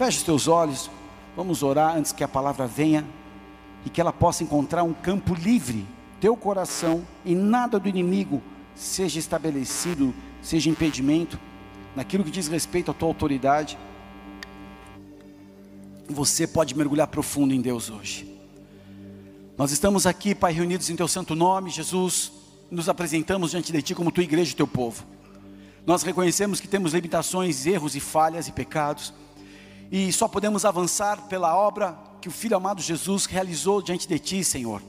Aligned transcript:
Feche 0.00 0.16
os 0.16 0.22
teus 0.22 0.48
olhos. 0.48 0.90
Vamos 1.36 1.62
orar 1.62 1.94
antes 1.94 2.10
que 2.10 2.24
a 2.24 2.28
palavra 2.28 2.66
venha 2.66 3.06
e 3.84 3.90
que 3.90 4.00
ela 4.00 4.14
possa 4.14 4.42
encontrar 4.42 4.82
um 4.82 4.94
campo 4.94 5.34
livre, 5.34 5.86
teu 6.18 6.34
coração, 6.34 7.06
e 7.22 7.34
nada 7.34 7.78
do 7.78 7.86
inimigo 7.86 8.42
seja 8.74 9.18
estabelecido, 9.18 10.14
seja 10.40 10.70
impedimento, 10.70 11.38
naquilo 11.94 12.24
que 12.24 12.30
diz 12.30 12.48
respeito 12.48 12.90
à 12.90 12.94
tua 12.94 13.08
autoridade. 13.08 13.78
Você 16.08 16.46
pode 16.46 16.74
mergulhar 16.74 17.08
profundo 17.08 17.52
em 17.52 17.60
Deus 17.60 17.90
hoje. 17.90 18.40
Nós 19.58 19.70
estamos 19.70 20.06
aqui, 20.06 20.34
Pai, 20.34 20.54
reunidos 20.54 20.88
em 20.88 20.96
Teu 20.96 21.08
santo 21.08 21.34
nome, 21.34 21.68
Jesus, 21.68 22.32
nos 22.70 22.88
apresentamos 22.88 23.50
diante 23.50 23.70
de 23.70 23.82
Ti 23.82 23.94
como 23.94 24.10
Tua 24.10 24.24
igreja 24.24 24.52
e 24.52 24.56
Teu 24.56 24.66
povo. 24.66 25.04
Nós 25.84 26.02
reconhecemos 26.02 26.58
que 26.58 26.68
temos 26.68 26.94
limitações, 26.94 27.66
erros 27.66 27.94
e 27.94 28.00
falhas 28.00 28.48
e 28.48 28.52
pecados, 28.52 29.12
e 29.90 30.12
só 30.12 30.28
podemos 30.28 30.64
avançar 30.64 31.22
pela 31.28 31.56
obra 31.56 31.98
que 32.20 32.28
o 32.28 32.32
Filho 32.32 32.56
amado 32.56 32.80
Jesus 32.80 33.24
realizou 33.24 33.82
diante 33.82 34.06
de 34.06 34.18
Ti, 34.18 34.44
Senhor. 34.44 34.82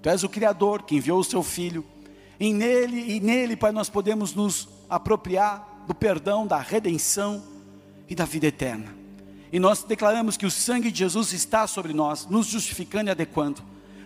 Tu 0.00 0.08
és 0.08 0.22
o 0.22 0.28
Criador 0.28 0.82
que 0.82 0.94
enviou 0.94 1.18
o 1.18 1.24
Seu 1.24 1.42
Filho, 1.42 1.84
e 2.38 2.52
nele, 2.52 3.16
e 3.16 3.20
nele, 3.20 3.56
Pai, 3.56 3.72
nós 3.72 3.88
podemos 3.88 4.34
nos 4.34 4.68
apropriar 4.88 5.84
do 5.86 5.94
perdão, 5.94 6.46
da 6.46 6.58
redenção 6.58 7.42
e 8.08 8.14
da 8.14 8.24
vida 8.24 8.46
eterna. 8.46 8.94
E 9.52 9.58
nós 9.58 9.82
declaramos 9.82 10.36
que 10.36 10.46
o 10.46 10.50
sangue 10.50 10.90
de 10.90 10.98
Jesus 10.98 11.32
está 11.32 11.66
sobre 11.66 11.92
nós, 11.92 12.26
nos 12.26 12.46
justificando 12.46 13.08
e 13.08 13.12
adequando, 13.12 13.62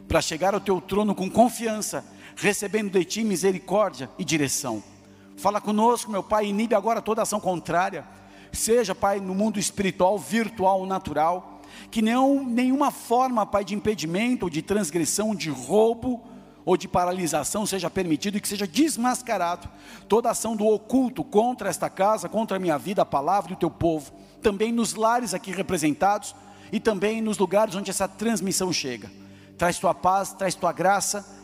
para 0.06 0.20
chegar 0.20 0.54
ao 0.54 0.60
Teu 0.60 0.80
trono 0.80 1.14
com 1.14 1.30
confiança, 1.30 2.04
recebendo 2.36 2.90
de 2.90 3.04
Ti 3.04 3.24
misericórdia 3.24 4.10
e 4.18 4.24
direção. 4.24 4.82
Fala 5.36 5.60
conosco, 5.60 6.10
meu 6.10 6.22
Pai, 6.22 6.46
inibe 6.46 6.74
agora 6.74 7.02
toda 7.02 7.22
ação 7.22 7.40
contrária, 7.40 8.04
seja, 8.52 8.94
Pai, 8.94 9.20
no 9.20 9.34
mundo 9.34 9.58
espiritual, 9.58 10.18
virtual, 10.18 10.86
natural, 10.86 11.60
que 11.90 12.02
nenhum, 12.02 12.44
nenhuma 12.44 12.90
forma, 12.90 13.46
Pai, 13.46 13.64
de 13.64 13.74
impedimento, 13.74 14.46
ou 14.46 14.50
de 14.50 14.62
transgressão, 14.62 15.34
de 15.34 15.50
roubo, 15.50 16.22
ou 16.64 16.76
de 16.76 16.86
paralisação 16.86 17.64
seja 17.64 17.88
permitido 17.88 18.36
e 18.36 18.40
que 18.40 18.48
seja 18.48 18.66
desmascarado 18.66 19.70
toda 20.06 20.30
ação 20.30 20.54
do 20.54 20.66
oculto 20.66 21.24
contra 21.24 21.70
esta 21.70 21.88
casa, 21.88 22.28
contra 22.28 22.58
a 22.58 22.60
minha 22.60 22.76
vida, 22.76 23.00
a 23.00 23.06
palavra 23.06 23.52
e 23.52 23.54
o 23.54 23.58
teu 23.58 23.70
povo, 23.70 24.12
também 24.42 24.70
nos 24.70 24.94
lares 24.94 25.32
aqui 25.32 25.50
representados 25.50 26.34
e 26.70 26.78
também 26.78 27.22
nos 27.22 27.38
lugares 27.38 27.74
onde 27.74 27.90
essa 27.90 28.06
transmissão 28.06 28.70
chega. 28.70 29.10
Traz 29.56 29.78
tua 29.78 29.94
paz, 29.94 30.34
traz 30.34 30.54
tua 30.54 30.70
graça 30.70 31.38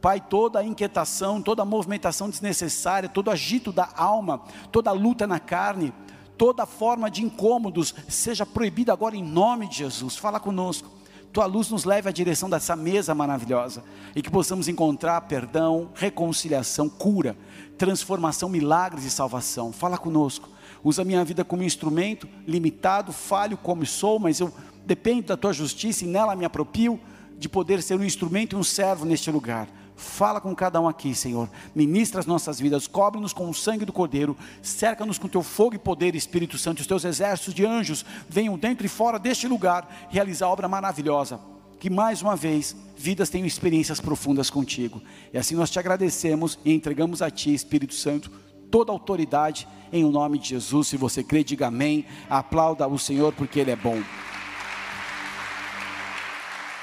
Pai, 0.00 0.18
toda 0.18 0.60
a 0.60 0.64
inquietação, 0.64 1.42
toda 1.42 1.60
a 1.60 1.64
movimentação 1.64 2.30
desnecessária, 2.30 3.08
todo 3.08 3.30
agito 3.30 3.70
da 3.70 3.88
alma, 3.94 4.40
toda 4.72 4.88
a 4.88 4.94
luta 4.94 5.26
na 5.26 5.38
carne, 5.38 5.92
toda 6.40 6.64
forma 6.64 7.10
de 7.10 7.22
incômodos, 7.22 7.94
seja 8.08 8.46
proibida 8.46 8.94
agora 8.94 9.14
em 9.14 9.22
nome 9.22 9.68
de 9.68 9.76
Jesus. 9.76 10.16
Fala 10.16 10.40
conosco. 10.40 10.90
Tua 11.30 11.44
luz 11.44 11.68
nos 11.68 11.84
leve 11.84 12.08
à 12.08 12.12
direção 12.12 12.48
dessa 12.48 12.74
mesa 12.74 13.14
maravilhosa 13.14 13.84
e 14.16 14.22
que 14.22 14.30
possamos 14.30 14.66
encontrar 14.66 15.20
perdão, 15.20 15.90
reconciliação, 15.94 16.88
cura, 16.88 17.36
transformação, 17.76 18.48
milagres 18.48 19.04
e 19.04 19.10
salvação. 19.10 19.70
Fala 19.70 19.98
conosco. 19.98 20.48
Usa 20.82 21.04
minha 21.04 21.22
vida 21.26 21.44
como 21.44 21.62
instrumento, 21.62 22.26
limitado, 22.46 23.12
falho 23.12 23.58
como 23.58 23.84
sou, 23.84 24.18
mas 24.18 24.40
eu 24.40 24.50
dependo 24.86 25.24
da 25.24 25.36
tua 25.36 25.52
justiça 25.52 26.06
e 26.06 26.08
nela 26.08 26.34
me 26.34 26.46
apropio 26.46 26.98
de 27.38 27.50
poder 27.50 27.82
ser 27.82 28.00
um 28.00 28.04
instrumento 28.04 28.56
e 28.56 28.58
um 28.58 28.64
servo 28.64 29.04
neste 29.04 29.30
lugar. 29.30 29.68
Fala 30.00 30.40
com 30.40 30.54
cada 30.54 30.80
um 30.80 30.88
aqui, 30.88 31.14
Senhor. 31.14 31.46
Ministra 31.74 32.20
as 32.20 32.26
nossas 32.26 32.58
vidas, 32.58 32.86
cobre-nos 32.86 33.34
com 33.34 33.50
o 33.50 33.54
sangue 33.54 33.84
do 33.84 33.92
Cordeiro, 33.92 34.34
cerca-nos 34.62 35.18
com 35.18 35.28
teu 35.28 35.42
fogo 35.42 35.74
e 35.74 35.78
poder, 35.78 36.14
Espírito 36.14 36.56
Santo. 36.56 36.80
Os 36.80 36.86
teus 36.86 37.04
exércitos 37.04 37.52
de 37.52 37.66
anjos 37.66 38.02
venham 38.26 38.56
dentro 38.56 38.86
e 38.86 38.88
fora 38.88 39.18
deste 39.18 39.46
lugar 39.46 40.08
realizar 40.08 40.48
obra 40.48 40.66
maravilhosa. 40.66 41.38
Que 41.78 41.90
mais 41.90 42.22
uma 42.22 42.34
vez 42.34 42.74
vidas 42.96 43.28
tenham 43.28 43.46
experiências 43.46 44.00
profundas 44.00 44.48
contigo. 44.48 45.02
E 45.34 45.36
assim 45.36 45.54
nós 45.54 45.70
te 45.70 45.78
agradecemos 45.78 46.58
e 46.64 46.72
entregamos 46.72 47.20
a 47.20 47.30
ti, 47.30 47.52
Espírito 47.52 47.92
Santo, 47.92 48.30
toda 48.70 48.90
a 48.90 48.94
autoridade 48.94 49.68
em 49.92 50.02
o 50.02 50.10
nome 50.10 50.38
de 50.38 50.48
Jesus. 50.48 50.88
Se 50.88 50.96
você 50.96 51.22
crê, 51.22 51.44
diga 51.44 51.66
amém. 51.66 52.06
Aplauda 52.30 52.88
o 52.88 52.98
Senhor 52.98 53.34
porque 53.34 53.60
Ele 53.60 53.70
é 53.70 53.76
bom. 53.76 54.02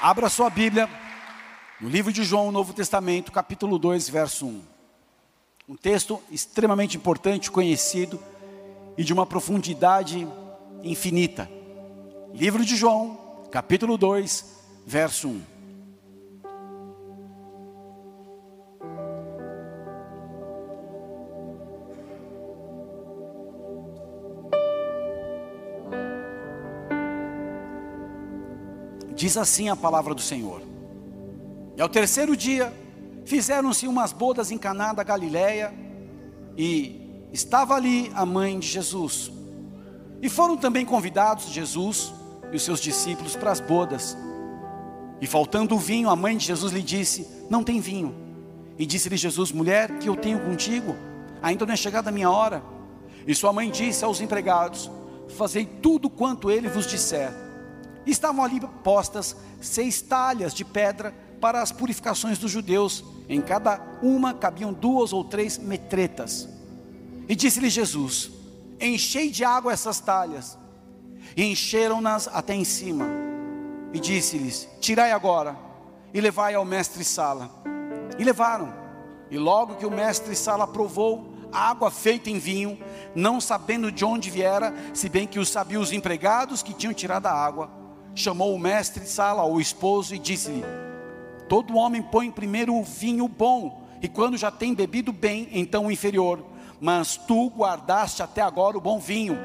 Abra 0.00 0.28
sua 0.28 0.48
Bíblia 0.48 0.88
no 1.80 1.88
livro 1.88 2.12
de 2.12 2.24
João, 2.24 2.50
Novo 2.50 2.72
Testamento, 2.72 3.30
capítulo 3.30 3.78
2, 3.78 4.08
verso 4.08 4.46
1. 4.46 4.62
Um 5.68 5.76
texto 5.76 6.20
extremamente 6.30 6.96
importante, 6.96 7.50
conhecido 7.50 8.18
e 8.96 9.04
de 9.04 9.12
uma 9.12 9.24
profundidade 9.24 10.26
infinita. 10.82 11.48
Livro 12.34 12.64
de 12.64 12.74
João, 12.74 13.46
capítulo 13.52 13.96
2, 13.96 14.44
verso 14.84 15.28
1. 15.28 15.42
Diz 29.14 29.36
assim 29.36 29.68
a 29.68 29.76
palavra 29.76 30.14
do 30.14 30.20
Senhor. 30.20 30.67
E 31.78 31.80
ao 31.80 31.88
terceiro 31.88 32.36
dia, 32.36 32.74
fizeram-se 33.24 33.86
umas 33.86 34.12
bodas 34.12 34.50
em 34.50 34.58
Caná 34.58 34.92
da 34.92 35.04
Galileia, 35.04 35.72
e 36.56 37.28
estava 37.32 37.76
ali 37.76 38.10
a 38.16 38.26
mãe 38.26 38.58
de 38.58 38.66
Jesus. 38.66 39.30
E 40.20 40.28
foram 40.28 40.56
também 40.56 40.84
convidados 40.84 41.46
Jesus 41.52 42.12
e 42.50 42.56
os 42.56 42.64
seus 42.64 42.80
discípulos 42.80 43.36
para 43.36 43.52
as 43.52 43.60
bodas. 43.60 44.18
E 45.20 45.26
faltando 45.28 45.76
o 45.76 45.78
vinho, 45.78 46.10
a 46.10 46.16
mãe 46.16 46.36
de 46.36 46.46
Jesus 46.46 46.72
lhe 46.72 46.82
disse: 46.82 47.28
Não 47.48 47.62
tem 47.62 47.78
vinho. 47.78 48.12
E 48.76 48.84
disse-lhe 48.84 49.16
Jesus: 49.16 49.52
Mulher, 49.52 50.00
que 50.00 50.08
eu 50.08 50.16
tenho 50.16 50.40
contigo? 50.40 50.96
Ainda 51.40 51.64
não 51.64 51.74
é 51.74 51.76
chegada 51.76 52.10
a 52.10 52.12
minha 52.12 52.28
hora. 52.28 52.60
E 53.24 53.32
sua 53.36 53.52
mãe 53.52 53.70
disse 53.70 54.04
aos 54.04 54.20
empregados: 54.20 54.90
Fazei 55.28 55.64
tudo 55.64 56.10
quanto 56.10 56.50
ele 56.50 56.68
vos 56.68 56.88
disser. 56.88 57.32
E 58.04 58.10
estavam 58.10 58.44
ali 58.44 58.58
postas 58.82 59.36
seis 59.60 60.02
talhas 60.02 60.52
de 60.52 60.64
pedra 60.64 61.14
para 61.40 61.62
as 61.62 61.72
purificações 61.72 62.38
dos 62.38 62.50
judeus. 62.50 63.04
Em 63.28 63.40
cada 63.40 63.80
uma 64.02 64.34
cabiam 64.34 64.72
duas 64.72 65.12
ou 65.12 65.24
três 65.24 65.58
metretas. 65.58 66.48
E 67.28 67.34
disse-lhe 67.34 67.70
Jesus: 67.70 68.30
Enchei 68.80 69.30
de 69.30 69.44
água 69.44 69.72
essas 69.72 70.00
talhas. 70.00 70.58
E 71.36 71.44
encheram-nas 71.44 72.28
até 72.28 72.54
em 72.54 72.64
cima. 72.64 73.06
E 73.92 74.00
disse-lhes: 74.00 74.68
Tirai 74.80 75.12
agora 75.12 75.56
e 76.12 76.20
levai 76.20 76.54
ao 76.54 76.64
mestre 76.64 77.04
Sala. 77.04 77.50
E 78.18 78.24
levaram. 78.24 78.72
E 79.30 79.38
logo 79.38 79.76
que 79.76 79.86
o 79.86 79.90
mestre 79.90 80.34
Sala 80.34 80.66
provou 80.66 81.34
a 81.52 81.70
água 81.70 81.90
feita 81.90 82.28
em 82.30 82.38
vinho, 82.38 82.78
não 83.14 83.40
sabendo 83.40 83.90
de 83.90 84.04
onde 84.04 84.30
viera, 84.30 84.74
se 84.92 85.08
bem 85.08 85.26
que 85.26 85.38
o 85.38 85.46
sabiam 85.46 85.82
os 85.82 85.92
empregados 85.92 86.62
que 86.62 86.74
tinham 86.74 86.92
tirado 86.92 87.26
a 87.26 87.32
água, 87.32 87.70
chamou 88.14 88.54
o 88.54 88.58
mestre 88.58 89.06
Sala, 89.06 89.44
o 89.44 89.60
esposo, 89.60 90.14
e 90.14 90.18
disse-lhe: 90.18 90.62
Todo 91.48 91.76
homem 91.76 92.02
põe 92.02 92.30
primeiro 92.30 92.74
o 92.74 92.84
vinho 92.84 93.26
bom, 93.26 93.88
e 94.02 94.08
quando 94.08 94.36
já 94.36 94.50
tem 94.50 94.74
bebido 94.74 95.12
bem, 95.12 95.48
então 95.52 95.86
o 95.86 95.92
inferior. 95.92 96.44
Mas 96.80 97.16
tu 97.16 97.48
guardaste 97.48 98.22
até 98.22 98.42
agora 98.42 98.76
o 98.76 98.80
bom 98.80 98.98
vinho. 98.98 99.36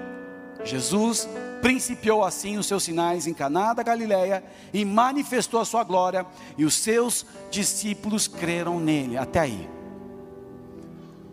Jesus 0.63 1.27
principiou 1.61 2.23
assim 2.23 2.57
os 2.57 2.67
seus 2.67 2.83
sinais 2.83 3.25
em 3.25 3.33
Caná 3.33 3.73
da 3.73 3.83
Galileia 3.83 4.43
e 4.73 4.85
manifestou 4.85 5.59
a 5.59 5.65
sua 5.65 5.83
glória, 5.83 6.25
e 6.57 6.65
os 6.65 6.75
seus 6.75 7.25
discípulos 7.49 8.27
creram 8.27 8.79
nele. 8.79 9.17
Até 9.17 9.39
aí. 9.39 9.69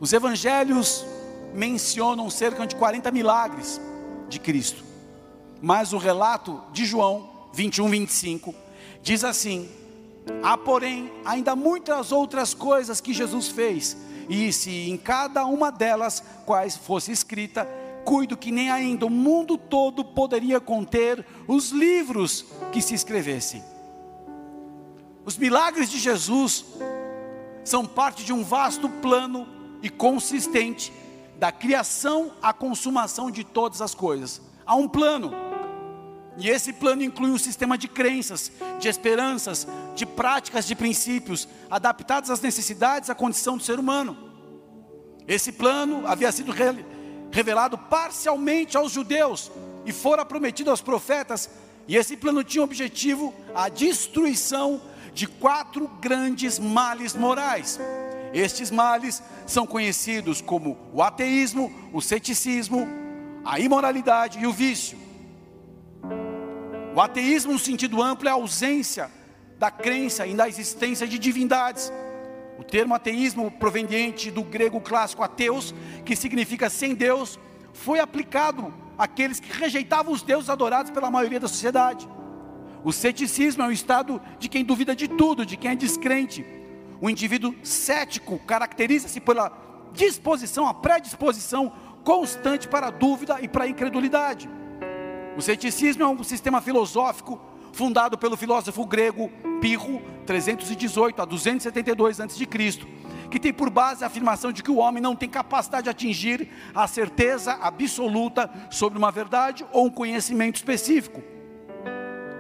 Os 0.01 0.13
evangelhos 0.13 1.05
mencionam 1.53 2.31
cerca 2.31 2.67
de 2.67 2.77
40 2.77 3.11
milagres 3.11 3.81
de 4.29 4.39
Cristo. 4.39 4.83
Mas 5.61 5.93
o 5.93 5.99
relato 5.99 6.63
de 6.73 6.87
João 6.87 7.29
21, 7.53 7.91
25 7.91 8.55
diz 9.03 9.25
assim: 9.25 9.69
Há, 10.43 10.57
porém, 10.57 11.11
ainda 11.25 11.55
muitas 11.57 12.13
outras 12.13 12.55
coisas 12.55 13.01
que 13.01 13.13
Jesus 13.13 13.49
fez, 13.49 13.97
e 14.29 14.53
se 14.53 14.91
em 14.91 14.97
cada 14.97 15.45
uma 15.45 15.71
delas 15.71 16.23
quais 16.47 16.77
fosse 16.77 17.13
escrita, 17.13 17.69
cuido 18.05 18.37
que 18.37 18.51
nem 18.51 18.71
ainda 18.71 19.07
o 19.07 19.11
mundo 19.11 19.59
todo 19.59 20.05
poderia 20.05 20.61
conter 20.61 21.25
os 21.47 21.71
livros 21.71 22.47
que 22.73 22.81
se 22.81 22.95
escrevessem. 22.95 23.63
Os 25.25 25.37
milagres 25.37 25.91
de 25.91 25.99
Jesus 25.99 26.65
são 27.65 27.85
parte 27.85 28.25
de 28.25 28.33
um 28.33 28.43
vasto 28.43 28.89
plano 28.89 29.47
e 29.83 29.91
consistente 29.91 30.93
da 31.39 31.53
criação 31.53 32.33
à 32.43 32.53
consumação 32.53 33.31
de 33.31 33.45
todas 33.45 33.81
as 33.81 33.95
coisas. 33.95 34.41
Há 34.65 34.75
um 34.75 34.89
plano 34.89 35.33
e 36.41 36.49
esse 36.49 36.73
plano 36.73 37.03
inclui 37.03 37.31
um 37.31 37.39
sistema 37.39 37.77
de 37.77 37.87
crenças, 37.87 38.51
de 38.79 38.89
esperanças, 38.89 39.67
de 39.95 40.07
práticas, 40.07 40.67
de 40.67 40.75
princípios, 40.75 41.47
adaptados 41.71 42.31
às 42.31 42.41
necessidades, 42.41 43.11
à 43.11 43.15
condição 43.15 43.57
do 43.57 43.63
ser 43.63 43.79
humano. 43.79 44.17
Esse 45.29 45.53
plano 45.53 46.07
havia 46.07 46.33
sido 46.33 46.53
revelado 47.31 47.77
parcialmente 47.77 48.77
aos 48.77 48.91
judeus, 48.91 49.53
e 49.85 49.93
fora 49.93 50.25
prometido 50.25 50.71
aos 50.71 50.81
profetas, 50.81 51.51
e 51.87 51.97
esse 51.97 52.17
plano 52.17 52.43
tinha 52.43 52.65
objetivo 52.65 53.35
a 53.55 53.69
destruição 53.69 54.81
de 55.13 55.27
quatro 55.27 55.89
grandes 56.01 56.59
males 56.59 57.15
morais. 57.15 57.79
Estes 58.33 58.71
males 58.71 59.23
são 59.47 59.67
conhecidos 59.67 60.41
como 60.41 60.79
o 60.93 61.03
ateísmo, 61.03 61.73
o 61.93 62.01
ceticismo, 62.01 62.87
a 63.45 63.59
imoralidade 63.59 64.39
e 64.39 64.47
o 64.47 64.53
vício. 64.53 65.10
O 66.95 67.01
ateísmo, 67.01 67.53
no 67.53 67.59
sentido 67.59 68.03
amplo, 68.03 68.29
é 68.29 68.33
a 68.33 68.35
ausência 68.35 69.11
da 69.59 69.71
crença 69.71 70.27
e 70.27 70.35
da 70.35 70.49
existência 70.49 71.07
de 71.07 71.19
divindades. 71.19 71.93
O 72.59 72.65
termo 72.65 72.95
ateísmo, 72.95 73.51
proveniente 73.51 74.31
do 74.31 74.43
grego 74.43 74.81
clássico 74.81 75.23
ateus, 75.23 75.73
que 76.05 76.17
significa 76.17 76.69
sem 76.69 76.95
Deus, 76.95 77.39
foi 77.73 78.01
aplicado 78.01 78.75
àqueles 78.99 79.39
que 79.39 79.53
rejeitavam 79.53 80.13
os 80.13 80.23
deuses 80.23 80.51
adorados 80.51 80.91
pela 80.91 81.11
maioria 81.11 81.39
da 81.39 81.47
sociedade. 81.47 82.09
O 82.83 82.93
ceticismo 82.93 83.63
é 83.63 83.67
o 83.67 83.73
estado 83.73 84.21
de 84.39 84.49
quem 84.49 84.65
duvida 84.65 84.95
de 84.97 85.07
tudo, 85.07 85.47
de 85.47 85.57
quem 85.57 85.71
é 85.71 85.77
descrente. 85.77 86.45
O 87.01 87.09
indivíduo 87.09 87.55
cético 87.63 88.39
caracteriza-se 88.41 89.21
pela 89.21 89.53
disposição, 89.93 90.67
a 90.67 90.75
predisposição 90.75 91.73
constante 92.03 92.67
para 92.67 92.89
a 92.89 92.91
dúvida 92.91 93.39
e 93.41 93.47
para 93.47 93.65
a 93.65 93.69
incredulidade. 93.69 94.51
O 95.37 95.43
ceticismo 95.43 96.03
é 96.03 96.09
um 96.09 96.23
sistema 96.25 96.61
filosófico 96.61 97.41
fundado 97.73 98.19
pelo 98.19 98.37
filósofo 98.37 98.85
grego 98.85 99.31
Pirro, 99.61 100.03
318 100.27 101.23
a 101.23 101.25
272 101.25 102.21
a.C., 102.21 102.47
que 103.31 103.39
tem 103.39 103.53
por 103.53 103.71
base 103.71 104.03
a 104.03 104.09
afirmação 104.09 104.51
de 104.51 104.63
que 104.63 104.73
o 104.73 104.79
homem 104.79 105.01
não 105.01 105.15
tem 105.15 105.29
capacidade 105.29 105.85
de 105.85 105.91
atingir 105.91 106.49
a 106.75 106.89
certeza 106.89 107.53
absoluta 107.53 108.51
sobre 108.71 108.99
uma 108.99 109.13
verdade 109.13 109.65
ou 109.73 109.87
um 109.87 109.91
conhecimento 109.91 110.57
específico. 110.57 111.23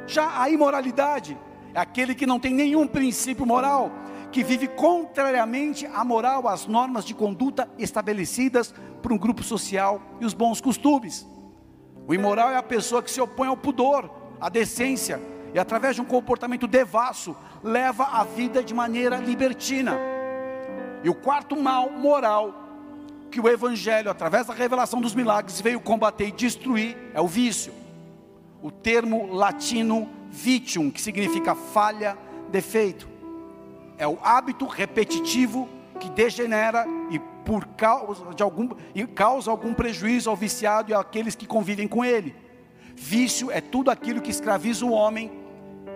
Já 0.06 0.42
a 0.42 0.50
imoralidade 0.50 1.38
é 1.72 1.78
aquele 1.78 2.12
que 2.12 2.26
não 2.26 2.40
tem 2.40 2.52
nenhum 2.52 2.88
princípio 2.88 3.46
moral, 3.46 3.92
que 4.32 4.42
vive 4.42 4.66
contrariamente 4.66 5.86
à 5.86 6.04
moral, 6.04 6.48
às 6.48 6.66
normas 6.66 7.04
de 7.04 7.14
conduta 7.14 7.70
estabelecidas 7.78 8.74
por 9.00 9.12
um 9.12 9.18
grupo 9.18 9.44
social 9.44 10.02
e 10.20 10.24
os 10.24 10.34
bons 10.34 10.60
costumes. 10.60 11.29
O 12.10 12.14
imoral 12.14 12.50
é 12.50 12.56
a 12.56 12.62
pessoa 12.62 13.04
que 13.04 13.08
se 13.08 13.20
opõe 13.20 13.46
ao 13.46 13.56
pudor, 13.56 14.10
à 14.40 14.48
decência, 14.48 15.20
e 15.54 15.60
através 15.60 15.94
de 15.94 16.02
um 16.02 16.04
comportamento 16.04 16.66
devasso, 16.66 17.36
leva 17.62 18.02
a 18.02 18.24
vida 18.24 18.64
de 18.64 18.74
maneira 18.74 19.18
libertina. 19.18 19.96
E 21.04 21.08
o 21.08 21.14
quarto 21.14 21.54
mal 21.54 21.88
moral 21.88 22.52
que 23.30 23.40
o 23.40 23.48
Evangelho, 23.48 24.10
através 24.10 24.48
da 24.48 24.52
revelação 24.52 25.00
dos 25.00 25.14
milagres, 25.14 25.60
veio 25.60 25.78
combater 25.78 26.26
e 26.26 26.32
destruir 26.32 26.98
é 27.14 27.20
o 27.20 27.28
vício 27.28 27.72
o 28.60 28.72
termo 28.72 29.32
latino 29.32 30.08
vitium, 30.32 30.90
que 30.90 31.00
significa 31.00 31.54
falha, 31.54 32.18
defeito. 32.50 33.08
É 33.96 34.08
o 34.08 34.18
hábito 34.20 34.66
repetitivo 34.66 35.68
que 36.00 36.10
degenera 36.10 36.84
e 37.10 37.18
por 37.44 37.64
causa 37.76 38.34
de 38.34 38.42
algum 38.42 38.70
e 38.94 39.06
causa 39.06 39.50
algum 39.50 39.72
prejuízo 39.72 40.28
ao 40.28 40.34
viciado 40.34 40.90
e 40.90 40.94
àqueles 40.94 41.36
que 41.36 41.46
convivem 41.46 41.86
com 41.86 42.04
ele. 42.04 42.34
Vício 42.96 43.50
é 43.50 43.60
tudo 43.60 43.90
aquilo 43.90 44.20
que 44.20 44.30
escraviza 44.30 44.84
o 44.84 44.90
homem 44.90 45.30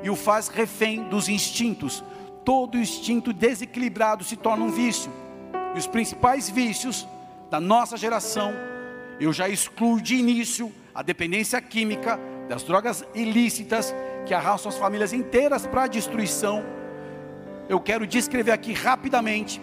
e 0.02 0.10
o 0.10 0.14
faz 0.14 0.48
refém 0.48 1.02
dos 1.04 1.28
instintos. 1.28 2.04
Todo 2.44 2.78
instinto 2.78 3.32
desequilibrado 3.32 4.22
se 4.22 4.36
torna 4.36 4.64
um 4.64 4.70
vício. 4.70 5.10
E 5.74 5.78
os 5.78 5.86
principais 5.86 6.48
vícios 6.48 7.08
da 7.50 7.58
nossa 7.58 7.96
geração, 7.96 8.52
eu 9.18 9.32
já 9.32 9.48
excluo 9.48 10.00
de 10.00 10.14
início 10.14 10.70
a 10.94 11.02
dependência 11.02 11.60
química, 11.60 12.20
das 12.48 12.62
drogas 12.62 13.04
ilícitas 13.14 13.94
que 14.26 14.34
arrastam 14.34 14.70
as 14.70 14.78
famílias 14.78 15.12
inteiras 15.12 15.66
para 15.66 15.84
a 15.84 15.86
destruição. 15.86 16.64
Eu 17.68 17.80
quero 17.80 18.06
descrever 18.06 18.52
aqui 18.52 18.72
rapidamente, 18.72 19.60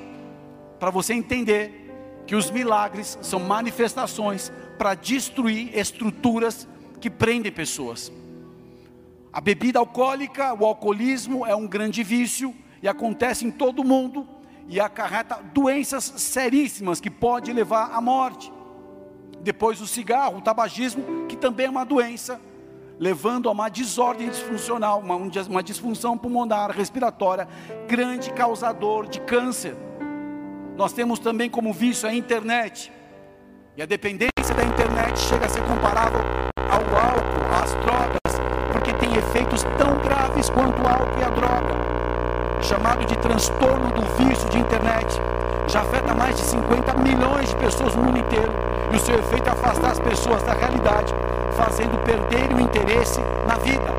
para 0.81 0.89
você 0.89 1.13
entender 1.13 2.23
que 2.25 2.35
os 2.35 2.49
milagres 2.49 3.15
são 3.21 3.39
manifestações 3.39 4.51
para 4.79 4.95
destruir 4.95 5.77
estruturas 5.77 6.67
que 6.99 7.07
prendem 7.07 7.51
pessoas. 7.51 8.11
A 9.31 9.39
bebida 9.39 9.77
alcoólica, 9.77 10.55
o 10.55 10.65
alcoolismo 10.65 11.45
é 11.45 11.55
um 11.55 11.67
grande 11.67 12.01
vício 12.01 12.55
e 12.81 12.87
acontece 12.87 13.45
em 13.45 13.51
todo 13.51 13.83
mundo 13.83 14.27
e 14.67 14.79
acarreta 14.79 15.39
doenças 15.53 16.03
seríssimas 16.03 16.99
que 16.99 17.11
pode 17.11 17.53
levar 17.53 17.91
à 17.93 18.01
morte. 18.01 18.51
Depois 19.39 19.79
o 19.81 19.87
cigarro, 19.87 20.39
o 20.39 20.41
tabagismo, 20.41 21.27
que 21.27 21.37
também 21.37 21.67
é 21.67 21.69
uma 21.69 21.85
doença 21.85 22.41
levando 22.97 23.47
a 23.49 23.51
uma 23.51 23.69
desordem 23.69 24.29
disfuncional, 24.29 24.99
uma, 24.99 25.15
uma 25.15 25.61
disfunção 25.61 26.17
pulmonar, 26.17 26.71
respiratória, 26.71 27.47
grande 27.87 28.33
causador 28.33 29.07
de 29.07 29.19
câncer. 29.21 29.77
Nós 30.77 30.93
temos 30.93 31.19
também 31.19 31.49
como 31.49 31.73
vício 31.73 32.07
a 32.07 32.13
internet. 32.13 32.91
E 33.75 33.81
a 33.81 33.85
dependência 33.85 34.55
da 34.55 34.63
internet 34.63 35.19
chega 35.19 35.45
a 35.45 35.49
ser 35.49 35.61
comparável 35.63 36.21
ao 36.57 36.81
álcool, 36.81 37.63
às 37.63 37.71
drogas, 37.75 38.41
porque 38.71 38.93
tem 38.93 39.15
efeitos 39.15 39.63
tão 39.77 39.97
graves 39.99 40.49
quanto 40.49 40.81
o 40.81 40.87
álcool 40.87 41.19
e 41.19 41.23
a 41.23 41.29
droga. 41.29 42.61
Chamado 42.61 43.05
de 43.05 43.17
transtorno 43.17 43.91
do 43.91 44.01
vício 44.17 44.49
de 44.49 44.59
internet. 44.59 45.19
Já 45.67 45.81
afeta 45.81 46.13
mais 46.15 46.35
de 46.35 46.41
50 46.41 46.97
milhões 46.97 47.49
de 47.49 47.55
pessoas 47.57 47.95
no 47.95 48.03
mundo 48.03 48.19
inteiro. 48.19 48.51
E 48.91 48.95
o 48.95 48.99
seu 48.99 49.19
efeito 49.19 49.47
é 49.47 49.51
afastar 49.51 49.91
as 49.91 49.99
pessoas 49.99 50.41
da 50.43 50.53
realidade 50.53 51.13
fazendo 51.51 51.97
perder 52.03 52.53
o 52.53 52.59
interesse 52.59 53.19
na 53.47 53.55
vida. 53.57 53.91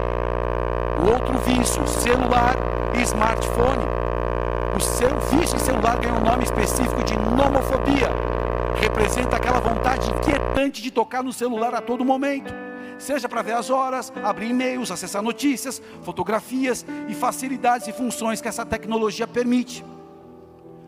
O 1.00 1.12
outro 1.12 1.38
vício, 1.38 1.86
celular 1.86 2.56
e 2.98 3.02
smartphone. 3.02 4.01
O 4.74 5.36
vício 5.36 5.56
em 5.56 5.58
celular 5.58 6.00
ganha 6.00 6.14
um 6.14 6.24
nome 6.24 6.44
específico 6.44 7.04
de 7.04 7.14
nomofobia. 7.14 8.08
Representa 8.80 9.36
aquela 9.36 9.60
vontade 9.60 10.10
inquietante 10.10 10.80
de 10.80 10.90
tocar 10.90 11.22
no 11.22 11.32
celular 11.32 11.74
a 11.74 11.82
todo 11.82 12.02
momento. 12.04 12.52
Seja 12.98 13.28
para 13.28 13.42
ver 13.42 13.52
as 13.52 13.68
horas, 13.68 14.10
abrir 14.22 14.48
e-mails, 14.48 14.90
acessar 14.90 15.22
notícias, 15.22 15.82
fotografias 16.02 16.86
e 17.06 17.14
facilidades 17.14 17.86
e 17.86 17.92
funções 17.92 18.40
que 18.40 18.48
essa 18.48 18.64
tecnologia 18.64 19.26
permite. 19.26 19.84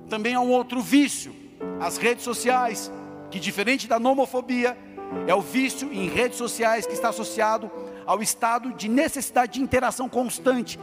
Também 0.08 0.34
há 0.34 0.40
um 0.40 0.50
outro 0.50 0.80
vício, 0.80 1.34
as 1.78 1.98
redes 1.98 2.25
sociais, 2.25 2.90
que 3.30 3.38
diferente 3.38 3.87
da 3.87 3.98
nomofobia, 3.98 4.78
é 5.26 5.34
o 5.34 5.40
vício 5.40 5.92
em 5.92 6.08
redes 6.08 6.38
sociais 6.38 6.87
que 6.87 6.94
está 6.94 7.10
associado 7.10 7.70
ao 8.06 8.22
estado 8.22 8.72
de 8.72 8.88
necessidade 8.88 9.54
de 9.54 9.62
interação 9.62 10.09
constante. 10.09 10.78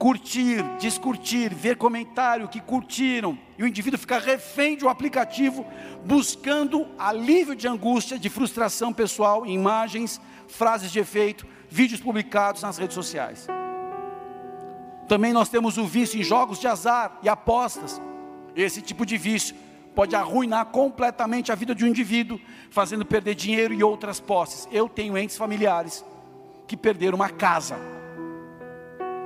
Curtir, 0.00 0.62
descurtir, 0.78 1.54
ver 1.54 1.76
comentário 1.76 2.48
que 2.48 2.58
curtiram, 2.58 3.38
e 3.58 3.62
o 3.62 3.66
indivíduo 3.66 4.00
fica 4.00 4.18
refém 4.18 4.74
de 4.74 4.82
um 4.82 4.88
aplicativo, 4.88 5.66
buscando 6.06 6.88
alívio 6.98 7.54
de 7.54 7.68
angústia, 7.68 8.18
de 8.18 8.30
frustração 8.30 8.94
pessoal, 8.94 9.44
imagens, 9.44 10.18
frases 10.48 10.90
de 10.90 10.98
efeito, 10.98 11.46
vídeos 11.68 12.00
publicados 12.00 12.62
nas 12.62 12.78
redes 12.78 12.94
sociais. 12.94 13.46
Também 15.06 15.34
nós 15.34 15.50
temos 15.50 15.76
o 15.76 15.86
vício 15.86 16.18
em 16.18 16.24
jogos 16.24 16.58
de 16.58 16.66
azar 16.66 17.18
e 17.22 17.28
apostas. 17.28 18.00
Esse 18.56 18.80
tipo 18.80 19.04
de 19.04 19.18
vício 19.18 19.54
pode 19.94 20.16
arruinar 20.16 20.64
completamente 20.64 21.52
a 21.52 21.54
vida 21.54 21.74
de 21.74 21.84
um 21.84 21.88
indivíduo, 21.88 22.40
fazendo 22.70 23.04
perder 23.04 23.34
dinheiro 23.34 23.74
e 23.74 23.84
outras 23.84 24.18
posses. 24.18 24.66
Eu 24.72 24.88
tenho 24.88 25.18
entes 25.18 25.36
familiares 25.36 26.02
que 26.66 26.74
perderam 26.74 27.16
uma 27.16 27.28
casa, 27.28 27.76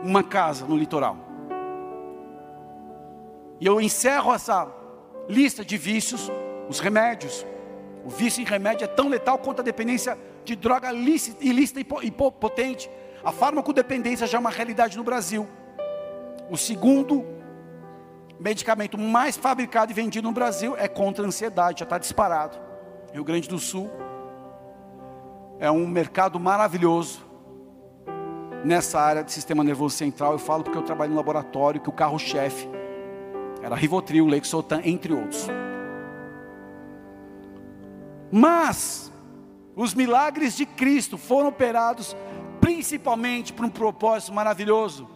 uma 0.05 0.23
casa 0.23 0.67
no 0.67 0.77
litoral. 0.77 1.17
E 3.59 3.67
eu 3.67 3.81
encerro 3.81 4.35
essa 4.35 4.71
lista 5.27 5.65
de 5.65 5.79
vícios, 5.79 6.31
os 6.69 6.79
remédios. 6.79 7.47
O 8.05 8.11
vício 8.11 8.43
em 8.43 8.45
remédio 8.45 8.85
é 8.85 8.89
tão 8.89 9.09
letal 9.09 9.39
quanto 9.39 9.61
a 9.61 9.65
dependência 9.65 10.19
de 10.45 10.55
droga 10.55 10.93
ilícita, 10.93 11.81
e 11.81 12.11
potente. 12.11 12.91
A 13.25 13.33
farmacodependência 13.33 14.27
já 14.27 14.37
é 14.37 14.41
uma 14.41 14.51
realidade 14.51 14.99
no 14.99 15.03
Brasil. 15.03 15.49
O 16.51 16.59
segundo 16.59 17.25
medicamento 18.39 18.99
mais 18.99 19.39
fabricado 19.39 19.91
e 19.91 19.95
vendido 19.95 20.29
no 20.29 20.35
Brasil 20.35 20.77
é 20.77 20.87
contra 20.87 21.25
a 21.25 21.29
ansiedade, 21.29 21.81
já 21.81 21.85
está 21.85 21.97
disparado. 21.97 22.59
Rio 23.11 23.25
Grande 23.25 23.49
do 23.49 23.59
Sul 23.59 23.91
é 25.59 25.71
um 25.71 25.87
mercado 25.87 26.39
maravilhoso 26.39 27.25
nessa 28.65 28.99
área 28.99 29.23
de 29.23 29.31
sistema 29.31 29.63
nervoso 29.63 29.97
central. 29.97 30.33
Eu 30.33 30.39
falo 30.39 30.65
porque 30.65 30.79
eu 30.79 30.83
trabalho 30.83 31.11
no 31.11 31.17
laboratório 31.17 31.81
que 31.81 31.89
o 31.89 31.93
carro-chefe 31.93 32.69
era 33.63 33.75
Rivotril, 33.75 34.27
Lexotan, 34.27 34.81
entre 34.85 35.13
outros. 35.13 35.49
Mas 38.33 39.13
os 39.77 39.95
milagres 39.95 40.57
de 40.57 40.67
Cristo 40.67 41.17
foram 41.17 41.49
operados 41.49 42.17
principalmente 42.61 43.53
por 43.53 43.65
um 43.65 43.71
propósito 43.71 44.33
maravilhoso, 44.33 45.09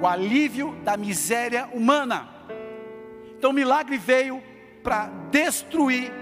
o 0.00 0.06
alívio 0.06 0.74
da 0.84 0.96
miséria 0.96 1.68
humana. 1.72 2.28
Então 3.36 3.50
o 3.50 3.54
milagre 3.54 3.98
veio 3.98 4.42
para 4.82 5.08
destruir 5.30 6.12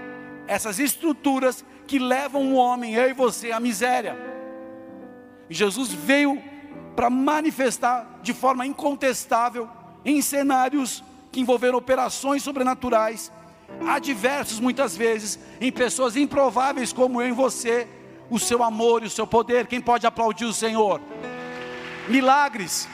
essas 0.47 0.79
estruturas 0.79 1.63
que 1.85 1.99
levam 1.99 2.41
um 2.41 2.55
homem, 2.55 2.95
eu 2.95 3.09
e 3.09 3.13
você, 3.13 3.51
à 3.51 3.59
miséria. 3.59 4.36
Jesus 5.49 5.91
veio 5.91 6.41
para 6.95 7.09
manifestar 7.09 8.19
de 8.21 8.33
forma 8.33 8.65
incontestável, 8.65 9.69
em 10.03 10.21
cenários 10.21 11.03
que 11.31 11.39
envolveram 11.39 11.77
operações 11.77 12.41
sobrenaturais, 12.41 13.31
adversos 13.87 14.59
muitas 14.59 14.95
vezes, 14.95 15.37
em 15.61 15.71
pessoas 15.71 16.15
improváveis 16.15 16.91
como 16.91 17.21
eu 17.21 17.27
e 17.27 17.31
você, 17.31 17.87
o 18.29 18.39
seu 18.39 18.63
amor 18.63 19.03
e 19.03 19.07
o 19.07 19.09
seu 19.09 19.27
poder. 19.27 19.67
Quem 19.67 19.79
pode 19.79 20.07
aplaudir 20.07 20.45
o 20.45 20.53
Senhor? 20.53 21.01
Milagres, 22.07 22.87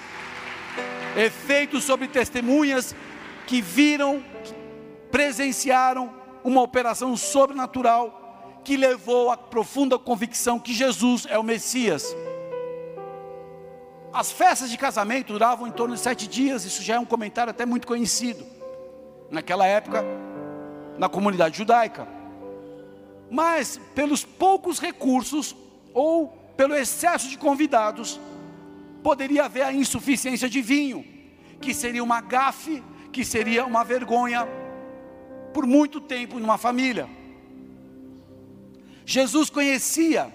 efeitos 1.16 1.84
sobre 1.84 2.08
testemunhas 2.08 2.96
que 3.48 3.62
viram, 3.62 4.24
presenciaram 5.12 6.14
uma 6.44 6.62
operação 6.62 7.16
sobrenatural 7.16 8.60
que 8.64 8.76
levou 8.76 9.30
à 9.30 9.38
profunda 9.38 10.00
convicção 10.00 10.60
que 10.60 10.74
Jesus 10.74 11.28
é 11.30 11.38
o 11.38 11.44
Messias. 11.44 12.16
As 14.14 14.32
festas 14.32 14.70
de 14.70 14.78
casamento 14.78 15.34
duravam 15.34 15.68
em 15.68 15.72
torno 15.72 15.96
de 15.96 16.00
sete 16.00 16.28
dias, 16.28 16.64
isso 16.66 16.84
já 16.84 16.96
é 16.96 17.00
um 17.00 17.06
comentário 17.06 17.50
até 17.50 17.66
muito 17.66 17.88
conhecido, 17.88 18.46
naquela 19.32 19.66
época, 19.66 20.06
na 21.00 21.10
comunidade 21.10 21.58
judaica. 21.58 22.08
Mas, 23.32 23.82
pelos 23.96 24.24
poucos 24.24 24.80
recursos, 24.80 25.56
ou 25.96 26.28
pelo 26.56 26.76
excesso 26.76 27.28
de 27.28 27.40
convidados, 27.40 28.20
poderia 29.02 29.46
haver 29.46 29.64
a 29.64 29.74
insuficiência 29.74 30.48
de 30.48 30.62
vinho, 30.62 31.04
que 31.60 31.74
seria 31.74 32.04
uma 32.04 32.22
gafe, 32.22 32.84
que 33.12 33.26
seria 33.26 33.66
uma 33.66 33.84
vergonha 33.84 34.48
por 35.56 35.66
muito 35.66 36.00
tempo 36.00 36.40
numa 36.40 36.60
família. 36.60 37.10
Jesus 39.06 39.50
conhecia 39.50 40.32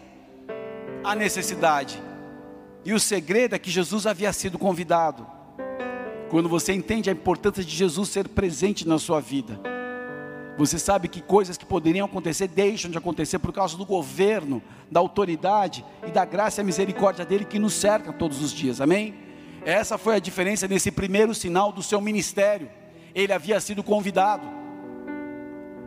a 1.05 1.15
necessidade, 1.15 2.03
e 2.85 2.93
o 2.93 3.01
segredo 3.01 3.55
é 3.55 3.59
que 3.59 3.71
Jesus 3.71 4.07
havia 4.07 4.33
sido 4.33 4.59
convidado. 4.59 5.27
Quando 6.31 6.49
você 6.49 6.73
entende 6.73 7.09
a 7.09 7.13
importância 7.13 7.65
de 7.65 7.75
Jesus 7.75 8.09
ser 8.11 8.29
presente 8.29 8.87
na 8.87 8.99
sua 8.99 9.21
vida, 9.21 9.61
você 10.59 10.79
sabe 10.79 11.07
que 11.07 11.23
coisas 11.23 11.57
que 11.57 11.65
poderiam 11.65 12.07
acontecer 12.07 12.49
deixam 12.49 12.91
de 12.91 12.99
acontecer 12.99 13.39
por 13.39 13.53
causa 13.53 13.77
do 13.77 13.87
governo, 13.87 14.61
da 14.91 14.99
autoridade 14.99 15.85
e 16.07 16.11
da 16.11 16.25
graça 16.25 16.61
e 16.61 16.65
misericórdia 16.65 17.25
dele 17.25 17.45
que 17.45 17.61
nos 17.61 17.75
cerca 17.75 18.13
todos 18.13 18.43
os 18.43 18.53
dias. 18.53 18.81
Amém? 18.81 19.15
Essa 19.65 19.97
foi 19.97 20.17
a 20.17 20.19
diferença 20.19 20.67
nesse 20.67 20.91
primeiro 20.91 21.35
sinal 21.35 21.71
do 21.71 21.83
seu 21.83 22.01
ministério. 22.01 22.69
Ele 23.15 23.33
havia 23.33 23.61
sido 23.61 23.85
convidado. 23.85 24.58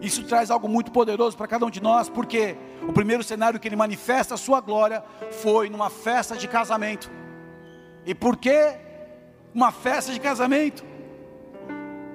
Isso 0.02 0.24
traz 0.24 0.50
algo 0.50 0.68
muito 0.68 0.92
poderoso 0.92 1.38
para 1.38 1.48
cada 1.48 1.66
um 1.66 1.70
de 1.70 1.82
nós, 1.82 2.10
porque 2.10 2.58
o 2.82 2.92
primeiro 2.92 3.24
cenário 3.24 3.60
que 3.60 3.68
ele 3.68 3.76
manifesta 3.76 4.34
a 4.34 4.38
sua 4.38 4.60
glória 4.60 5.04
foi 5.42 5.70
numa 5.70 5.92
festa 5.92 6.36
de 6.36 6.48
casamento. 6.48 7.10
E 8.04 8.16
por 8.16 8.36
que 8.36 8.74
uma 9.54 9.72
festa 9.72 10.12
de 10.12 10.20
casamento? 10.20 10.84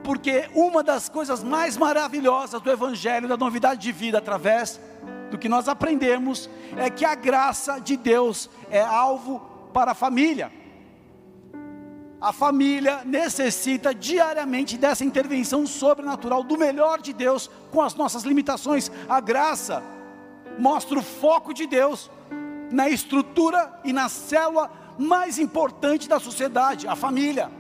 Porque 0.03 0.49
uma 0.53 0.83
das 0.83 1.09
coisas 1.09 1.45
mais 1.45 1.77
maravilhosas 1.77 2.61
do 2.61 2.71
Evangelho, 2.71 3.29
da 3.29 3.37
novidade 3.37 3.81
de 3.81 3.93
vida, 3.93 4.19
através 4.19 4.81
do 5.31 5.39
que 5.39 5.49
nós 5.49 5.69
aprendemos, 5.69 6.51
é 6.77 6.91
que 6.91 7.05
a 7.05 7.15
graça 7.15 7.81
de 7.81 7.97
Deus 7.97 8.51
é 8.69 8.81
alvo 8.81 9.41
para 9.73 9.93
a 9.93 9.95
família. 9.95 10.51
A 12.21 12.33
família 12.33 13.03
necessita 13.05 13.95
diariamente 13.95 14.79
dessa 14.79 15.05
intervenção 15.05 15.67
sobrenatural 15.67 16.43
do 16.43 16.57
melhor 16.57 17.01
de 17.01 17.13
Deus 17.13 17.51
com 17.71 17.83
as 17.83 17.95
nossas 17.95 18.23
limitações. 18.23 18.91
A 19.09 19.21
graça 19.21 19.83
mostra 20.59 20.99
o 20.99 21.03
foco 21.03 21.53
de 21.53 21.67
Deus 21.67 22.11
na 22.71 22.89
estrutura 22.89 23.81
e 23.85 23.93
na 23.93 24.09
célula 24.09 24.71
mais 24.99 25.39
importante 25.39 26.09
da 26.09 26.19
sociedade, 26.19 26.89
a 26.89 26.97
família. 26.97 27.51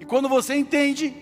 E 0.00 0.04
quando 0.04 0.28
você 0.28 0.56
entende 0.56 1.14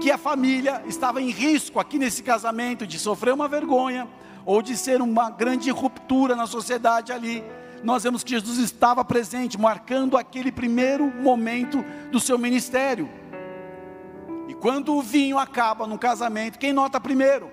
que 0.00 0.10
a 0.10 0.18
família 0.18 0.82
estava 0.86 1.20
em 1.20 1.30
risco 1.30 1.80
aqui 1.80 1.98
nesse 1.98 2.22
casamento 2.22 2.86
de 2.86 2.98
sofrer 2.98 3.34
uma 3.34 3.48
vergonha 3.48 4.08
ou 4.46 4.62
de 4.62 4.76
ser 4.76 5.00
uma 5.02 5.30
grande 5.30 5.70
ruptura 5.70 6.36
na 6.36 6.46
sociedade 6.46 7.12
ali, 7.12 7.44
nós 7.82 8.04
vemos 8.04 8.22
que 8.22 8.30
Jesus 8.30 8.58
estava 8.58 9.04
presente, 9.04 9.58
marcando 9.58 10.16
aquele 10.16 10.52
primeiro 10.52 11.06
momento 11.06 11.84
do 12.10 12.20
seu 12.20 12.38
ministério. 12.38 13.10
E 14.46 14.54
quando 14.54 14.94
o 14.94 15.02
vinho 15.02 15.38
acaba 15.38 15.86
no 15.86 15.98
casamento, 15.98 16.58
quem 16.58 16.72
nota 16.72 17.00
primeiro? 17.00 17.50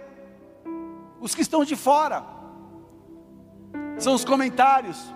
Os 1.19 1.33
que 1.33 1.41
estão 1.41 1.65
de 1.65 1.75
fora. 1.75 2.23
São 3.97 4.13
os 4.13 4.23
comentários. 4.23 5.13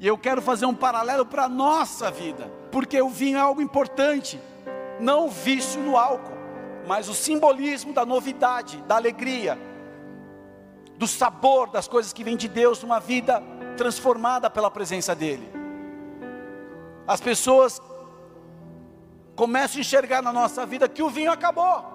E 0.00 0.06
eu 0.06 0.18
quero 0.18 0.42
fazer 0.42 0.66
um 0.66 0.74
paralelo 0.74 1.24
para 1.24 1.44
a 1.44 1.48
nossa 1.48 2.10
vida, 2.10 2.52
porque 2.72 3.00
o 3.00 3.08
vinho 3.08 3.38
é 3.38 3.40
algo 3.40 3.62
importante, 3.62 4.40
não 4.98 5.26
o 5.26 5.30
vício 5.30 5.80
no 5.80 5.96
álcool, 5.96 6.36
mas 6.88 7.08
o 7.08 7.14
simbolismo 7.14 7.92
da 7.92 8.04
novidade, 8.04 8.78
da 8.88 8.96
alegria, 8.96 9.56
do 10.98 11.06
sabor 11.06 11.70
das 11.70 11.86
coisas 11.86 12.12
que 12.12 12.24
vêm 12.24 12.36
de 12.36 12.48
Deus 12.48 12.82
numa 12.82 12.98
vida 12.98 13.40
transformada 13.76 14.48
pela 14.48 14.70
presença 14.70 15.14
dEle. 15.14 15.50
As 17.06 17.20
pessoas 17.20 17.80
começam 19.34 19.78
a 19.78 19.80
enxergar 19.80 20.22
na 20.22 20.32
nossa 20.32 20.64
vida 20.64 20.88
que 20.88 21.02
o 21.02 21.10
vinho 21.10 21.32
acabou. 21.32 21.90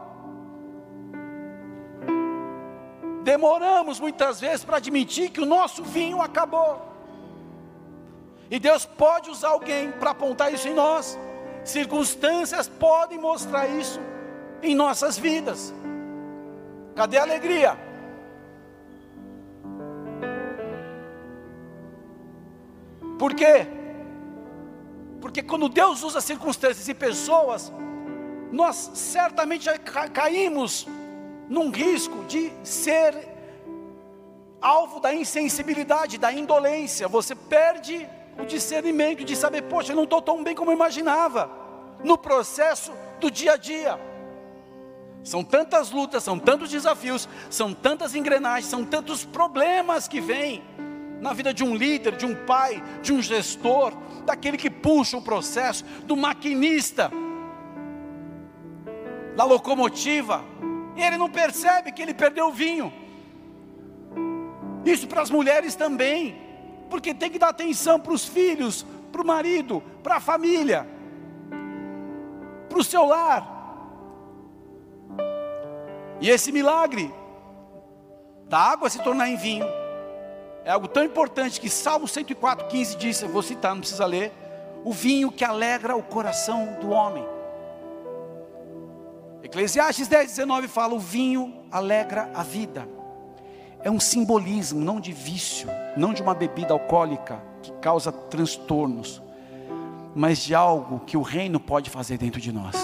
Demoramos 3.24 4.00
muitas 4.00 4.40
vezes 4.40 4.64
para 4.64 4.78
admitir 4.78 5.30
que 5.30 5.42
o 5.42 5.46
nosso 5.46 5.84
vinho 5.84 6.22
acabou. 6.22 6.82
E 8.50 8.60
Deus 8.60 8.86
pode 8.86 9.30
usar 9.30 9.50
alguém 9.50 9.92
para 9.92 10.12
apontar 10.12 10.54
isso 10.54 10.68
em 10.68 10.74
nós. 10.74 11.18
Circunstâncias 11.64 12.70
podem 12.70 13.20
mostrar 13.20 13.68
isso 13.68 14.00
em 14.64 14.74
nossas 14.74 15.18
vidas. 15.18 15.74
Cadê 16.96 17.18
a 17.18 17.24
alegria? 17.24 17.87
Por 23.18 23.34
quê? 23.34 23.68
Porque 25.20 25.42
quando 25.42 25.68
Deus 25.68 26.04
usa 26.04 26.22
circunstâncias 26.22 26.88
e 26.88 26.94
pessoas, 26.94 27.74
nós 28.52 28.92
certamente 28.94 29.66
já 29.66 29.78
caímos 29.78 30.88
num 31.50 31.70
risco 31.70 32.24
de 32.26 32.52
ser 32.64 33.28
alvo 34.62 35.00
da 35.00 35.14
insensibilidade, 35.14 36.18
da 36.18 36.32
indolência. 36.32 37.08
Você 37.08 37.36
perde 37.36 38.08
o 38.40 38.46
discernimento 38.46 39.24
de 39.24 39.36
saber, 39.36 39.64
poxa, 39.64 39.92
eu 39.92 39.96
não 39.96 40.04
estou 40.04 40.22
tão 40.22 40.44
bem 40.44 40.56
como 40.56 40.72
eu 40.72 40.76
imaginava, 40.76 41.50
no 42.04 42.18
processo 42.18 42.94
do 43.20 43.32
dia 43.32 43.54
a 43.54 43.58
dia. 43.58 44.00
São 45.24 45.44
tantas 45.44 45.92
lutas, 45.92 46.24
são 46.24 46.38
tantos 46.38 46.70
desafios, 46.70 47.28
são 47.50 47.74
tantas 47.74 48.16
engrenagens, 48.16 48.70
são 48.70 48.86
tantos 48.86 49.26
problemas 49.26 50.08
que 50.08 50.22
vêm 50.22 50.64
na 51.22 51.34
vida 51.34 51.54
de 51.54 51.64
um 51.64 51.76
líder, 51.76 52.16
de 52.16 52.26
um 52.26 52.36
pai, 52.46 52.84
de 53.02 53.12
um 53.14 53.22
gestor, 53.22 53.94
daquele 54.26 54.58
que 54.58 54.70
puxa 54.70 55.18
o 55.18 55.22
processo, 55.22 55.84
do 56.06 56.16
maquinista, 56.16 57.12
da 59.36 59.44
locomotiva, 59.44 60.44
e 60.96 61.02
ele 61.02 61.18
não 61.18 61.30
percebe 61.30 61.92
que 61.92 62.02
ele 62.02 62.14
perdeu 62.14 62.48
o 62.48 62.52
vinho. 62.52 62.92
Isso 64.86 65.08
para 65.08 65.22
as 65.22 65.30
mulheres 65.30 65.76
também, 65.76 66.36
porque 66.90 67.14
tem 67.14 67.30
que 67.30 67.40
dar 67.40 67.50
atenção 67.50 68.00
para 68.00 68.14
os 68.14 68.26
filhos, 68.26 68.86
para 69.12 69.22
o 69.22 69.26
marido, 69.26 69.82
para 70.04 70.16
a 70.16 70.20
família, 70.20 70.88
para 72.70 72.80
o 72.80 72.84
seu 72.84 73.06
lar. 73.06 73.56
E 76.20 76.30
esse 76.30 76.52
milagre 76.52 77.14
da 78.48 78.60
água 78.60 78.90
se 78.90 79.02
tornar 79.04 79.30
em 79.30 79.36
vinho 79.36 79.68
é 80.68 80.70
algo 80.70 80.90
tão 80.90 81.06
importante 81.06 81.62
que 81.62 81.70
Salmo 81.70 82.10
104, 82.10 82.68
15 82.68 82.98
diz, 82.98 83.22
eu 83.22 83.30
vou 83.30 83.42
citar, 83.42 83.74
não 83.74 83.80
precisa 83.80 84.06
ler, 84.06 84.34
o 84.84 84.92
vinho 84.92 85.32
que 85.32 85.46
alegra 85.46 85.96
o 85.96 86.04
coração 86.04 86.78
do 86.82 86.90
homem. 86.90 87.26
Eclesiastes 89.42 90.10
10, 90.10 90.28
19 90.28 90.68
fala, 90.68 90.94
o 90.94 91.00
vinho 91.00 91.64
alegra 91.72 92.30
a 92.34 92.44
vida. 92.44 92.86
É 93.82 93.90
um 93.90 93.98
simbolismo, 93.98 94.84
não 94.84 95.00
de 95.00 95.14
vício, 95.14 95.70
não 95.96 96.14
de 96.14 96.22
uma 96.22 96.36
bebida 96.36 96.74
alcoólica 96.74 97.42
que 97.64 97.72
causa 97.80 98.12
transtornos, 98.12 99.22
mas 100.14 100.40
de 100.40 100.54
algo 100.54 101.00
que 101.06 101.16
o 101.16 101.22
reino 101.22 101.62
pode 101.62 101.90
fazer 101.90 102.18
dentro 102.18 102.42
de 102.42 102.52
nós. 102.52 102.76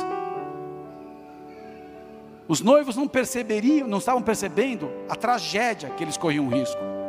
Os 2.48 2.62
noivos 2.62 2.96
não 2.96 3.10
perceberiam, 3.10 3.90
não 3.90 3.98
estavam 3.98 4.22
percebendo 4.22 4.90
a 5.10 5.18
tragédia 5.18 5.90
que 5.90 6.02
eles 6.02 6.16
corriam 6.16 6.48
risco. 6.48 7.03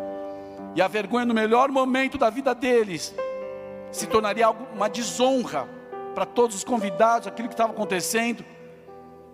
E 0.74 0.82
a 0.82 0.88
vergonha 0.88 1.24
no 1.24 1.34
melhor 1.34 1.70
momento 1.70 2.18
da 2.18 2.30
vida 2.30 2.54
deles 2.54 3.14
se 3.92 4.06
tornaria 4.06 4.50
uma 4.50 4.88
desonra 4.88 5.68
para 6.14 6.26
todos 6.26 6.56
os 6.56 6.64
convidados, 6.64 7.28
aquilo 7.28 7.48
que 7.48 7.54
estava 7.54 7.72
acontecendo. 7.72 8.44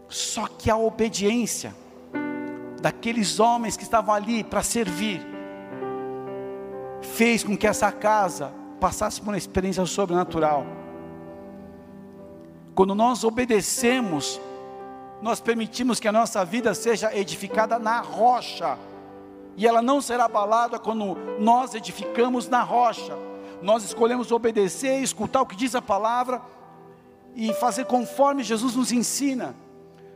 Só 0.08 0.46
que 0.46 0.70
a 0.70 0.76
obediência 0.76 1.74
daqueles 2.80 3.38
homens 3.38 3.76
que 3.76 3.82
estavam 3.82 4.14
ali 4.14 4.42
para 4.42 4.62
servir, 4.62 5.20
fez 7.02 7.44
com 7.44 7.56
que 7.56 7.66
essa 7.66 7.92
casa 7.92 8.52
passasse 8.80 9.20
por 9.20 9.28
uma 9.28 9.38
experiência 9.38 9.84
sobrenatural. 9.84 10.66
Quando 12.74 12.94
nós 12.94 13.24
obedecemos, 13.24 14.40
nós 15.20 15.40
permitimos 15.40 16.00
que 16.00 16.08
a 16.08 16.12
nossa 16.12 16.44
vida 16.44 16.72
seja 16.74 17.14
edificada 17.14 17.78
na 17.78 18.00
rocha, 18.00 18.78
e 19.60 19.66
ela 19.66 19.82
não 19.82 20.00
será 20.00 20.24
abalada 20.24 20.78
quando 20.78 21.18
nós 21.38 21.74
edificamos 21.74 22.48
na 22.48 22.62
rocha. 22.62 23.14
Nós 23.60 23.84
escolhemos 23.84 24.32
obedecer, 24.32 25.02
escutar 25.02 25.42
o 25.42 25.46
que 25.46 25.54
diz 25.54 25.74
a 25.74 25.82
palavra 25.82 26.40
e 27.36 27.52
fazer 27.52 27.84
conforme 27.84 28.42
Jesus 28.42 28.74
nos 28.74 28.90
ensina. 28.90 29.54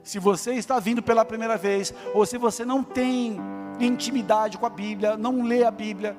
Se 0.02 0.18
você 0.18 0.54
está 0.54 0.80
vindo 0.80 1.02
pela 1.02 1.26
primeira 1.26 1.58
vez, 1.58 1.92
ou 2.14 2.24
se 2.24 2.38
você 2.38 2.64
não 2.64 2.82
tem 2.82 3.38
intimidade 3.78 4.56
com 4.56 4.64
a 4.64 4.70
Bíblia, 4.70 5.14
não 5.14 5.42
lê 5.42 5.62
a 5.62 5.70
Bíblia, 5.70 6.16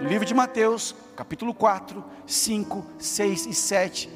no 0.00 0.08
livro 0.08 0.24
de 0.24 0.32
Mateus, 0.32 0.94
capítulo 1.16 1.52
4, 1.52 2.04
5, 2.24 2.86
6 3.00 3.46
e 3.46 3.52
7, 3.52 4.10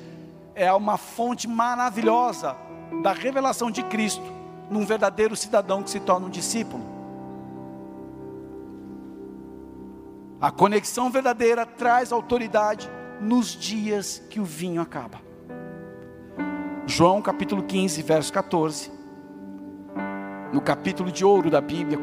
é 0.54 0.73
uma 0.73 0.96
fonte 0.96 1.49
maravilhosa 1.49 2.56
da 3.02 3.12
revelação 3.12 3.68
de 3.68 3.82
Cristo 3.82 4.23
num 4.70 4.87
verdadeiro 4.87 5.34
cidadão 5.34 5.82
que 5.82 5.90
se 5.90 5.99
torna 5.99 6.28
um 6.28 6.30
discípulo. 6.30 6.94
A 10.45 10.51
conexão 10.51 11.09
verdadeira 11.09 11.65
traz 11.65 12.13
autoridade 12.13 12.91
nos 13.19 13.57
dias 13.57 14.23
que 14.29 14.39
o 14.39 14.45
vinho 14.45 14.83
acaba. 14.83 15.19
João 16.87 17.23
capítulo 17.23 17.63
15, 17.63 18.03
verso 18.03 18.31
14. 18.31 18.93
No 20.53 20.61
capítulo 20.61 21.11
de 21.11 21.25
ouro 21.25 21.51
da 21.51 21.63
Bíblia, 21.63 21.99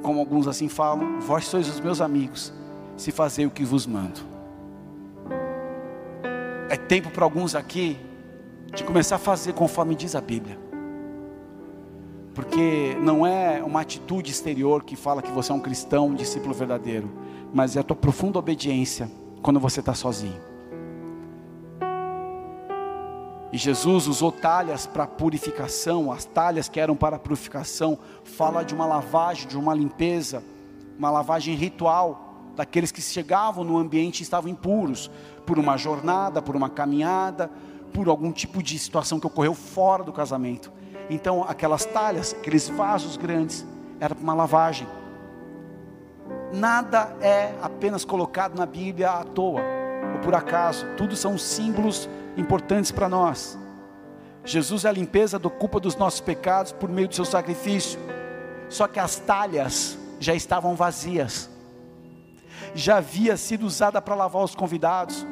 como 0.00 0.20
alguns 0.20 0.46
assim 0.46 0.68
falam, 0.68 1.18
vós 1.18 1.44
sois 1.46 1.68
os 1.68 1.80
meus 1.80 2.00
amigos, 2.00 2.52
se 2.96 3.10
fazer 3.10 3.46
o 3.46 3.50
que 3.50 3.64
vos 3.64 3.84
mando. 3.84 4.20
É 6.70 6.76
tempo 6.76 7.10
para 7.10 7.24
alguns 7.24 7.56
aqui 7.56 7.98
de 8.72 8.84
começar 8.84 9.16
a 9.16 9.18
fazer 9.18 9.54
conforme 9.54 9.96
diz 9.96 10.14
a 10.14 10.20
Bíblia. 10.20 10.56
Porque 12.32 12.96
não 13.00 13.26
é 13.26 13.60
uma 13.60 13.80
atitude 13.80 14.30
exterior 14.30 14.84
que 14.84 14.94
fala 14.94 15.20
que 15.20 15.32
você 15.32 15.50
é 15.50 15.54
um 15.56 15.60
cristão, 15.60 16.06
um 16.06 16.14
discípulo 16.14 16.54
verdadeiro, 16.54 17.10
mas 17.52 17.76
é 17.76 17.80
a 17.80 17.82
tua 17.82 17.96
profunda 17.96 18.38
obediência 18.38 19.10
quando 19.42 19.60
você 19.60 19.80
está 19.80 19.94
sozinho. 19.94 20.40
E 23.52 23.58
Jesus 23.58 24.06
usou 24.06 24.32
talhas 24.32 24.86
para 24.86 25.06
purificação, 25.06 26.10
as 26.10 26.24
talhas 26.24 26.70
que 26.70 26.80
eram 26.80 26.96
para 26.96 27.18
purificação, 27.18 27.98
fala 28.24 28.62
de 28.62 28.74
uma 28.74 28.86
lavagem, 28.86 29.46
de 29.46 29.58
uma 29.58 29.74
limpeza, 29.74 30.42
uma 30.98 31.10
lavagem 31.10 31.54
ritual, 31.54 32.30
daqueles 32.56 32.90
que 32.90 33.02
chegavam 33.02 33.62
no 33.62 33.76
ambiente 33.76 34.20
e 34.20 34.22
estavam 34.22 34.50
impuros, 34.50 35.10
por 35.44 35.58
uma 35.58 35.76
jornada, 35.76 36.40
por 36.40 36.56
uma 36.56 36.70
caminhada, 36.70 37.50
por 37.92 38.08
algum 38.08 38.32
tipo 38.32 38.62
de 38.62 38.78
situação 38.78 39.20
que 39.20 39.26
ocorreu 39.26 39.54
fora 39.54 40.02
do 40.02 40.12
casamento. 40.12 40.72
Então, 41.10 41.44
aquelas 41.46 41.84
talhas, 41.84 42.32
aqueles 42.32 42.70
vasos 42.70 43.18
grandes, 43.18 43.66
era 44.00 44.14
para 44.14 44.22
uma 44.22 44.34
lavagem. 44.34 44.86
Nada 46.52 47.16
é 47.20 47.54
apenas 47.62 48.04
colocado 48.04 48.56
na 48.56 48.66
Bíblia 48.66 49.10
à 49.10 49.24
toa 49.24 49.62
ou 50.12 50.18
por 50.18 50.34
acaso, 50.34 50.86
tudo 50.96 51.16
são 51.16 51.38
símbolos 51.38 52.08
importantes 52.36 52.90
para 52.90 53.08
nós. 53.08 53.58
Jesus 54.44 54.84
é 54.84 54.88
a 54.88 54.92
limpeza 54.92 55.38
do 55.38 55.48
culpa 55.48 55.78
dos 55.78 55.96
nossos 55.96 56.20
pecados 56.20 56.72
por 56.72 56.88
meio 56.88 57.08
do 57.08 57.14
seu 57.14 57.24
sacrifício. 57.24 57.98
Só 58.68 58.88
que 58.88 58.98
as 58.98 59.16
talhas 59.16 59.96
já 60.18 60.34
estavam 60.34 60.74
vazias. 60.74 61.48
Já 62.74 62.96
havia 62.96 63.36
sido 63.36 63.64
usada 63.64 64.02
para 64.02 64.14
lavar 64.14 64.42
os 64.42 64.54
convidados. 64.54 65.26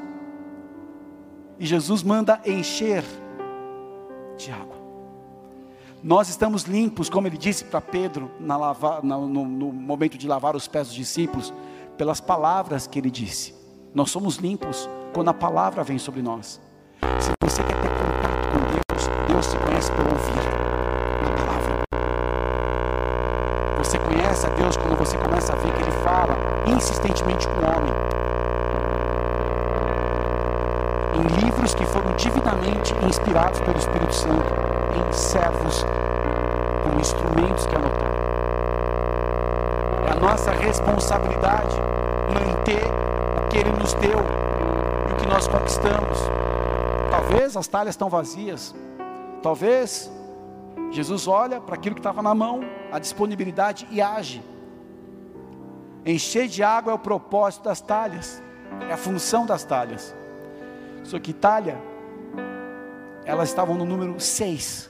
E 1.58 1.66
Jesus 1.66 2.02
manda 2.02 2.40
encher 2.47 3.04
água. 4.50 4.70
Nós 6.02 6.30
estamos 6.30 6.63
limpos, 6.63 7.10
como 7.10 7.26
ele 7.26 7.36
disse 7.36 7.63
para 7.63 7.78
Pedro 7.80 8.30
lava, 8.41 9.00
no, 9.02 9.26
no, 9.26 9.45
no 9.45 9.71
momento 9.71 10.17
de 10.17 10.26
lavar 10.26 10.56
os 10.56 10.67
pés 10.67 10.86
dos 10.86 10.97
discípulos, 10.97 11.52
pelas 11.99 12.23
palavras 12.23 12.86
que 12.86 12.99
ele 12.99 13.10
disse. 13.10 13.54
Nós 13.95 14.10
somos 14.10 14.36
limpos 14.36 14.89
quando 15.13 15.28
a 15.28 15.34
palavra 15.34 15.84
vem 15.84 15.99
sobre 15.99 16.23
nós. 16.23 16.58
Se 17.19 17.30
você 17.43 17.63
quer 17.63 17.78
ter 17.82 17.91
contato 17.91 18.49
com 18.50 18.60
Deus, 18.73 19.08
Deus 19.28 19.47
se 19.47 19.58
conhece 19.58 19.93
por 19.93 20.06
ouvir 20.06 20.41
a 21.26 21.30
palavra. 21.36 21.84
Você 23.84 23.99
conhece 23.99 24.47
a 24.47 24.50
Deus 24.50 24.76
quando 24.78 24.97
você 24.97 25.19
começa 25.19 25.52
a 25.52 25.56
ver 25.56 25.75
que 25.75 25.82
Ele 25.82 25.93
fala 26.02 26.34
insistentemente 26.75 27.47
com 27.47 27.54
o 27.54 27.58
homem. 27.58 28.21
em 31.21 31.45
livros 31.45 31.75
que 31.75 31.84
foram 31.84 32.15
divinamente 32.17 32.95
inspirados 33.06 33.60
pelo 33.60 33.78
Espírito 33.78 34.15
Santo, 34.15 34.54
em 34.97 35.13
servos 35.13 35.84
como 36.90 37.00
instrumentos 37.00 37.66
que 37.66 37.76
anotaram. 37.76 38.20
É 40.08 40.12
a 40.12 40.20
nossa 40.20 40.50
responsabilidade 40.50 41.76
manter 42.34 42.82
o 43.38 43.48
que 43.48 43.58
Ele 43.58 43.70
nos 43.70 43.94
deu 43.94 44.18
e 45.08 45.12
o 45.12 45.16
que 45.16 45.26
nós 45.26 45.46
conquistamos. 45.46 46.18
Talvez 47.10 47.56
as 47.56 47.68
talhas 47.68 47.94
estão 47.94 48.08
vazias, 48.08 48.74
talvez 49.42 50.10
Jesus 50.90 51.28
olha 51.28 51.60
para 51.60 51.76
aquilo 51.76 51.94
que 51.94 52.00
estava 52.00 52.22
na 52.22 52.34
mão, 52.34 52.60
a 52.90 52.98
disponibilidade 52.98 53.86
e 53.90 54.02
age. 54.02 54.42
Encher 56.04 56.48
de 56.48 56.62
água 56.62 56.92
é 56.92 56.94
o 56.94 56.98
propósito 56.98 57.64
das 57.64 57.80
talhas, 57.80 58.42
é 58.88 58.92
a 58.92 58.96
função 58.96 59.46
das 59.46 59.62
talhas. 59.62 60.14
Só 61.04 61.18
que 61.20 61.30
Itália, 61.30 61.80
elas 63.24 63.48
estavam 63.48 63.76
no 63.76 63.84
número 63.84 64.18
6. 64.18 64.89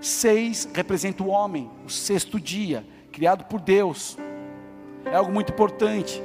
6 0.00 0.70
representa 0.72 1.22
o 1.22 1.28
homem, 1.28 1.70
o 1.84 1.90
sexto 1.90 2.40
dia, 2.40 2.86
criado 3.12 3.44
por 3.44 3.60
Deus. 3.60 4.16
É 5.04 5.16
algo 5.16 5.30
muito 5.30 5.52
importante, 5.52 6.22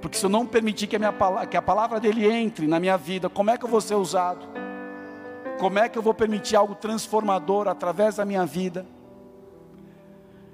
porque 0.00 0.18
se 0.18 0.26
eu 0.26 0.30
não 0.30 0.46
permitir 0.46 0.86
que 0.86 0.96
a, 0.96 0.98
minha, 0.98 1.12
que 1.48 1.56
a 1.56 1.62
palavra 1.62 1.98
dele 1.98 2.30
entre 2.30 2.66
na 2.66 2.78
minha 2.78 2.96
vida, 2.96 3.28
como 3.28 3.50
é 3.50 3.56
que 3.56 3.64
eu 3.64 3.68
vou 3.68 3.80
ser 3.80 3.94
usado? 3.94 4.46
Como 5.58 5.78
é 5.78 5.88
que 5.88 5.96
eu 5.96 6.02
vou 6.02 6.12
permitir 6.12 6.56
algo 6.56 6.74
transformador 6.74 7.68
através 7.68 8.16
da 8.16 8.24
minha 8.24 8.44
vida? 8.44 8.86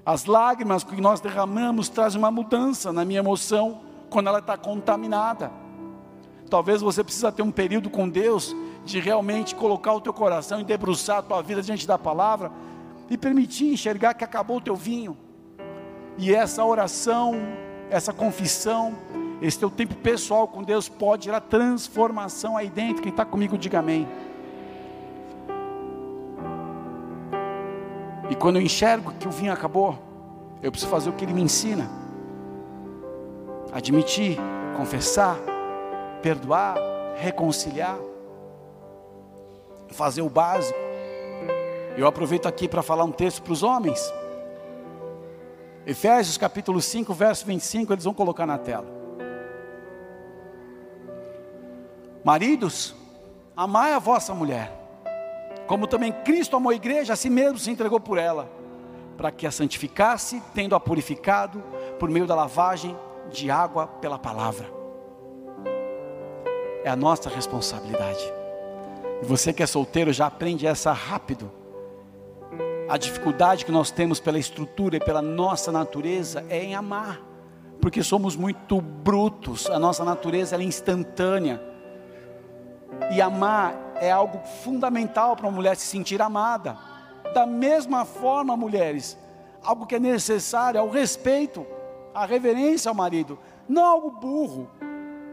As 0.05 0.25
lágrimas 0.25 0.83
que 0.83 0.99
nós 0.99 1.19
derramamos 1.19 1.89
trazem 1.89 2.19
uma 2.19 2.31
mudança 2.31 2.91
na 2.93 3.03
minha 3.03 3.19
emoção 3.19 3.81
quando 4.09 4.27
ela 4.27 4.39
está 4.39 4.57
contaminada. 4.57 5.51
Talvez 6.49 6.81
você 6.81 7.03
precisa 7.03 7.31
ter 7.31 7.41
um 7.41 7.51
período 7.51 7.89
com 7.89 8.09
Deus 8.09 8.55
de 8.85 8.99
realmente 8.99 9.55
colocar 9.55 9.93
o 9.93 10.01
teu 10.01 10.13
coração 10.13 10.59
e 10.59 10.63
debruçar 10.63 11.17
a 11.17 11.21
tua 11.21 11.41
vida 11.41 11.61
diante 11.61 11.87
da 11.87 11.97
palavra 11.97 12.51
e 13.09 13.17
permitir 13.17 13.73
enxergar 13.73 14.13
que 14.13 14.23
acabou 14.23 14.57
o 14.57 14.61
teu 14.61 14.75
vinho. 14.75 15.17
E 16.17 16.33
essa 16.33 16.63
oração, 16.63 17.35
essa 17.89 18.13
confissão, 18.13 18.95
esse 19.41 19.57
teu 19.57 19.69
tempo 19.69 19.95
pessoal 19.95 20.47
com 20.47 20.63
Deus 20.63 20.87
pode 20.87 21.25
gerar 21.25 21.41
transformação 21.41 22.55
aí 22.55 22.69
dentro. 22.69 23.01
Quem 23.01 23.11
está 23.11 23.25
comigo, 23.25 23.57
diga 23.57 23.79
amém. 23.79 24.07
E 28.29 28.35
quando 28.35 28.55
eu 28.57 28.61
enxergo 28.61 29.13
que 29.19 29.27
o 29.27 29.31
vinho 29.31 29.51
acabou, 29.51 29.99
eu 30.61 30.71
preciso 30.71 30.89
fazer 30.89 31.09
o 31.09 31.13
que 31.13 31.25
ele 31.25 31.33
me 31.33 31.41
ensina: 31.41 31.89
admitir, 33.73 34.37
confessar, 34.77 35.37
perdoar, 36.21 36.75
reconciliar, 37.15 37.97
fazer 39.91 40.21
o 40.21 40.29
básico. 40.29 40.77
Eu 41.97 42.07
aproveito 42.07 42.47
aqui 42.47 42.67
para 42.67 42.81
falar 42.81 43.03
um 43.03 43.11
texto 43.11 43.41
para 43.41 43.53
os 43.53 43.63
homens. 43.63 44.13
Efésios 45.85 46.37
capítulo 46.37 46.81
5, 46.81 47.13
verso 47.13 47.45
25, 47.45 47.93
eles 47.93 48.03
vão 48.03 48.13
colocar 48.13 48.45
na 48.45 48.57
tela. 48.57 48.85
Maridos, 52.23 52.95
amai 53.55 53.93
a 53.93 53.99
vossa 53.99 54.33
mulher, 54.33 54.71
como 55.65 55.87
também 55.87 56.11
Cristo 56.11 56.55
amou 56.55 56.71
a 56.71 56.75
igreja, 56.75 57.13
a 57.13 57.15
si 57.15 57.29
mesmo 57.29 57.57
se 57.57 57.71
entregou 57.71 57.99
por 57.99 58.19
ela, 58.19 58.47
para 59.17 59.31
que 59.31 59.47
a 59.47 59.51
santificasse, 59.51 60.41
tendo-a 60.53 60.79
purificado 60.79 61.63
por 61.99 62.09
meio 62.09 62.27
da 62.27 62.35
lavagem 62.35 62.95
de 63.31 63.49
água 63.49 63.87
pela 63.87 64.19
palavra 64.19 64.81
é 66.83 66.89
a 66.89 66.95
nossa 66.95 67.29
responsabilidade. 67.29 68.40
Você 69.23 69.53
que 69.53 69.61
é 69.61 69.67
solteiro 69.67 70.11
já 70.11 70.25
aprende 70.25 70.65
essa 70.65 70.91
rápido. 70.91 71.51
A 72.89 72.97
dificuldade 72.97 73.63
que 73.63 73.71
nós 73.71 73.91
temos 73.91 74.19
pela 74.19 74.39
estrutura 74.39 74.97
e 74.97 74.99
pela 74.99 75.21
nossa 75.21 75.71
natureza 75.71 76.43
é 76.49 76.63
em 76.63 76.75
amar, 76.75 77.21
porque 77.79 78.03
somos 78.03 78.35
muito 78.35 78.81
brutos, 78.81 79.69
a 79.69 79.79
nossa 79.79 80.03
natureza 80.03 80.55
é 80.55 80.63
instantânea. 80.63 81.61
E 83.13 83.21
amar 83.21 83.75
é 83.95 84.11
algo 84.11 84.39
fundamental 84.63 85.35
para 85.35 85.45
uma 85.45 85.55
mulher 85.55 85.75
se 85.75 85.85
sentir 85.85 86.21
amada. 86.21 86.77
Da 87.33 87.45
mesma 87.45 88.03
forma, 88.03 88.57
mulheres, 88.57 89.17
algo 89.63 89.85
que 89.85 89.95
é 89.95 89.99
necessário, 89.99 90.79
é 90.79 90.81
o 90.81 90.89
respeito, 90.89 91.65
a 92.13 92.25
reverência 92.25 92.89
ao 92.89 92.95
marido, 92.95 93.39
não 93.69 93.85
algo 93.85 94.11
burro, 94.11 94.67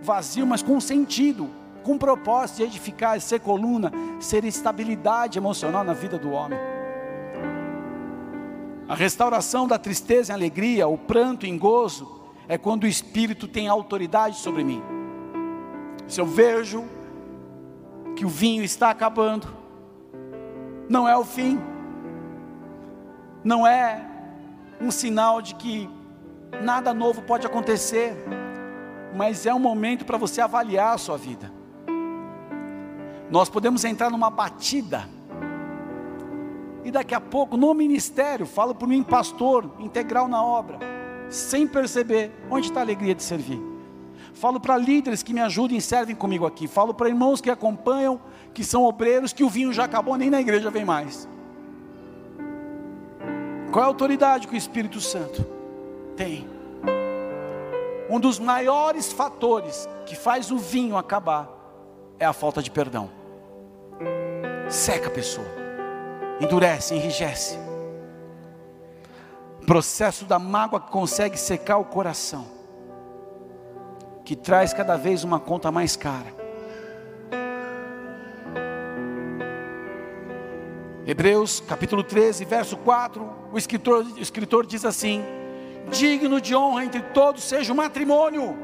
vazio, 0.00 0.46
mas 0.46 0.62
com 0.62 0.78
sentido, 0.78 1.50
com 1.88 1.96
propósito 1.96 2.58
de 2.58 2.64
edificar, 2.64 3.18
ser 3.18 3.40
coluna, 3.40 3.90
ser 4.20 4.44
estabilidade 4.44 5.38
emocional 5.38 5.82
na 5.82 5.94
vida 5.94 6.18
do 6.18 6.30
homem. 6.32 6.58
A 8.86 8.94
restauração 8.94 9.66
da 9.66 9.78
tristeza 9.78 10.30
em 10.30 10.34
alegria, 10.34 10.86
o 10.86 10.98
pranto 10.98 11.46
em 11.46 11.56
gozo, 11.56 12.06
é 12.46 12.58
quando 12.58 12.84
o 12.84 12.86
Espírito 12.86 13.48
tem 13.48 13.68
autoridade 13.68 14.36
sobre 14.36 14.62
mim. 14.64 14.82
Se 16.06 16.20
eu 16.20 16.26
vejo 16.26 16.84
que 18.14 18.26
o 18.26 18.28
vinho 18.28 18.62
está 18.62 18.90
acabando, 18.90 19.48
não 20.90 21.08
é 21.08 21.16
o 21.16 21.24
fim, 21.24 21.58
não 23.42 23.66
é 23.66 24.06
um 24.78 24.90
sinal 24.90 25.40
de 25.40 25.54
que 25.54 25.88
nada 26.62 26.92
novo 26.92 27.22
pode 27.22 27.46
acontecer, 27.46 28.14
mas 29.16 29.46
é 29.46 29.54
um 29.54 29.58
momento 29.58 30.04
para 30.04 30.18
você 30.18 30.42
avaliar 30.42 30.92
a 30.92 30.98
sua 30.98 31.16
vida. 31.16 31.56
Nós 33.30 33.48
podemos 33.48 33.84
entrar 33.84 34.10
numa 34.10 34.30
batida, 34.30 35.08
e 36.84 36.90
daqui 36.90 37.14
a 37.14 37.20
pouco, 37.20 37.56
no 37.56 37.74
ministério, 37.74 38.46
falo 38.46 38.74
por 38.74 38.88
mim, 38.88 39.02
pastor, 39.02 39.70
integral 39.78 40.26
na 40.26 40.42
obra, 40.42 40.78
sem 41.28 41.66
perceber 41.66 42.32
onde 42.50 42.68
está 42.68 42.80
a 42.80 42.82
alegria 42.82 43.14
de 43.14 43.22
servir. 43.22 43.60
Falo 44.32 44.58
para 44.58 44.76
líderes 44.78 45.22
que 45.22 45.34
me 45.34 45.40
ajudem 45.40 45.76
e 45.76 45.82
servem 45.82 46.16
comigo 46.16 46.46
aqui. 46.46 46.66
Falo 46.66 46.94
para 46.94 47.08
irmãos 47.08 47.40
que 47.40 47.50
acompanham, 47.50 48.18
que 48.54 48.64
são 48.64 48.84
obreiros, 48.84 49.34
que 49.34 49.44
o 49.44 49.50
vinho 49.50 49.72
já 49.72 49.84
acabou, 49.84 50.16
nem 50.16 50.30
na 50.30 50.40
igreja 50.40 50.70
vem 50.70 50.84
mais. 50.84 51.28
Qual 53.70 53.82
é 53.82 53.84
a 53.84 53.88
autoridade 53.88 54.48
que 54.48 54.54
o 54.54 54.56
Espírito 54.56 55.00
Santo 55.00 55.44
tem? 56.16 56.48
Um 58.08 58.18
dos 58.18 58.38
maiores 58.38 59.12
fatores 59.12 59.86
que 60.06 60.16
faz 60.16 60.50
o 60.50 60.56
vinho 60.56 60.96
acabar 60.96 61.50
é 62.18 62.24
a 62.24 62.32
falta 62.32 62.62
de 62.62 62.70
perdão. 62.70 63.17
Seca 64.68 65.08
a 65.08 65.10
pessoa, 65.10 65.46
endurece, 66.38 66.94
enrijece. 66.94 67.58
Processo 69.66 70.26
da 70.26 70.38
mágoa 70.38 70.78
que 70.78 70.90
consegue 70.90 71.38
secar 71.38 71.78
o 71.78 71.86
coração, 71.86 72.46
que 74.26 74.36
traz 74.36 74.74
cada 74.74 74.94
vez 74.98 75.24
uma 75.24 75.40
conta 75.40 75.72
mais 75.72 75.96
cara. 75.96 76.36
Hebreus 81.06 81.60
capítulo 81.60 82.02
13, 82.02 82.44
verso 82.44 82.76
4, 82.76 83.26
o 83.50 83.56
escritor, 83.56 84.04
o 84.04 84.20
escritor 84.20 84.66
diz 84.66 84.84
assim: 84.84 85.24
digno 85.90 86.42
de 86.42 86.54
honra 86.54 86.84
entre 86.84 87.00
todos 87.00 87.42
seja 87.42 87.72
o 87.72 87.76
matrimônio, 87.76 88.54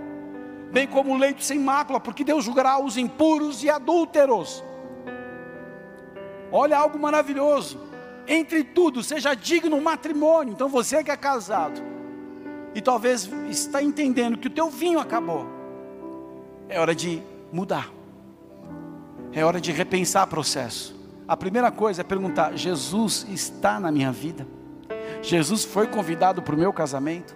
bem 0.71 0.87
como 0.87 1.15
o 1.15 1.17
leito 1.17 1.43
sem 1.43 1.59
mácula, 1.59 1.99
porque 1.99 2.23
Deus 2.23 2.45
julgará 2.45 2.79
os 2.79 2.99
impuros 2.99 3.65
e 3.65 3.71
adúlteros. 3.71 4.63
Olha 6.57 6.79
algo 6.79 6.97
maravilhoso. 6.97 7.77
Entre 8.29 8.63
tudo, 8.63 9.03
seja 9.03 9.35
digno 9.35 9.77
o 9.77 9.83
matrimônio. 9.83 10.53
Então 10.53 10.69
você 10.69 11.03
que 11.03 11.11
é 11.11 11.17
casado 11.17 11.83
e 12.73 12.81
talvez 12.81 13.29
está 13.51 13.83
entendendo 13.83 14.39
que 14.39 14.47
o 14.47 14.51
teu 14.51 14.71
vinho 14.71 15.01
acabou. 15.01 15.45
É 16.69 16.79
hora 16.79 16.95
de 16.95 17.21
mudar. 17.53 17.91
É 19.33 19.45
hora 19.45 19.61
de 19.61 19.73
repensar 19.73 20.29
o 20.29 20.31
processo. 20.31 20.95
A 21.27 21.37
primeira 21.37 21.73
coisa 21.73 22.03
é 22.03 22.05
perguntar: 22.05 22.57
Jesus 22.57 23.27
está 23.29 23.81
na 23.81 23.91
minha 23.91 24.13
vida? 24.13 24.47
Jesus 25.23 25.65
foi 25.65 25.89
convidado 25.89 26.41
para 26.41 26.55
o 26.55 26.59
meu 26.59 26.73
casamento? 26.73 27.35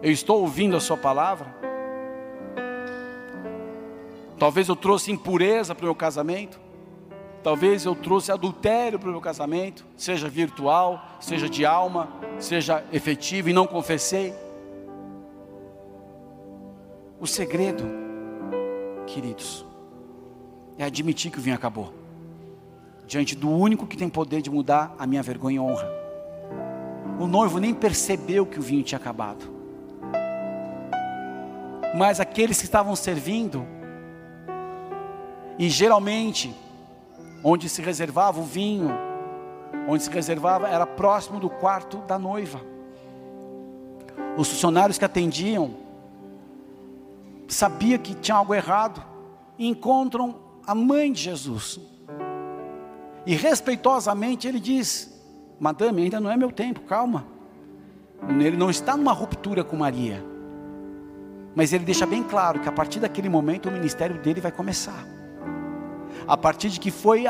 Eu 0.00 0.12
estou 0.12 0.40
ouvindo 0.40 0.76
a 0.76 0.80
Sua 0.80 0.96
palavra? 0.96 1.52
Talvez 4.38 4.68
eu 4.68 4.76
trouxe 4.76 5.10
impureza 5.10 5.74
para 5.74 5.82
o 5.82 5.86
meu 5.86 5.96
casamento. 5.96 6.60
Talvez 7.42 7.84
eu 7.84 7.94
trouxe 7.96 8.30
adultério 8.30 8.98
para 8.98 9.08
o 9.08 9.12
meu 9.12 9.20
casamento, 9.20 9.84
seja 9.96 10.28
virtual, 10.28 11.04
seja 11.20 11.48
de 11.48 11.66
alma, 11.66 12.08
seja 12.38 12.84
efetivo 12.92 13.48
e 13.48 13.52
não 13.52 13.66
confessei. 13.66 14.32
O 17.18 17.26
segredo, 17.26 17.84
queridos, 19.06 19.66
é 20.78 20.84
admitir 20.84 21.32
que 21.32 21.38
o 21.38 21.42
vinho 21.42 21.56
acabou, 21.56 21.92
diante 23.06 23.34
do 23.34 23.50
único 23.50 23.86
que 23.86 23.96
tem 23.96 24.08
poder 24.08 24.40
de 24.40 24.50
mudar 24.50 24.94
a 24.96 25.06
minha 25.06 25.22
vergonha 25.22 25.56
e 25.56 25.60
honra. 25.60 25.88
O 27.18 27.26
noivo 27.26 27.58
nem 27.58 27.74
percebeu 27.74 28.46
que 28.46 28.58
o 28.58 28.62
vinho 28.62 28.84
tinha 28.84 28.98
acabado. 28.98 29.50
Mas 31.94 32.20
aqueles 32.20 32.58
que 32.58 32.64
estavam 32.64 32.96
servindo, 32.96 33.66
e 35.58 35.68
geralmente, 35.68 36.54
onde 37.42 37.68
se 37.68 37.82
reservava 37.82 38.40
o 38.40 38.44
vinho, 38.44 38.90
onde 39.88 40.02
se 40.02 40.10
reservava, 40.10 40.68
era 40.68 40.86
próximo 40.86 41.40
do 41.40 41.50
quarto 41.50 41.98
da 41.98 42.18
noiva. 42.18 42.60
Os 44.36 44.48
funcionários 44.48 44.98
que 44.98 45.04
atendiam, 45.04 45.74
sabia 47.48 47.98
que 47.98 48.14
tinha 48.14 48.36
algo 48.36 48.54
errado, 48.54 49.02
e 49.58 49.68
encontram 49.68 50.36
a 50.66 50.74
mãe 50.74 51.12
de 51.12 51.20
Jesus. 51.20 51.80
E 53.26 53.34
respeitosamente 53.34 54.48
ele 54.48 54.58
diz: 54.58 55.12
Madame, 55.58 56.02
ainda 56.02 56.20
não 56.20 56.30
é 56.30 56.36
meu 56.36 56.50
tempo, 56.50 56.80
calma. 56.80 57.26
Ele 58.28 58.56
não 58.56 58.70
está 58.70 58.96
numa 58.96 59.12
ruptura 59.12 59.64
com 59.64 59.76
Maria. 59.76 60.24
Mas 61.54 61.72
ele 61.72 61.84
deixa 61.84 62.06
bem 62.06 62.22
claro 62.22 62.60
que 62.60 62.68
a 62.68 62.72
partir 62.72 63.00
daquele 63.00 63.28
momento 63.28 63.68
o 63.68 63.72
ministério 63.72 64.20
dele 64.22 64.40
vai 64.40 64.52
começar. 64.52 65.04
A 66.26 66.36
partir 66.36 66.68
de 66.70 66.80
que 66.80 66.90
foi 66.90 67.26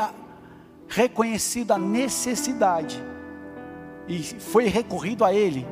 reconhecida 0.87 1.75
a 1.75 1.77
necessidade 1.77 3.03
e 4.07 4.21
foi 4.21 4.65
recorrido 4.65 5.23
a 5.23 5.33
ele, 5.33 5.65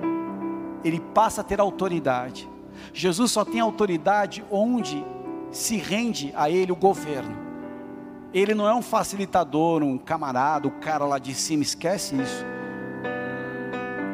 ele 0.83 0.99
passa 0.99 1.41
a 1.41 1.43
ter 1.43 1.59
autoridade. 1.59 2.49
Jesus 2.93 3.31
só 3.31 3.45
tem 3.45 3.59
autoridade 3.59 4.43
onde 4.49 5.05
se 5.51 5.77
rende 5.77 6.33
a 6.35 6.49
ele 6.49 6.71
o 6.71 6.75
governo. 6.75 7.37
Ele 8.33 8.53
não 8.53 8.67
é 8.67 8.73
um 8.73 8.81
facilitador, 8.81 9.83
um 9.83 9.97
camarada, 9.97 10.67
o 10.67 10.71
cara 10.71 11.05
lá 11.05 11.19
de 11.19 11.33
cima, 11.35 11.63
esquece 11.63 12.15
isso. 12.15 12.45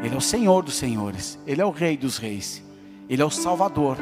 Ele 0.04 0.14
é 0.14 0.18
o 0.18 0.22
Senhor 0.22 0.64
dos 0.64 0.76
senhores, 0.76 1.40
Ele 1.46 1.62
é 1.62 1.66
o 1.66 1.70
Rei 1.70 1.98
dos 1.98 2.18
reis, 2.18 2.64
Ele 3.10 3.22
é 3.22 3.26
o 3.26 3.30
Salvador. 3.30 3.98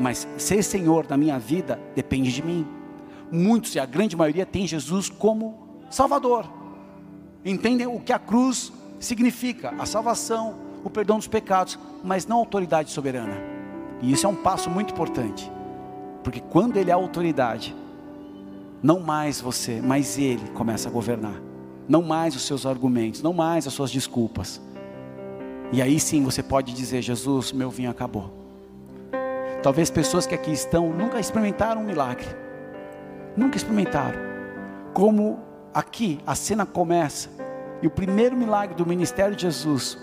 Mas 0.00 0.28
ser 0.36 0.62
Senhor 0.62 1.06
da 1.06 1.16
minha 1.16 1.38
vida 1.38 1.80
depende 1.94 2.32
de 2.32 2.42
mim. 2.42 2.66
Muitos, 3.30 3.74
e 3.74 3.80
a 3.80 3.86
grande 3.86 4.16
maioria, 4.16 4.46
tem 4.46 4.66
Jesus 4.66 5.08
como 5.08 5.68
Salvador. 5.90 6.44
Entendem 7.44 7.86
o 7.86 8.00
que 8.00 8.12
a 8.12 8.18
cruz 8.18 8.72
significa: 8.98 9.74
a 9.78 9.86
salvação, 9.86 10.56
o 10.84 10.90
perdão 10.90 11.16
dos 11.16 11.28
pecados, 11.28 11.78
mas 12.02 12.26
não 12.26 12.38
autoridade 12.38 12.90
soberana. 12.90 13.36
E 14.00 14.12
isso 14.12 14.26
é 14.26 14.28
um 14.28 14.36
passo 14.36 14.70
muito 14.70 14.92
importante, 14.92 15.50
porque 16.22 16.40
quando 16.40 16.76
Ele 16.76 16.90
é 16.90 16.94
autoridade, 16.94 17.74
não 18.82 19.00
mais 19.00 19.40
você, 19.40 19.80
mas 19.82 20.18
Ele 20.18 20.48
começa 20.50 20.88
a 20.88 20.92
governar. 20.92 21.42
Não 21.88 22.02
mais 22.02 22.36
os 22.36 22.42
seus 22.42 22.66
argumentos, 22.66 23.22
não 23.22 23.32
mais 23.32 23.66
as 23.66 23.72
suas 23.72 23.90
desculpas. 23.90 24.60
E 25.72 25.82
aí 25.82 25.98
sim 25.98 26.22
você 26.22 26.42
pode 26.42 26.72
dizer: 26.72 27.02
Jesus, 27.02 27.52
meu 27.52 27.70
vinho 27.70 27.90
acabou. 27.90 28.32
Talvez 29.62 29.90
pessoas 29.90 30.26
que 30.26 30.34
aqui 30.34 30.52
estão 30.52 30.90
nunca 30.92 31.18
experimentaram 31.18 31.82
um 31.82 31.84
milagre, 31.84 32.26
nunca 33.38 33.56
experimentaram. 33.56 34.18
Como 34.92 35.38
aqui 35.72 36.18
a 36.26 36.34
cena 36.34 36.66
começa, 36.66 37.30
e 37.80 37.86
o 37.86 37.90
primeiro 37.90 38.36
milagre 38.36 38.74
do 38.74 38.84
ministério 38.84 39.36
de 39.36 39.42
Jesus, 39.42 39.96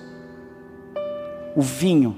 o 1.55 1.61
vinho, 1.61 2.15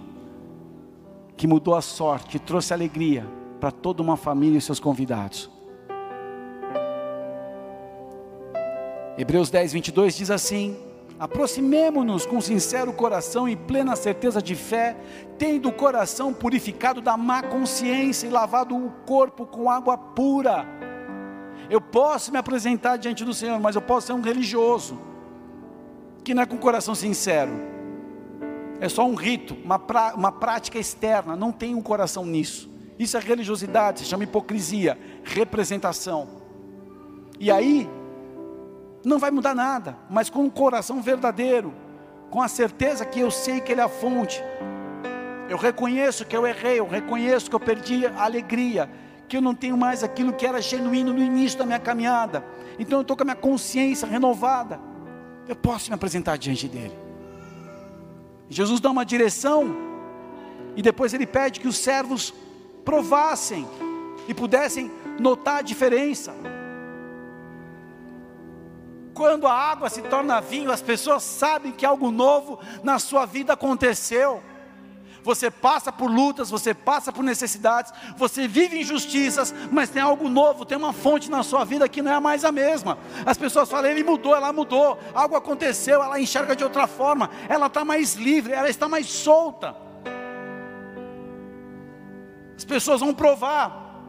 que 1.36 1.48
mudou 1.48 1.76
a 1.76 1.82
sorte, 1.82 2.28
que 2.28 2.40
trouxe 2.40 2.74
alegria 2.74 3.26
para 3.60 3.72
toda 3.72 4.04
uma 4.04 4.16
família 4.16 4.60
e 4.60 4.62
seus 4.62 4.80
convidados. 4.80 5.50
Hebreus 9.18 9.50
10, 9.50 9.74
22 9.74 10.16
diz 10.16 10.30
assim: 10.30 10.78
Aproximemo-nos 11.20 12.28
com 12.28 12.40
sincero 12.40 12.94
coração 12.94 13.50
e 13.50 13.56
plena 13.56 13.96
certeza 13.96 14.40
de 14.40 14.54
fé, 14.54 14.96
tendo 15.40 15.70
o 15.70 15.74
coração 15.74 16.32
purificado 16.32 17.02
da 17.02 17.18
má 17.18 17.42
consciência 17.42 18.28
e 18.28 18.30
lavado 18.30 18.76
o 18.76 18.92
corpo 19.08 19.48
com 19.48 19.72
água 19.72 19.98
pura. 19.98 20.87
Eu 21.70 21.82
posso 21.82 22.32
me 22.32 22.38
apresentar 22.38 22.98
diante 22.98 23.26
do 23.26 23.34
Senhor, 23.34 23.60
mas 23.60 23.76
eu 23.76 23.82
posso 23.82 24.08
ser 24.08 24.14
um 24.14 24.22
religioso, 24.22 25.00
que 26.24 26.34
não 26.34 26.44
é 26.44 26.46
com 26.46 26.58
coração 26.58 26.96
sincero, 26.96 27.52
é 28.80 28.88
só 28.88 29.06
um 29.06 29.16
rito, 29.16 29.58
uma, 29.64 29.80
pra, 29.80 30.14
uma 30.16 30.32
prática 30.32 30.78
externa, 30.78 31.36
não 31.36 31.52
tem 31.52 31.74
um 31.74 31.82
coração 31.82 32.26
nisso. 32.26 32.70
Isso 32.98 33.18
é 33.18 33.20
religiosidade, 33.20 34.00
se 34.00 34.06
chama 34.06 34.24
hipocrisia, 34.24 34.98
representação. 35.24 36.28
E 37.40 37.52
aí, 37.52 37.90
não 39.04 39.20
vai 39.20 39.32
mudar 39.32 39.56
nada, 39.56 39.98
mas 40.10 40.30
com 40.30 40.44
um 40.44 40.50
coração 40.50 41.02
verdadeiro, 41.02 41.74
com 42.30 42.42
a 42.42 42.48
certeza 42.48 43.06
que 43.06 43.20
eu 43.20 43.32
sei 43.32 43.62
que 43.62 43.72
Ele 43.72 43.82
é 43.82 43.84
a 43.84 43.90
fonte. 43.90 44.44
Eu 45.50 45.58
reconheço 45.58 46.26
que 46.26 46.36
eu 46.36 46.46
errei, 46.46 46.80
eu 46.80 46.88
reconheço 46.88 47.50
que 47.50 47.56
eu 47.56 47.60
perdi 47.60 48.06
a 48.06 48.24
alegria, 48.24 48.90
que 49.28 49.38
eu 49.38 49.42
não 49.42 49.54
tenho 49.54 49.78
mais 49.78 50.04
aquilo 50.04 50.34
que 50.34 50.46
era 50.46 50.62
genuíno 50.62 51.14
no 51.14 51.22
início 51.22 51.60
da 51.60 51.66
minha 51.66 51.80
caminhada. 51.80 52.44
Então 52.80 53.00
eu 53.00 53.02
estou 53.02 53.18
com 53.18 53.24
a 53.24 53.26
minha 53.26 53.36
consciência 53.36 54.08
renovada. 54.08 54.80
Eu 55.48 55.56
posso 55.56 55.90
me 55.90 55.96
apresentar 55.96 56.38
diante 56.38 56.68
dele. 56.68 56.98
Jesus 58.50 58.80
dá 58.80 58.90
uma 58.90 59.06
direção 59.06 59.76
e 60.76 60.82
depois 60.82 61.14
ele 61.14 61.26
pede 61.26 61.60
que 61.60 61.68
os 61.68 61.78
servos 61.78 62.34
provassem 62.86 63.68
e 64.28 64.34
pudessem 64.34 64.92
notar 65.20 65.60
a 65.60 65.62
diferença. 65.62 66.34
Quando 69.14 69.48
a 69.48 69.54
água 69.54 69.90
se 69.90 70.04
torna 70.04 70.40
vinho, 70.40 70.72
as 70.72 70.82
pessoas 70.82 71.24
sabem 71.24 71.72
que 71.72 71.86
algo 71.86 72.12
novo 72.12 72.60
na 72.84 73.00
sua 73.00 73.26
vida 73.26 73.54
aconteceu. 73.54 74.42
Você 75.28 75.52
passa 75.52 75.92
por 75.92 76.10
lutas, 76.10 76.50
você 76.50 76.74
passa 76.74 77.12
por 77.12 77.22
necessidades, 77.22 77.92
você 78.16 78.48
vive 78.48 78.80
injustiças, 78.80 79.54
mas 79.70 79.90
tem 79.90 80.02
algo 80.02 80.30
novo, 80.30 80.64
tem 80.64 80.78
uma 80.78 80.94
fonte 80.94 81.30
na 81.30 81.44
sua 81.44 81.66
vida 81.66 81.90
que 81.90 82.02
não 82.02 82.14
é 82.14 82.18
mais 82.18 82.46
a 82.46 82.52
mesma. 82.52 82.98
As 83.26 83.38
pessoas 83.38 83.70
falam, 83.70 83.92
ele 83.92 84.06
mudou, 84.06 84.34
ela 84.34 84.54
mudou, 84.54 84.98
algo 85.14 85.36
aconteceu, 85.36 86.02
ela 86.02 86.18
enxerga 86.18 86.56
de 86.56 86.64
outra 86.64 86.88
forma, 86.88 87.30
ela 87.50 87.66
está 87.66 87.84
mais 87.84 88.14
livre, 88.14 88.54
ela 88.54 88.70
está 88.70 88.88
mais 88.88 89.08
solta. 89.08 89.76
As 92.56 92.64
pessoas 92.64 93.02
vão 93.02 93.14
provar, 93.14 94.00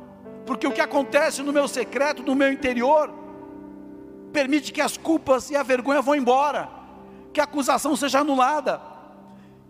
porque 0.46 0.68
o 0.68 0.72
que 0.72 0.80
acontece 0.80 1.42
no 1.42 1.52
meu 1.52 1.66
secreto, 1.66 2.22
no 2.22 2.36
meu 2.36 2.52
interior, 2.52 3.12
permite 4.32 4.72
que 4.72 4.80
as 4.80 4.96
culpas 4.96 5.50
e 5.50 5.56
a 5.56 5.64
vergonha 5.64 6.00
vão 6.00 6.14
embora, 6.14 6.68
que 7.32 7.40
a 7.40 7.44
acusação 7.44 7.96
seja 7.96 8.20
anulada 8.20 8.87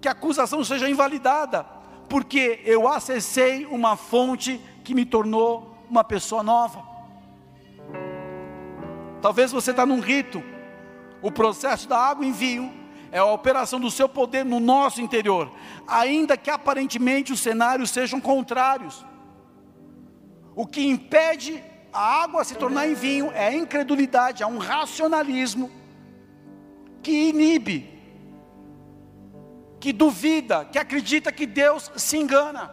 que 0.00 0.08
a 0.08 0.12
acusação 0.12 0.62
seja 0.64 0.88
invalidada, 0.88 1.64
porque 2.08 2.60
eu 2.64 2.88
acessei 2.88 3.66
uma 3.66 3.96
fonte 3.96 4.60
que 4.84 4.94
me 4.94 5.04
tornou 5.04 5.76
uma 5.90 6.04
pessoa 6.04 6.42
nova. 6.42 6.82
Talvez 9.20 9.50
você 9.50 9.72
está 9.72 9.84
num 9.84 10.00
rito, 10.00 10.42
o 11.20 11.30
processo 11.30 11.88
da 11.88 11.98
água 11.98 12.24
em 12.24 12.32
vinho 12.32 12.72
é 13.10 13.18
a 13.18 13.24
operação 13.24 13.80
do 13.80 13.90
seu 13.90 14.08
poder 14.08 14.44
no 14.44 14.60
nosso 14.60 15.00
interior, 15.00 15.50
ainda 15.86 16.36
que 16.36 16.50
aparentemente 16.50 17.32
os 17.32 17.40
cenários 17.40 17.90
sejam 17.90 18.20
contrários. 18.20 19.04
O 20.54 20.66
que 20.66 20.86
impede 20.86 21.62
a 21.92 22.22
água 22.22 22.44
se 22.44 22.54
tornar 22.54 22.86
em 22.88 22.94
vinho 22.94 23.30
é 23.32 23.48
a 23.48 23.54
incredulidade, 23.54 24.42
é 24.42 24.46
um 24.46 24.58
racionalismo 24.58 25.70
que 27.02 27.30
inibe 27.30 27.97
que 29.80 29.92
duvida, 29.92 30.64
que 30.64 30.78
acredita 30.78 31.30
que 31.30 31.46
Deus 31.46 31.90
se 31.96 32.16
engana, 32.16 32.70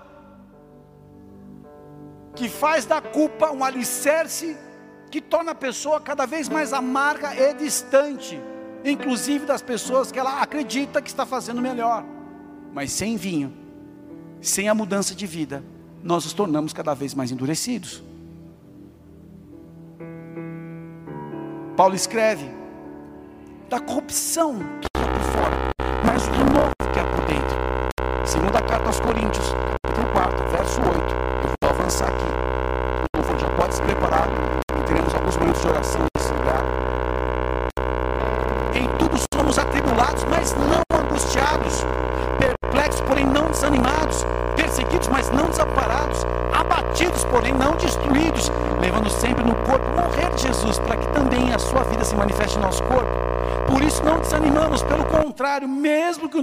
que 2.35 2.49
faz 2.49 2.85
da 2.85 3.01
culpa 3.01 3.51
um 3.51 3.63
alicerce 3.63 4.57
que 5.09 5.21
torna 5.21 5.51
a 5.51 5.55
pessoa 5.55 6.01
cada 6.01 6.25
vez 6.25 6.49
mais 6.49 6.73
amarga 6.73 7.35
e 7.35 7.53
distante, 7.53 8.39
inclusive 8.83 9.45
das 9.45 9.61
pessoas 9.61 10.11
que 10.11 10.19
ela 10.19 10.41
acredita 10.41 11.01
que 11.01 11.09
está 11.09 11.25
fazendo 11.25 11.61
melhor, 11.61 12.03
mas 12.73 12.91
sem 12.91 13.15
vinho, 13.15 13.53
sem 14.41 14.67
a 14.67 14.75
mudança 14.75 15.15
de 15.15 15.25
vida, 15.25 15.63
nós 16.03 16.25
nos 16.25 16.33
tornamos 16.33 16.73
cada 16.73 16.93
vez 16.93 17.13
mais 17.13 17.31
endurecidos. 17.31 18.03
Paulo 21.75 21.95
escreve 21.95 22.49
da 23.69 23.79
corrupção 23.79 24.59
que 24.81 24.87
fora, 24.97 25.74
aos 28.85 28.99
Coríntios, 28.99 29.44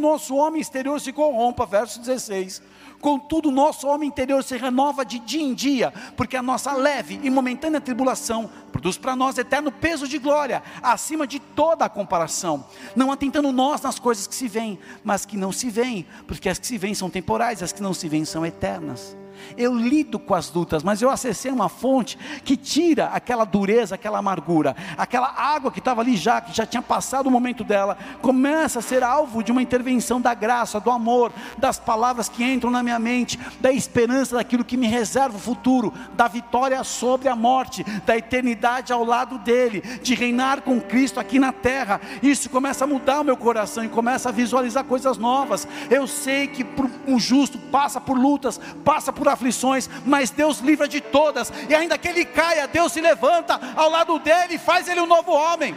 nosso 0.03 0.35
homem 0.35 0.61
exterior 0.61 1.01
se 1.01 1.13
corrompa, 1.13 1.65
verso 1.65 2.01
16, 2.01 2.61
contudo 3.01 3.49
o 3.49 3.53
nosso 3.53 3.87
homem 3.87 4.09
interior 4.09 4.43
se 4.43 4.57
renova 4.57 5.05
de 5.05 5.19
dia 5.21 5.41
em 5.43 5.55
dia, 5.55 5.93
porque 6.17 6.37
a 6.37 6.43
nossa 6.43 6.73
leve 6.73 7.21
e 7.23 7.31
momentânea 7.31 7.81
tribulação 7.81 8.51
produz 8.71 8.99
para 8.99 9.17
nós 9.17 9.39
eterno 9.39 9.71
peso 9.71 10.07
de 10.09 10.19
glória, 10.19 10.63
acima 10.83 11.27
de 11.27 11.39
toda 11.39 11.85
a 11.85 11.89
comparação, 11.89 12.67
não 12.97 13.13
atentando 13.13 13.53
nós 13.53 13.81
nas 13.81 13.99
coisas 13.99 14.27
que 14.27 14.35
se 14.35 14.49
veem, 14.49 14.79
mas 15.05 15.25
que 15.25 15.37
não 15.37 15.53
se 15.53 15.71
veem, 15.71 16.07
porque 16.27 16.49
as 16.49 16.59
que 16.59 16.67
se 16.67 16.77
veem 16.77 16.95
são 16.95 17.09
temporais, 17.09 17.63
as 17.63 17.73
que 17.73 17.83
não 17.83 17.95
se 17.95 18.09
veem 18.09 18.25
são 18.25 18.45
eternas. 18.45 19.17
Eu 19.57 19.75
lido 19.75 20.19
com 20.19 20.35
as 20.35 20.53
lutas, 20.53 20.83
mas 20.83 21.03
eu 21.03 21.11
acessei 21.11 21.51
uma 21.51 21.69
fonte 21.69 22.19
que 22.45 22.57
tira 22.57 23.07
aquela 23.07 23.45
dureza, 23.45 23.95
aquela 23.95 24.19
amargura, 24.19 24.77
aquela 24.97 25.29
água 25.29 25.71
que 25.71 25.79
estava 25.79 26.01
ali 26.01 26.17
já, 26.17 26.41
que 26.41 26.55
já 26.55 26.67
tinha 26.67 26.83
passado 26.83 27.27
o 27.27 27.31
momento 27.31 27.65
dela, 27.65 27.97
começa 28.21 28.79
a 28.79 28.83
ser 28.83 29.03
alvo 29.03 29.43
de 29.43 29.53
uma 29.53 29.63
intervenção 29.63 30.21
da 30.21 30.35
graça, 30.35 30.81
do 30.81 30.91
amor, 30.91 31.33
das 31.59 31.79
palavras 31.79 32.29
que 32.29 32.45
entram 32.45 32.71
na 32.71 32.83
minha 32.83 32.99
mente, 32.99 33.39
da 33.61 33.73
esperança 33.73 34.37
daquilo 34.37 34.65
que 34.65 34.77
me 34.77 34.87
reserva 34.87 35.37
o 35.37 35.41
futuro, 35.41 35.93
da 36.15 36.29
vitória 36.29 36.83
sobre 36.85 37.29
a 37.29 37.37
morte, 37.37 37.85
da 38.05 38.17
eternidade 38.17 38.93
ao 38.93 39.05
lado 39.05 39.39
dele, 39.39 39.81
de 40.03 40.15
reinar 40.15 40.63
com 40.63 40.81
Cristo 40.81 41.21
aqui 41.21 41.39
na 41.39 41.53
terra. 41.53 42.01
Isso 42.23 42.51
começa 42.51 42.85
a 42.85 42.87
mudar 42.87 43.21
o 43.21 43.25
meu 43.25 43.37
coração 43.37 43.85
e 43.85 43.89
começa 43.89 44.29
a 44.29 44.33
visualizar 44.33 44.85
coisas 44.85 45.19
novas. 45.19 45.67
Eu 45.91 46.07
sei 46.07 46.47
que 46.47 46.67
um 47.07 47.19
justo 47.19 47.59
passa 47.59 48.01
por 48.01 48.19
lutas, 48.19 48.61
passa 48.85 49.13
por 49.13 49.29
aflições, 49.29 49.89
mas 50.05 50.31
Deus 50.31 50.61
livra 50.61 50.89
de 50.89 51.01
todas, 51.01 51.53
e 51.69 51.75
ainda 51.75 51.99
que 51.99 52.09
ele 52.09 52.25
caia, 52.35 52.67
Deus 52.67 52.93
se 52.93 53.01
levanta 53.01 53.59
ao 53.77 53.91
lado 53.91 54.19
dele 54.19 54.55
e 54.55 54.59
faz 54.59 54.89
ele 54.89 55.01
um 55.01 55.07
novo 55.07 55.33
homem. 55.33 55.75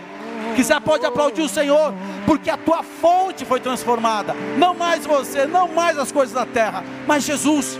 Quiser 0.55 0.79
pode 0.81 1.05
aplaudir 1.05 1.41
o 1.41 1.49
Senhor, 1.49 1.93
porque 2.25 2.49
a 2.49 2.57
tua 2.57 2.83
fonte 2.83 3.45
foi 3.45 3.59
transformada. 3.59 4.33
Não 4.57 4.73
mais 4.73 5.05
você, 5.05 5.45
não 5.45 5.67
mais 5.67 5.97
as 5.97 6.11
coisas 6.11 6.33
da 6.33 6.45
terra, 6.45 6.83
mas 7.07 7.23
Jesus. 7.23 7.77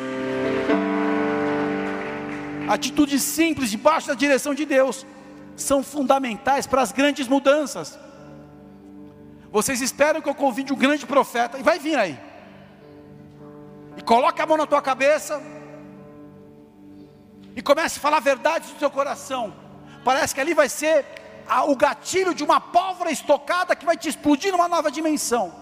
Atitudes 2.68 3.22
simples 3.22 3.70
debaixo 3.70 4.08
da 4.08 4.14
direção 4.14 4.54
de 4.54 4.66
Deus 4.66 5.06
são 5.56 5.84
fundamentais 5.84 6.68
para 6.68 6.82
as 6.82 6.92
grandes 6.92 7.28
mudanças. 7.28 7.98
Vocês 9.52 9.82
esperam 9.82 10.22
que 10.22 10.28
eu 10.28 10.36
convide 10.36 10.74
um 10.74 10.76
grande 10.76 11.06
profeta, 11.06 11.58
e 11.58 11.64
vai 11.64 11.80
vir 11.80 11.98
aí. 11.98 12.20
E 13.96 14.02
coloque 14.02 14.42
a 14.42 14.46
mão 14.46 14.58
na 14.58 14.66
tua 14.66 14.82
cabeça, 14.82 15.42
e 17.56 17.62
comece 17.62 17.98
a 17.98 18.02
falar 18.02 18.20
verdades 18.20 18.72
do 18.72 18.80
seu 18.80 18.92
coração. 18.92 19.54
Parece 20.04 20.36
que 20.36 20.42
ali 20.42 20.54
vai 20.54 20.68
ser 20.68 21.06
a, 21.48 21.64
o 21.64 21.76
gatilho 21.76 22.34
de 22.34 22.44
uma 22.44 22.60
pólvora 22.60 23.12
estocada 23.12 23.76
que 23.76 23.86
vai 23.86 23.98
te 23.98 24.10
explodir 24.10 24.52
numa 24.52 24.68
nova 24.68 24.92
dimensão. 24.92 25.54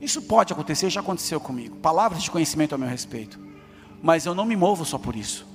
Isso 0.00 0.20
pode 0.22 0.52
acontecer, 0.52 0.90
já 0.90 1.00
aconteceu 1.00 1.40
comigo. 1.40 1.76
Palavras 1.76 2.22
de 2.22 2.30
conhecimento 2.30 2.74
a 2.74 2.78
meu 2.78 2.88
respeito. 2.88 3.38
Mas 4.02 4.26
eu 4.26 4.34
não 4.34 4.44
me 4.44 4.56
movo 4.56 4.84
só 4.84 4.98
por 4.98 5.14
isso. 5.14 5.46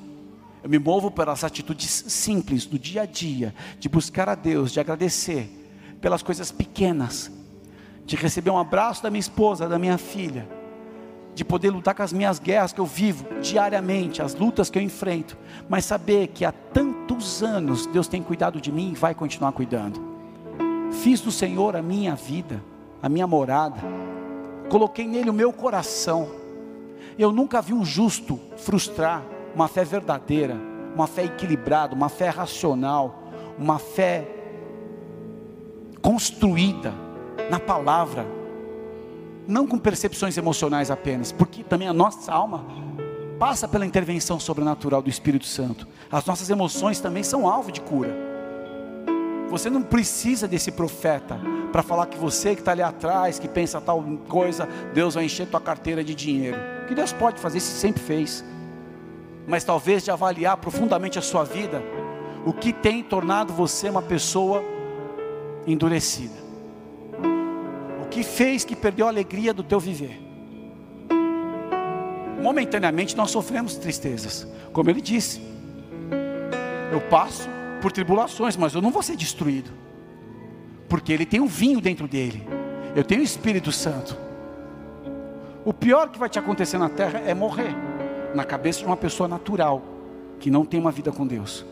Eu 0.63 0.69
me 0.69 0.79
movo 0.79 1.11
pelas 1.11 1.43
atitudes 1.43 2.05
simples 2.07 2.65
do 2.65 2.79
dia 2.79 3.01
a 3.01 3.05
dia, 3.05 3.53
de 3.77 3.89
buscar 3.89 4.29
a 4.29 4.35
Deus, 4.35 4.71
de 4.71 4.79
agradecer 4.79 5.49
pelas 5.99 6.23
coisas 6.23 6.51
pequenas, 6.51 7.29
de 8.05 8.15
receber 8.15 8.49
um 8.49 8.57
abraço 8.57 9.03
da 9.03 9.09
minha 9.09 9.19
esposa, 9.19 9.67
da 9.67 9.77
minha 9.77 9.97
filha, 9.97 10.47
de 11.37 11.45
poder 11.45 11.69
lutar 11.69 11.93
com 11.93 12.01
as 12.01 12.11
minhas 12.11 12.39
guerras 12.39 12.73
que 12.73 12.81
eu 12.81 12.85
vivo 12.87 13.23
diariamente, 13.43 14.23
as 14.23 14.33
lutas 14.33 14.71
que 14.71 14.79
eu 14.79 14.81
enfrento, 14.81 15.37
mas 15.69 15.85
saber 15.85 16.29
que 16.29 16.43
há 16.43 16.51
tantos 16.51 17.43
anos 17.43 17.85
Deus 17.85 18.07
tem 18.07 18.23
cuidado 18.23 18.59
de 18.59 18.71
mim 18.71 18.93
e 18.93 18.95
vai 18.95 19.13
continuar 19.13 19.51
cuidando. 19.51 20.01
Fiz 21.03 21.21
do 21.21 21.31
Senhor 21.31 21.75
a 21.75 21.81
minha 21.83 22.15
vida, 22.15 22.59
a 23.03 23.07
minha 23.07 23.27
morada, 23.27 23.79
coloquei 24.67 25.05
nele 25.05 25.29
o 25.29 25.33
meu 25.33 25.53
coração. 25.53 26.27
Eu 27.19 27.31
nunca 27.31 27.61
vi 27.61 27.71
um 27.71 27.85
justo 27.85 28.39
frustrar 28.57 29.21
uma 29.53 29.67
fé 29.67 29.85
verdadeira, 29.85 30.57
uma 30.95 31.05
fé 31.05 31.25
equilibrada, 31.25 31.93
uma 31.93 32.09
fé 32.09 32.29
racional, 32.29 33.29
uma 33.59 33.77
fé 33.77 34.27
construída 36.01 36.91
na 37.51 37.59
palavra 37.59 38.25
não 39.47 39.65
com 39.65 39.77
percepções 39.77 40.37
emocionais 40.37 40.91
apenas, 40.91 41.31
porque 41.31 41.63
também 41.63 41.87
a 41.87 41.93
nossa 41.93 42.31
alma 42.31 42.65
passa 43.39 43.67
pela 43.67 43.85
intervenção 43.85 44.39
sobrenatural 44.39 45.01
do 45.01 45.09
Espírito 45.09 45.45
Santo. 45.45 45.87
As 46.11 46.25
nossas 46.25 46.49
emoções 46.49 46.99
também 46.99 47.23
são 47.23 47.47
alvo 47.47 47.71
de 47.71 47.79
cura. 47.79 48.13
Você 49.49 49.69
não 49.69 49.81
precisa 49.81 50.47
desse 50.47 50.71
profeta 50.71 51.39
para 51.71 51.81
falar 51.81 52.07
que 52.07 52.17
você 52.17 52.53
que 52.53 52.61
está 52.61 52.71
ali 52.71 52.81
atrás, 52.81 53.39
que 53.39 53.47
pensa 53.47 53.79
tal 53.79 54.03
coisa, 54.27 54.67
Deus 54.93 55.15
vai 55.15 55.25
encher 55.25 55.47
tua 55.47 55.61
carteira 55.61 56.03
de 56.03 56.13
dinheiro. 56.13 56.57
O 56.83 56.87
que 56.87 56.95
Deus 56.95 57.13
pode 57.13 57.39
fazer, 57.39 57.59
isso 57.59 57.77
sempre 57.77 58.01
fez. 58.01 58.43
Mas 59.47 59.63
talvez 59.63 60.03
de 60.03 60.11
avaliar 60.11 60.57
profundamente 60.57 61.17
a 61.17 61.21
sua 61.21 61.45
vida, 61.45 61.81
o 62.45 62.51
que 62.51 62.73
tem 62.73 63.01
tornado 63.01 63.53
você 63.53 63.87
uma 63.89 64.01
pessoa 64.01 64.61
endurecida. 65.65 66.46
Que 68.17 68.23
fez 68.23 68.65
que 68.65 68.75
perdeu 68.75 69.05
a 69.05 69.09
alegria 69.09 69.53
do 69.53 69.61
teu 69.61 69.79
viver. 69.79 70.19
Momentaneamente 72.41 73.15
nós 73.15 73.29
sofremos 73.29 73.75
tristezas, 73.75 74.47
como 74.73 74.89
ele 74.89 75.01
disse. 75.01 75.39
Eu 76.91 76.99
passo 77.11 77.47
por 77.79 77.91
tribulações, 77.91 78.57
mas 78.57 78.73
eu 78.73 78.81
não 78.81 78.89
vou 78.89 79.03
ser 79.03 79.15
destruído, 79.15 79.69
porque 80.89 81.13
Ele 81.13 81.27
tem 81.27 81.39
um 81.39 81.45
vinho 81.45 81.79
dentro 81.79 82.07
dele, 82.07 82.43
eu 82.95 83.03
tenho 83.03 83.21
o 83.21 83.23
Espírito 83.23 83.71
Santo. 83.71 84.17
O 85.63 85.71
pior 85.71 86.09
que 86.09 86.17
vai 86.17 86.27
te 86.27 86.39
acontecer 86.39 86.79
na 86.79 86.89
terra 86.89 87.19
é 87.19 87.35
morrer, 87.35 87.75
na 88.33 88.43
cabeça 88.43 88.79
de 88.79 88.87
uma 88.87 88.97
pessoa 88.97 89.29
natural, 89.29 89.83
que 90.39 90.49
não 90.49 90.65
tem 90.65 90.79
uma 90.79 90.91
vida 90.91 91.11
com 91.11 91.27
Deus. 91.27 91.63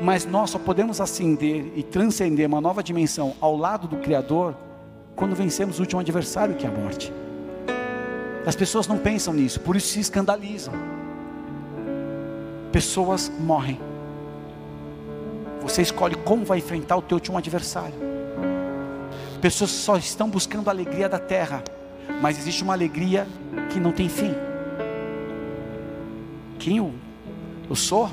Mas 0.00 0.24
nós 0.24 0.50
só 0.50 0.58
podemos 0.60 1.00
ascender 1.00 1.72
e 1.74 1.82
transcender 1.82 2.46
uma 2.46 2.60
nova 2.60 2.80
dimensão 2.80 3.34
ao 3.40 3.56
lado 3.56 3.88
do 3.88 3.96
Criador 3.96 4.54
quando 5.14 5.34
vencemos 5.34 5.78
o 5.78 5.82
último 5.82 6.00
adversário 6.00 6.54
que 6.54 6.66
é 6.66 6.68
a 6.68 6.72
morte. 6.72 7.12
As 8.46 8.56
pessoas 8.56 8.86
não 8.86 8.98
pensam 8.98 9.32
nisso, 9.32 9.60
por 9.60 9.76
isso 9.76 9.88
se 9.88 10.00
escandalizam. 10.00 10.74
Pessoas 12.70 13.30
morrem 13.38 13.78
você 15.64 15.80
escolhe 15.80 16.14
como 16.14 16.44
vai 16.44 16.58
enfrentar 16.58 16.94
o 16.94 17.00
teu 17.00 17.16
último 17.16 17.38
adversário. 17.38 17.94
Pessoas 19.40 19.70
só 19.70 19.96
estão 19.96 20.28
buscando 20.28 20.68
a 20.68 20.72
alegria 20.72 21.08
da 21.08 21.18
terra, 21.18 21.64
mas 22.20 22.38
existe 22.38 22.62
uma 22.62 22.74
alegria 22.74 23.26
que 23.72 23.80
não 23.80 23.90
tem 23.90 24.10
fim. 24.10 24.34
Quem 26.58 26.76
eu, 26.76 26.92
eu 27.68 27.74
sou? 27.74 28.10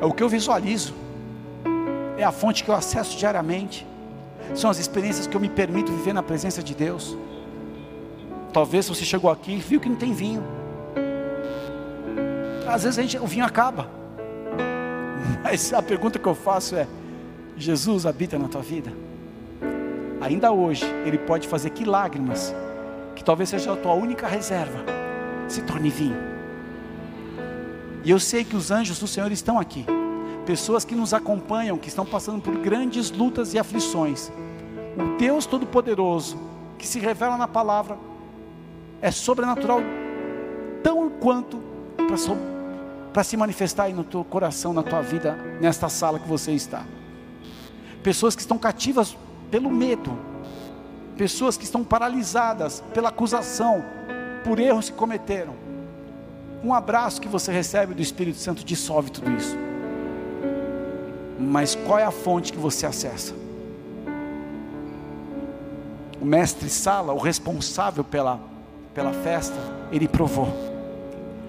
É 0.00 0.04
o 0.04 0.12
que 0.12 0.22
eu 0.22 0.28
visualizo, 0.28 0.94
é 2.16 2.22
a 2.22 2.30
fonte 2.30 2.62
que 2.62 2.70
eu 2.70 2.74
acesso 2.76 3.18
diariamente, 3.18 3.84
são 4.54 4.70
as 4.70 4.78
experiências 4.78 5.26
que 5.26 5.36
eu 5.36 5.40
me 5.40 5.48
permito 5.48 5.92
viver 5.92 6.12
na 6.12 6.22
presença 6.22 6.62
de 6.62 6.74
Deus. 6.74 7.16
Talvez 8.52 8.88
você 8.88 9.04
chegou 9.04 9.30
aqui 9.30 9.52
e 9.52 9.58
viu 9.58 9.80
que 9.80 9.88
não 9.88 9.96
tem 9.96 10.12
vinho. 10.12 10.42
Às 12.66 12.84
vezes 12.84 12.98
a 12.98 13.02
gente, 13.02 13.18
o 13.18 13.26
vinho 13.26 13.44
acaba. 13.44 13.88
Mas 15.42 15.72
a 15.72 15.82
pergunta 15.82 16.18
que 16.18 16.26
eu 16.26 16.34
faço 16.34 16.74
é: 16.74 16.86
Jesus 17.56 18.06
habita 18.06 18.38
na 18.38 18.48
tua 18.48 18.62
vida? 18.62 18.92
Ainda 20.20 20.50
hoje, 20.50 20.84
Ele 21.04 21.18
pode 21.18 21.46
fazer 21.46 21.70
que 21.70 21.84
lágrimas, 21.84 22.54
que 23.14 23.22
talvez 23.22 23.48
seja 23.48 23.72
a 23.72 23.76
tua 23.76 23.92
única 23.92 24.26
reserva, 24.26 24.84
se 25.48 25.62
torne 25.62 25.90
vinho. 25.90 26.16
E 28.04 28.10
eu 28.10 28.18
sei 28.18 28.44
que 28.44 28.56
os 28.56 28.70
anjos 28.70 28.98
do 28.98 29.06
Senhor 29.06 29.30
estão 29.30 29.58
aqui, 29.58 29.84
pessoas 30.46 30.84
que 30.84 30.94
nos 30.94 31.12
acompanham, 31.12 31.76
que 31.76 31.88
estão 31.88 32.06
passando 32.06 32.40
por 32.40 32.56
grandes 32.56 33.10
lutas 33.10 33.52
e 33.52 33.58
aflições. 33.58 34.30
O 34.96 35.18
Deus 35.18 35.44
Todo-Poderoso, 35.44 36.38
que 36.78 36.86
se 36.86 37.00
revela 37.00 37.36
na 37.36 37.48
palavra, 37.48 37.98
é 39.02 39.10
sobrenatural, 39.10 39.80
tão 40.82 41.10
quanto 41.10 41.58
para 41.96 42.16
para 43.12 43.24
se 43.24 43.36
manifestar 43.36 43.84
aí 43.84 43.94
no 43.94 44.04
teu 44.04 44.22
coração, 44.22 44.74
na 44.74 44.82
tua 44.82 45.00
vida, 45.00 45.38
nesta 45.60 45.88
sala 45.88 46.18
que 46.18 46.28
você 46.28 46.52
está. 46.52 46.84
Pessoas 48.02 48.36
que 48.36 48.42
estão 48.42 48.58
cativas 48.58 49.16
pelo 49.50 49.70
medo, 49.70 50.16
pessoas 51.16 51.56
que 51.56 51.64
estão 51.64 51.82
paralisadas 51.82 52.84
pela 52.92 53.08
acusação, 53.08 53.82
por 54.44 54.60
erros 54.60 54.90
que 54.90 54.96
cometeram. 54.96 55.54
Um 56.62 56.74
abraço 56.74 57.20
que 57.20 57.28
você 57.28 57.50
recebe 57.50 57.94
do 57.94 58.02
Espírito 58.02 58.38
Santo 58.38 58.62
dissolve 58.62 59.10
tudo 59.10 59.30
isso. 59.32 59.65
Mas 61.38 61.74
qual 61.74 61.98
é 61.98 62.04
a 62.04 62.10
fonte 62.10 62.52
que 62.52 62.58
você 62.58 62.86
acessa? 62.86 63.34
O 66.20 66.24
mestre 66.24 66.68
Sala, 66.68 67.12
o 67.12 67.18
responsável 67.18 68.02
pela, 68.02 68.40
pela 68.94 69.12
festa, 69.12 69.56
ele 69.92 70.08
provou. 70.08 70.48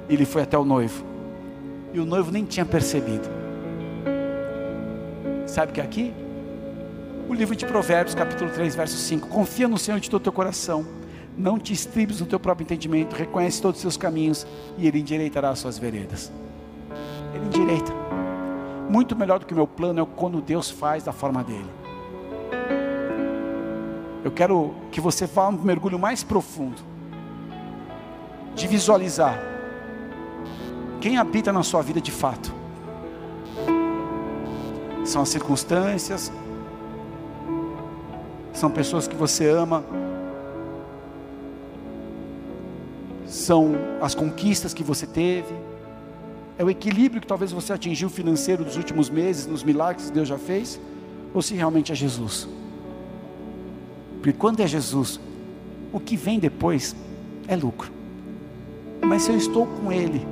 Ele 0.09 0.25
foi 0.25 0.43
até 0.43 0.57
o 0.57 0.65
noivo 0.65 1.07
e 1.93 1.99
o 1.99 2.05
noivo 2.05 2.31
nem 2.31 2.45
tinha 2.45 2.65
percebido. 2.65 3.27
Sabe 5.45 5.71
o 5.71 5.73
que 5.73 5.81
é 5.81 5.83
aqui? 5.83 6.13
O 7.27 7.33
livro 7.33 7.55
de 7.55 7.65
Provérbios, 7.65 8.13
capítulo 8.13 8.49
3, 8.51 8.75
verso 8.75 8.97
5. 8.97 9.27
Confia 9.27 9.67
no 9.67 9.77
Senhor 9.77 9.99
de 9.99 10.09
todo 10.09 10.21
o 10.21 10.23
teu 10.23 10.31
coração, 10.31 10.85
não 11.37 11.57
te 11.57 11.73
estribes 11.73 12.19
no 12.19 12.25
teu 12.25 12.39
próprio 12.39 12.65
entendimento, 12.65 13.15
reconhece 13.15 13.61
todos 13.61 13.77
os 13.77 13.81
seus 13.81 13.97
caminhos 13.97 14.45
e 14.77 14.87
Ele 14.87 14.99
endireitará 14.99 15.49
as 15.49 15.59
suas 15.59 15.77
veredas. 15.77 16.31
Ele 17.33 17.45
endireita. 17.45 18.06
Muito 18.89 19.15
melhor 19.15 19.39
do 19.39 19.45
que 19.45 19.53
o 19.53 19.55
meu 19.55 19.67
plano 19.67 20.01
é 20.01 20.05
quando 20.15 20.41
Deus 20.41 20.69
faz 20.69 21.03
da 21.03 21.11
forma 21.11 21.43
dele. 21.43 21.69
Eu 24.23 24.31
quero 24.31 24.73
que 24.91 24.99
você 24.99 25.25
vá 25.25 25.47
um 25.49 25.53
mergulho 25.53 25.99
mais 25.99 26.23
profundo 26.23 26.81
de 28.55 28.67
visualizar 28.67 29.39
quem 30.99 31.17
habita 31.17 31.53
na 31.53 31.63
sua 31.63 31.81
vida 31.81 32.01
de 32.01 32.11
fato? 32.11 32.53
São 35.05 35.21
as 35.21 35.29
circunstâncias, 35.29 36.31
são 38.51 38.69
pessoas 38.69 39.07
que 39.07 39.15
você 39.15 39.47
ama, 39.47 39.83
são 43.25 43.75
as 44.01 44.15
conquistas 44.15 44.73
que 44.73 44.83
você 44.83 45.05
teve, 45.05 45.53
é 46.57 46.63
o 46.63 46.69
equilíbrio 46.69 47.21
que 47.21 47.27
talvez 47.27 47.51
você 47.51 47.73
atingiu 47.73 48.09
financeiro 48.09 48.63
dos 48.63 48.77
últimos 48.77 49.09
meses, 49.09 49.45
nos 49.45 49.63
milagres 49.63 50.07
que 50.07 50.13
Deus 50.13 50.27
já 50.27 50.37
fez, 50.37 50.79
ou 51.33 51.41
se 51.41 51.53
realmente 51.53 51.91
é 51.91 51.95
Jesus. 51.95 52.47
Porque 54.15 54.33
quando 54.33 54.61
é 54.61 54.67
Jesus, 54.67 55.19
o 55.93 55.99
que 55.99 56.17
vem 56.17 56.39
depois 56.39 56.95
é 57.47 57.55
lucro. 57.55 57.91
Mas 59.01 59.23
se 59.23 59.31
eu 59.31 59.37
estou 59.37 59.67
com 59.67 59.91
Ele, 59.91 60.25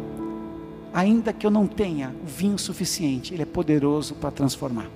ainda 0.95 1.31
que 1.31 1.45
eu 1.45 1.51
não 1.51 1.67
tenha 1.67 2.15
o 2.23 2.25
vinho 2.25 2.57
suficiente, 2.57 3.33
ele 3.33 3.43
é 3.43 3.45
poderoso 3.45 4.15
para 4.15 4.31
transformar. 4.31 4.87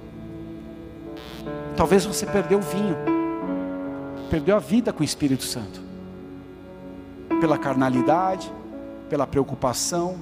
Talvez 1.75 2.05
você 2.05 2.25
perdeu 2.25 2.59
o 2.59 2.61
vinho, 2.61 2.95
perdeu 4.29 4.55
a 4.55 4.59
vida 4.59 4.93
com 4.93 5.01
o 5.01 5.03
Espírito 5.03 5.43
Santo, 5.43 5.81
pela 7.41 7.57
carnalidade, 7.57 8.51
pela 9.09 9.27
preocupação, 9.27 10.17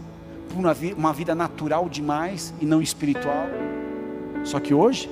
uma, 0.56 0.76
uma 0.96 1.14
vida 1.14 1.36
natural 1.36 1.90
demais 1.90 2.54
e 2.62 2.66
não 2.66 2.82
espiritual. 2.82 3.48
Só 4.44 4.60
que 4.60 4.74
hoje, 4.74 5.10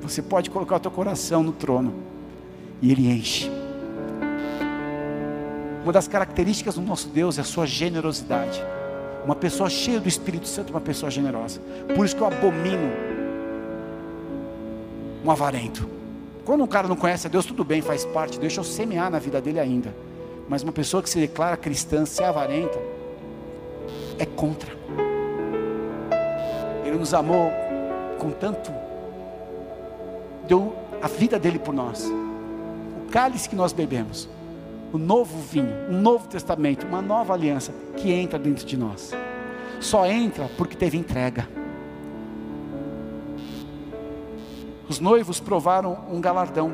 você 0.00 0.22
pode 0.22 0.50
colocar 0.50 0.76
o 0.76 0.80
teu 0.80 0.90
coração 0.90 1.42
no 1.42 1.52
trono 1.52 1.92
e 2.80 2.90
ele 2.90 3.10
enche. 3.10 3.50
Uma 5.82 5.92
das 5.92 6.08
características 6.08 6.74
do 6.74 6.82
nosso 6.82 7.08
Deus 7.08 7.38
é 7.38 7.40
a 7.40 7.44
sua 7.44 7.66
generosidade. 7.66 8.62
Uma 9.24 9.34
pessoa 9.34 9.68
cheia 9.68 10.00
do 10.00 10.08
Espírito 10.08 10.46
Santo, 10.46 10.70
uma 10.70 10.80
pessoa 10.80 11.10
generosa. 11.10 11.60
Por 11.94 12.04
isso 12.04 12.16
que 12.16 12.22
eu 12.22 12.26
abomino 12.26 12.90
um 15.24 15.30
avarento. 15.30 15.88
Quando 16.44 16.64
um 16.64 16.66
cara 16.66 16.88
não 16.88 16.96
conhece 16.96 17.26
a 17.26 17.30
Deus, 17.30 17.44
tudo 17.44 17.64
bem, 17.64 17.82
faz 17.82 18.04
parte, 18.06 18.38
deixa 18.38 18.60
eu 18.60 18.64
semear 18.64 19.10
na 19.10 19.18
vida 19.18 19.40
dele 19.40 19.60
ainda. 19.60 19.94
Mas 20.48 20.62
uma 20.62 20.72
pessoa 20.72 21.02
que 21.02 21.08
se 21.08 21.18
declara 21.18 21.56
cristã, 21.56 22.04
se 22.04 22.22
é 22.22 22.26
avarenta, 22.26 22.78
é 24.20 24.26
contra. 24.26 24.70
Ele 26.84 26.96
nos 26.96 27.12
amou 27.12 27.50
com 28.18 28.30
tanto, 28.30 28.70
deu 30.46 30.76
a 31.02 31.08
vida 31.08 31.38
dele 31.38 31.58
por 31.58 31.74
nós. 31.74 32.04
O 32.04 33.10
cálice 33.10 33.48
que 33.48 33.56
nós 33.56 33.72
bebemos 33.72 34.28
o 34.92 34.98
novo 34.98 35.38
vinho, 35.38 35.72
um 35.88 36.00
novo 36.00 36.26
testamento, 36.26 36.86
uma 36.86 37.00
nova 37.00 37.34
aliança 37.34 37.72
que 37.96 38.12
entra 38.12 38.38
dentro 38.38 38.66
de 38.66 38.76
nós. 38.76 39.12
Só 39.78 40.06
entra 40.06 40.50
porque 40.56 40.76
teve 40.76 40.98
entrega. 40.98 41.48
Os 44.88 44.98
noivos 44.98 45.38
provaram 45.38 45.96
um 46.10 46.20
galardão 46.20 46.72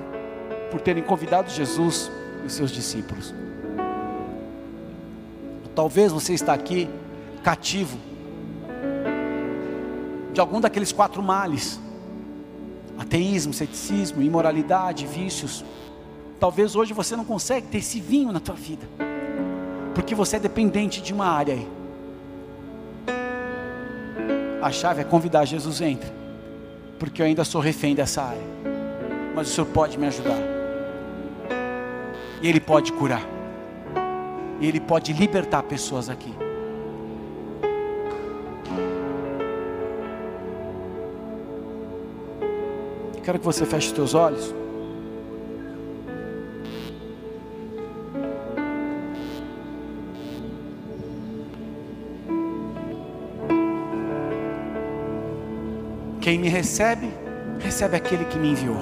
por 0.71 0.81
terem 0.81 1.03
convidado 1.03 1.51
Jesus 1.51 2.11
e 2.43 2.47
os 2.47 2.55
seus 2.55 2.71
discípulos. 2.71 3.35
Talvez 5.75 6.11
você 6.11 6.33
está 6.33 6.55
aqui 6.55 6.89
cativo 7.47 7.97
de 10.33 10.41
algum 10.41 10.61
daqueles 10.61 10.91
quatro 10.91 11.23
males: 11.23 11.79
ateísmo, 12.99 13.55
ceticismo, 13.55 14.21
imoralidade, 14.21 15.07
vícios. 15.07 15.65
Talvez 16.41 16.75
hoje 16.75 16.93
você 16.93 17.15
não 17.15 17.25
consegue 17.25 17.69
ter 17.69 17.79
esse 17.79 18.01
vinho 18.01 18.33
na 18.33 18.41
tua 18.41 18.57
vida, 18.57 18.85
porque 19.95 20.13
você 20.13 20.37
é 20.37 20.41
dependente 20.41 21.01
de 21.01 21.15
uma 21.15 21.27
área 21.27 21.55
aí. 21.55 21.69
A 24.61 24.73
chave 24.73 25.03
é 25.03 25.05
convidar 25.05 25.45
Jesus 25.45 25.81
entre 25.81 26.11
porque 26.99 27.23
eu 27.23 27.27
ainda 27.27 27.45
sou 27.45 27.61
refém 27.61 27.95
dessa 27.95 28.23
área. 28.23 28.43
Mas 29.37 29.51
o 29.51 29.53
Senhor 29.53 29.67
pode 29.67 29.99
me 29.99 30.07
ajudar. 30.07 30.39
E 32.43 32.49
Ele 32.49 32.59
pode 32.59 32.91
curar. 32.93 33.23
E 34.59 34.67
Ele 34.67 34.81
pode 34.81 35.13
libertar 35.13 35.63
pessoas 35.63 36.09
aqui. 36.09 36.46
Quero 43.27 43.41
que 43.41 43.45
você 43.45 43.67
feche 43.67 43.89
os 43.89 43.93
teus 43.93 44.15
olhos. 44.15 44.55
Quem 56.21 56.39
me 56.39 56.49
recebe, 56.49 57.13
recebe 57.59 57.97
aquele 57.97 58.27
que 58.27 58.39
me 58.39 58.51
enviou. 58.51 58.77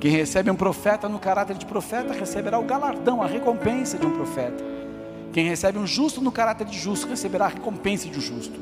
Quem 0.00 0.10
recebe 0.10 0.50
um 0.50 0.56
profeta 0.56 1.08
no 1.08 1.20
caráter 1.20 1.56
de 1.56 1.66
profeta, 1.66 2.12
receberá 2.12 2.58
o 2.58 2.64
galardão, 2.64 3.22
a 3.22 3.28
recompensa 3.28 3.96
de 3.96 4.04
um 4.04 4.10
profeta. 4.10 4.64
Quem 5.32 5.48
recebe 5.48 5.78
um 5.78 5.86
justo 5.86 6.20
no 6.20 6.32
caráter 6.32 6.66
de 6.66 6.76
justo, 6.76 7.06
receberá 7.06 7.44
a 7.44 7.48
recompensa 7.48 8.08
de 8.08 8.18
um 8.18 8.20
justo. 8.20 8.58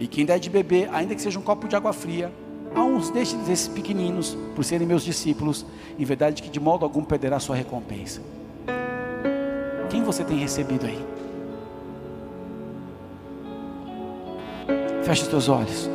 E 0.00 0.08
quem 0.08 0.24
der 0.26 0.40
de 0.40 0.50
beber, 0.50 0.88
ainda 0.92 1.14
que 1.14 1.22
seja 1.22 1.38
um 1.38 1.42
copo 1.42 1.68
de 1.68 1.76
água 1.76 1.92
fria, 1.92 2.32
a 2.74 2.82
uns 2.82 3.10
desses 3.10 3.68
pequeninos, 3.68 4.36
por 4.54 4.64
serem 4.64 4.86
meus 4.86 5.02
discípulos, 5.02 5.66
em 5.98 6.04
verdade 6.04 6.42
que 6.42 6.48
de 6.48 6.60
modo 6.60 6.84
algum 6.84 7.04
perderá 7.04 7.38
sua 7.40 7.56
recompensa. 7.56 8.20
Quem 9.88 10.02
você 10.04 10.22
tem 10.22 10.38
recebido 10.38 10.86
aí? 10.86 11.04
Feche 15.02 15.22
os 15.22 15.28
teus 15.28 15.48
olhos. 15.48 15.90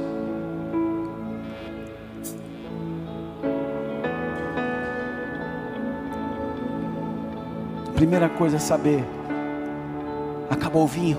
Primeira 7.96 8.28
coisa 8.28 8.58
é 8.58 8.60
saber: 8.60 9.06
acabou 10.50 10.84
o 10.84 10.88
vinho, 10.88 11.18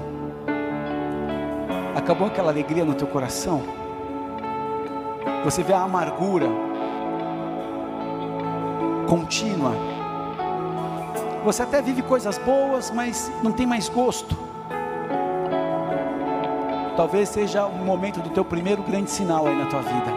acabou 1.95 2.27
aquela 2.27 2.51
alegria 2.51 2.85
no 2.85 2.95
teu 2.95 3.07
coração. 3.07 3.86
Você 5.47 5.63
vê 5.63 5.75
a 5.75 5.83
amargura 5.83 6.49
contínua. 9.09 9.71
Você 11.45 11.63
até 11.63 11.81
vive 11.81 12.03
coisas 12.03 12.37
boas, 12.39 12.91
mas 12.91 13.31
não 13.45 13.53
tem 13.53 13.65
mais 13.65 13.89
gosto. 13.89 14.37
Talvez 16.97 17.29
seja 17.29 17.65
o 17.65 17.79
momento 17.79 18.19
do 18.19 18.31
teu 18.31 18.45
primeiro 18.45 18.83
grande 18.83 19.09
sinal 19.09 19.47
aí 19.47 19.57
na 19.57 19.67
tua 19.67 19.83
vida. 19.83 20.11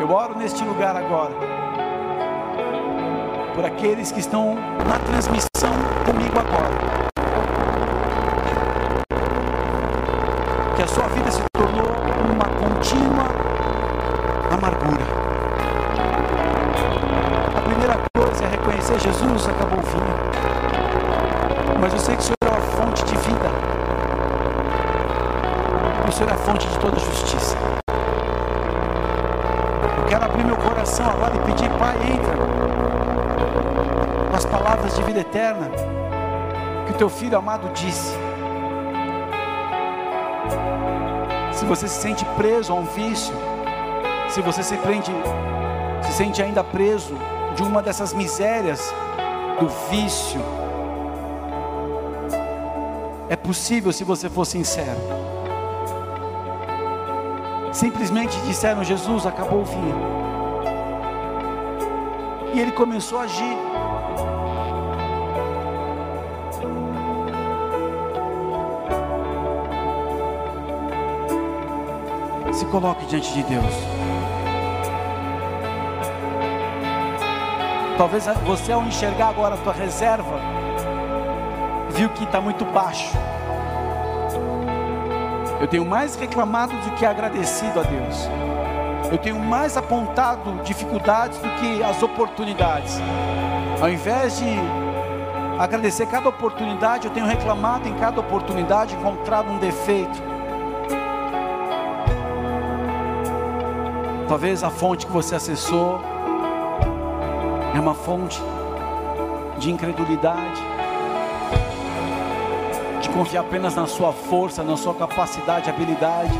Eu 0.00 0.10
oro 0.10 0.36
neste 0.36 0.64
lugar 0.64 0.96
agora. 0.96 1.34
Por 3.54 3.64
aqueles 3.64 4.10
que 4.10 4.18
estão 4.18 4.56
na 4.56 4.98
transmissão 5.06 5.55
Senhor 26.16 26.30
é 26.30 26.32
a 26.32 26.38
fonte 26.38 26.66
de 26.66 26.78
toda 26.78 26.98
justiça. 26.98 27.54
Eu 29.98 30.04
quero 30.06 30.24
abrir 30.24 30.46
meu 30.46 30.56
coração 30.56 31.10
agora 31.10 31.36
e 31.36 31.38
pedir, 31.40 31.68
Pai, 31.78 31.94
entra 32.10 32.34
nas 34.32 34.46
palavras 34.46 34.96
de 34.96 35.02
vida 35.02 35.20
eterna 35.20 35.70
que 36.86 36.92
o 36.92 36.94
teu 36.96 37.10
filho 37.10 37.36
amado 37.36 37.68
disse. 37.74 38.16
Se 41.52 41.66
você 41.66 41.86
se 41.86 42.00
sente 42.00 42.24
preso 42.34 42.72
a 42.72 42.76
um 42.76 42.86
vício, 42.86 43.34
se 44.30 44.40
você 44.40 44.62
se, 44.62 44.78
prende, 44.78 45.12
se 46.00 46.12
sente 46.14 46.40
ainda 46.40 46.64
preso 46.64 47.14
de 47.54 47.62
uma 47.62 47.82
dessas 47.82 48.14
misérias 48.14 48.90
do 49.60 49.68
vício, 49.90 50.40
é 53.28 53.36
possível 53.36 53.92
se 53.92 54.02
você 54.02 54.30
for 54.30 54.46
sincero 54.46 55.35
simplesmente 57.76 58.40
disseram: 58.40 58.82
Jesus 58.82 59.26
acabou 59.26 59.60
o 59.60 59.64
vinho. 59.64 59.96
E 62.54 62.60
ele 62.60 62.72
começou 62.72 63.18
a 63.18 63.22
agir. 63.22 63.56
Se 72.52 72.64
coloque 72.66 73.04
diante 73.04 73.32
de 73.34 73.42
Deus. 73.42 73.64
Talvez 77.98 78.24
você, 78.44 78.72
ao 78.72 78.82
enxergar 78.82 79.28
agora 79.28 79.54
a 79.54 79.58
tua 79.58 79.72
reserva, 79.72 80.38
viu 81.90 82.08
que 82.10 82.24
está 82.24 82.40
muito 82.40 82.64
baixo. 82.64 83.14
Eu 85.60 85.66
tenho 85.66 85.84
mais 85.86 86.16
reclamado 86.16 86.74
do 86.76 86.90
que 86.92 87.06
agradecido 87.06 87.80
a 87.80 87.82
Deus. 87.82 88.28
Eu 89.10 89.16
tenho 89.16 89.38
mais 89.38 89.76
apontado 89.76 90.60
dificuldades 90.62 91.38
do 91.38 91.48
que 91.60 91.82
as 91.82 92.02
oportunidades. 92.02 93.00
Ao 93.80 93.88
invés 93.88 94.38
de 94.38 94.44
agradecer 95.58 96.06
cada 96.06 96.28
oportunidade, 96.28 97.06
eu 97.06 97.12
tenho 97.12 97.24
reclamado 97.24 97.88
em 97.88 97.94
cada 97.94 98.20
oportunidade, 98.20 98.94
encontrado 98.94 99.50
um 99.50 99.58
defeito. 99.58 100.20
Talvez 104.28 104.62
a 104.62 104.70
fonte 104.70 105.06
que 105.06 105.12
você 105.12 105.36
acessou 105.36 106.00
é 107.74 107.80
uma 107.80 107.94
fonte 107.94 108.42
de 109.58 109.70
incredulidade 109.70 110.75
confiar 113.16 113.40
apenas 113.40 113.74
na 113.74 113.86
sua 113.86 114.12
força, 114.12 114.62
na 114.62 114.76
sua 114.76 114.92
capacidade, 114.92 115.70
habilidade. 115.70 116.32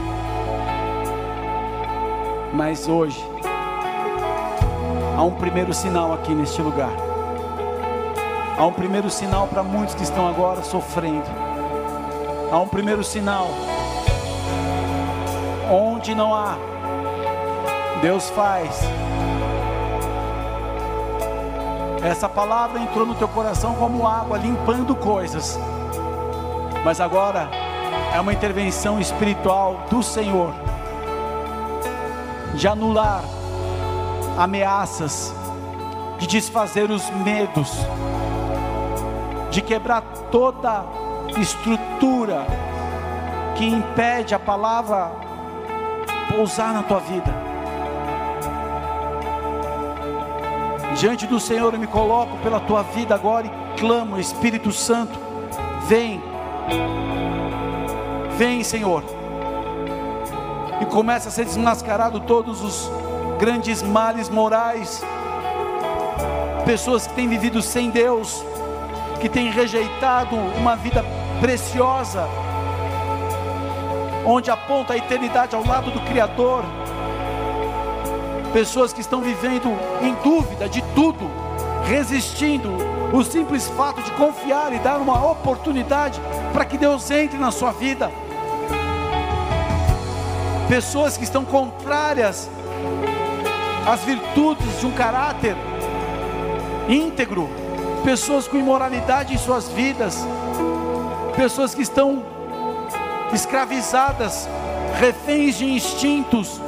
Mas 2.53 2.87
hoje, 2.87 3.19
há 5.17 5.23
um 5.23 5.31
primeiro 5.31 5.73
sinal 5.73 6.13
aqui 6.13 6.35
neste 6.35 6.61
lugar. 6.61 6.93
Há 8.59 8.67
um 8.67 8.73
primeiro 8.73 9.09
sinal 9.09 9.47
para 9.47 9.63
muitos 9.63 9.95
que 9.95 10.03
estão 10.03 10.29
agora 10.29 10.63
sofrendo. 10.63 11.25
Há 12.53 12.61
um 12.61 12.69
primeiro 12.69 13.03
sinal. 13.03 13.49
Onde 15.71 16.15
não 16.15 16.35
há, 16.35 16.57
Deus 18.03 18.29
faz. 18.31 18.81
Essa 22.03 22.29
palavra 22.29 22.81
entrou 22.81 23.07
no 23.07 23.15
teu 23.15 23.29
coração 23.29 23.75
como 23.75 24.07
água, 24.07 24.37
limpando 24.37 24.95
coisas 24.95 25.59
mas 26.87 27.01
agora 27.01 27.51
é 28.15 28.21
uma 28.21 28.33
intervenção 28.33 29.01
espiritual 29.01 29.87
do 29.91 30.05
Senhor 30.05 30.55
de 32.55 32.69
anular 32.69 33.25
ameaças, 34.39 35.35
de 36.17 36.29
desfazer 36.29 36.89
os 36.89 37.11
medos, 37.11 37.73
de 39.51 39.61
quebrar 39.61 40.01
toda 40.31 40.85
estrutura 41.37 42.47
que 43.57 43.67
impede 43.67 44.33
a 44.33 44.39
palavra 44.39 45.11
pousar 46.29 46.73
na 46.73 46.85
tua 46.85 47.01
vida. 47.01 47.35
Diante 50.97 51.27
do 51.27 51.41
Senhor 51.41 51.75
eu 51.75 51.81
me 51.81 51.89
coloco 51.89 52.37
pela 52.37 52.61
tua 52.61 52.85
vida 52.85 53.13
agora 53.13 53.49
e 53.49 53.81
clamo, 53.81 54.21
Espírito 54.21 54.71
Santo, 54.71 55.19
vem 55.89 56.36
Vem, 58.37 58.63
Senhor. 58.63 59.03
E 60.81 60.85
começa 60.85 61.29
a 61.29 61.33
ser 61.33 61.45
desmascarado 61.47 62.21
todos 62.21 62.63
os 62.63 62.91
grandes 63.39 63.83
males 63.83 64.29
morais. 64.29 65.03
Pessoas 66.65 67.07
que 67.07 67.15
têm 67.15 67.29
vivido 67.29 67.63
sem 67.63 67.91
Deus, 67.91 68.45
que 69.21 69.29
têm 69.29 69.51
rejeitado 69.51 70.37
uma 70.37 70.77
vida 70.77 71.05
preciosa, 71.41 72.29
onde 74.27 74.51
aponta 74.51 74.93
a 74.93 74.97
eternidade 74.97 75.55
ao 75.55 75.65
lado 75.65 75.91
do 75.91 76.01
Criador. 76.01 76.65
Pessoas 78.53 78.93
que 78.93 79.01
estão 79.01 79.21
vivendo 79.21 79.69
em 80.03 80.15
dúvida 80.23 80.69
de 80.69 80.83
tudo, 80.95 81.31
resistindo 81.87 82.71
o 83.13 83.23
simples 83.23 83.69
fato 83.69 84.03
de 84.03 84.11
confiar 84.13 84.73
e 84.73 84.79
dar 84.79 84.99
uma 84.99 85.31
oportunidade 85.31 86.21
para 86.53 86.65
que 86.65 86.79
Deus 86.79 87.11
entre 87.11 87.39
na 87.39 87.51
sua 87.51 87.73
vida. 87.73 88.11
pessoas 90.69 91.17
que 91.17 91.23
estão 91.23 91.45
contrárias 91.45 92.51
às 93.87 94.01
virtudes 94.01 94.81
de 94.81 94.87
um 94.87 94.91
caráter 94.91 95.55
íntegro, 96.89 97.49
pessoas 98.05 98.49
com 98.49 98.57
imoralidade 98.57 99.33
em 99.33 99.39
suas 99.39 99.69
vidas, 99.69 100.27
pessoas 101.37 101.75
que 101.75 101.83
estão 101.83 102.25
escravizadas, 103.33 104.49
reféns 104.99 105.59
de 105.59 105.67
instintos. 105.67 106.61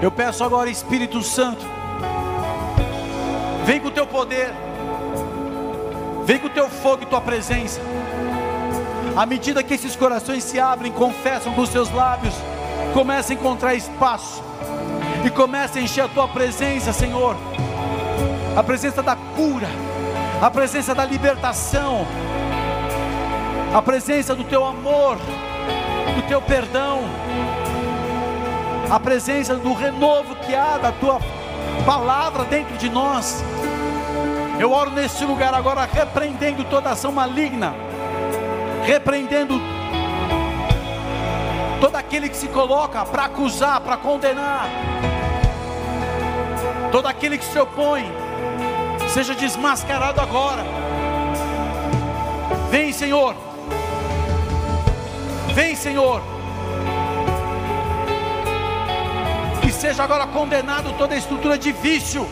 Eu 0.00 0.10
peço 0.10 0.44
agora, 0.44 0.70
Espírito 0.70 1.22
Santo, 1.22 1.64
vem 3.64 3.80
com 3.80 3.88
o 3.88 3.90
teu 3.90 4.06
poder, 4.06 4.52
vem 6.28 6.38
com 6.38 6.46
o 6.46 6.50
teu 6.50 6.68
fogo 6.68 7.04
e 7.04 7.06
tua 7.06 7.22
presença. 7.22 7.80
À 9.16 9.24
medida 9.24 9.62
que 9.62 9.72
esses 9.72 9.96
corações 9.96 10.44
se 10.44 10.60
abrem, 10.60 10.92
confessam 10.92 11.54
com 11.54 11.62
os 11.62 11.70
seus 11.70 11.90
lábios, 11.90 12.34
começa 12.92 13.32
a 13.32 13.34
encontrar 13.34 13.74
espaço 13.74 14.44
e 15.24 15.30
começa 15.30 15.78
a 15.78 15.82
encher 15.82 16.02
a 16.02 16.08
tua 16.08 16.28
presença, 16.28 16.92
Senhor. 16.92 17.34
A 18.54 18.62
presença 18.62 19.02
da 19.02 19.16
cura, 19.16 19.68
a 20.42 20.50
presença 20.50 20.94
da 20.94 21.02
libertação, 21.06 22.06
a 23.74 23.80
presença 23.80 24.34
do 24.34 24.44
teu 24.44 24.66
amor, 24.66 25.16
do 26.14 26.28
teu 26.28 26.42
perdão, 26.42 27.04
a 28.90 29.00
presença 29.00 29.54
do 29.54 29.72
renovo 29.72 30.36
que 30.36 30.54
há 30.54 30.76
da 30.76 30.92
tua 30.92 31.20
palavra 31.86 32.44
dentro 32.44 32.76
de 32.76 32.90
nós. 32.90 33.42
Eu 34.58 34.72
oro 34.72 34.90
neste 34.90 35.24
lugar 35.24 35.54
agora, 35.54 35.88
repreendendo 35.90 36.64
toda 36.64 36.90
ação 36.90 37.12
maligna, 37.12 37.74
repreendendo 38.84 39.60
todo 41.80 41.94
aquele 41.94 42.28
que 42.28 42.36
se 42.36 42.48
coloca 42.48 43.04
para 43.04 43.26
acusar, 43.26 43.80
para 43.80 43.96
condenar, 43.96 44.68
todo 46.90 47.06
aquele 47.06 47.38
que 47.38 47.44
se 47.44 47.58
opõe, 47.58 48.04
seja 49.08 49.32
desmascarado 49.32 50.20
agora. 50.20 50.64
Vem, 52.68 52.92
Senhor. 52.92 53.36
Vem, 55.54 55.76
Senhor. 55.76 56.20
Que 59.62 59.72
seja 59.72 60.02
agora 60.02 60.26
condenado 60.26 60.92
toda 60.98 61.14
a 61.14 61.18
estrutura 61.18 61.56
de 61.56 61.70
vício, 61.70 62.28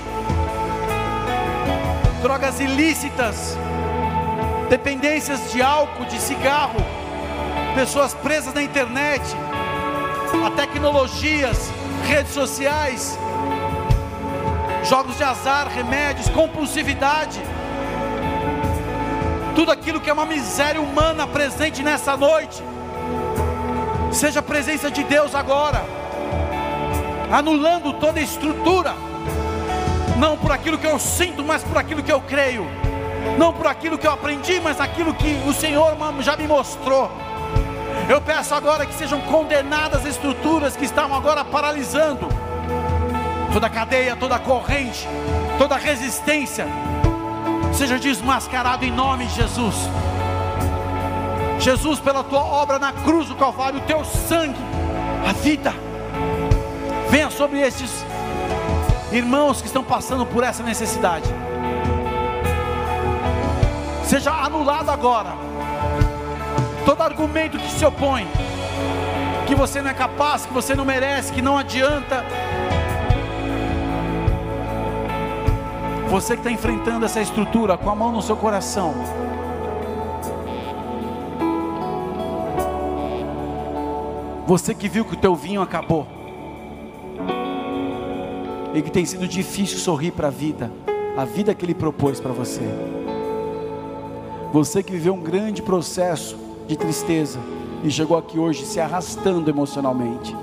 drogas 2.22 2.60
ilícitas, 2.60 3.56
dependências 4.68 5.52
de 5.52 5.62
álcool, 5.62 6.04
de 6.06 6.20
cigarro 6.20 6.96
pessoas 7.76 8.14
presas 8.14 8.54
na 8.54 8.62
internet, 8.62 9.22
a 10.46 10.50
tecnologias, 10.50 11.70
redes 12.06 12.32
sociais, 12.32 13.18
jogos 14.82 15.18
de 15.18 15.22
azar, 15.22 15.68
remédios, 15.68 16.26
compulsividade, 16.30 17.38
tudo 19.54 19.70
aquilo 19.70 20.00
que 20.00 20.08
é 20.08 20.12
uma 20.12 20.24
miséria 20.24 20.80
humana 20.80 21.26
presente 21.26 21.82
nessa 21.82 22.16
noite, 22.16 22.62
seja 24.10 24.40
a 24.40 24.42
presença 24.42 24.90
de 24.90 25.04
Deus 25.04 25.34
agora, 25.34 25.84
anulando 27.30 27.92
toda 27.92 28.22
estrutura, 28.22 28.94
não 30.18 30.36
por 30.36 30.50
aquilo 30.50 30.78
que 30.78 30.86
eu 30.86 30.98
sinto, 30.98 31.44
mas 31.44 31.62
por 31.62 31.76
aquilo 31.76 32.02
que 32.02 32.12
eu 32.12 32.20
creio, 32.20 32.66
não 33.38 33.52
por 33.52 33.66
aquilo 33.66 33.98
que 33.98 34.06
eu 34.06 34.12
aprendi, 34.12 34.60
mas 34.60 34.80
aquilo 34.80 35.14
que 35.14 35.42
o 35.46 35.52
Senhor 35.52 35.96
já 36.20 36.36
me 36.36 36.46
mostrou. 36.46 37.10
Eu 38.08 38.20
peço 38.20 38.54
agora 38.54 38.86
que 38.86 38.94
sejam 38.94 39.20
condenadas 39.22 40.00
as 40.02 40.12
estruturas 40.12 40.76
que 40.76 40.84
estão 40.84 41.14
agora 41.14 41.44
paralisando 41.44 42.28
toda 43.52 43.68
cadeia, 43.68 44.14
toda 44.14 44.38
corrente, 44.38 45.08
toda 45.58 45.76
resistência, 45.76 46.66
seja 47.72 47.98
desmascarado 47.98 48.84
em 48.84 48.92
nome 48.92 49.26
de 49.26 49.34
Jesus. 49.34 49.74
Jesus, 51.58 51.98
pela 51.98 52.22
tua 52.22 52.44
obra 52.44 52.78
na 52.78 52.92
cruz 52.92 53.28
do 53.28 53.34
Calvário, 53.34 53.78
o 53.78 53.82
teu 53.82 54.04
sangue, 54.04 54.58
a 55.26 55.32
vida, 55.32 55.72
venha 57.08 57.30
sobre 57.30 57.60
estes 57.60 58.05
irmãos 59.12 59.60
que 59.60 59.66
estão 59.66 59.82
passando 59.82 60.26
por 60.26 60.42
essa 60.42 60.62
necessidade. 60.62 61.28
Seja 64.04 64.30
anulado 64.32 64.90
agora 64.90 65.34
todo 66.84 67.00
argumento 67.02 67.58
que 67.58 67.70
se 67.70 67.84
opõe, 67.84 68.26
que 69.46 69.54
você 69.54 69.82
não 69.82 69.90
é 69.90 69.94
capaz, 69.94 70.46
que 70.46 70.52
você 70.52 70.74
não 70.74 70.84
merece, 70.84 71.32
que 71.32 71.42
não 71.42 71.58
adianta. 71.58 72.24
Você 76.08 76.34
que 76.34 76.40
está 76.40 76.50
enfrentando 76.50 77.04
essa 77.04 77.20
estrutura 77.20 77.76
com 77.76 77.90
a 77.90 77.94
mão 77.96 78.12
no 78.12 78.22
seu 78.22 78.36
coração, 78.36 78.94
Você 84.46 84.72
que 84.72 84.88
viu 84.88 85.04
que 85.04 85.14
o 85.14 85.16
teu 85.16 85.34
vinho 85.34 85.60
acabou. 85.60 86.06
E 88.76 88.82
que 88.82 88.90
tem 88.90 89.06
sido 89.06 89.26
difícil 89.26 89.78
sorrir 89.78 90.10
para 90.10 90.28
a 90.28 90.30
vida, 90.30 90.70
a 91.16 91.24
vida 91.24 91.54
que 91.54 91.64
ele 91.64 91.74
propôs 91.74 92.20
para 92.20 92.34
você. 92.34 92.60
Você 94.52 94.82
que 94.82 94.92
viveu 94.92 95.14
um 95.14 95.22
grande 95.22 95.62
processo 95.62 96.36
de 96.68 96.76
tristeza 96.76 97.40
e 97.82 97.90
chegou 97.90 98.18
aqui 98.18 98.38
hoje 98.38 98.66
se 98.66 98.78
arrastando 98.78 99.48
emocionalmente. 99.48 100.36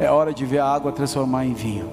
É 0.00 0.10
hora 0.10 0.34
de 0.34 0.44
ver 0.44 0.58
a 0.58 0.66
água 0.66 0.90
transformar 0.90 1.46
em 1.46 1.54
vinho. 1.54 1.88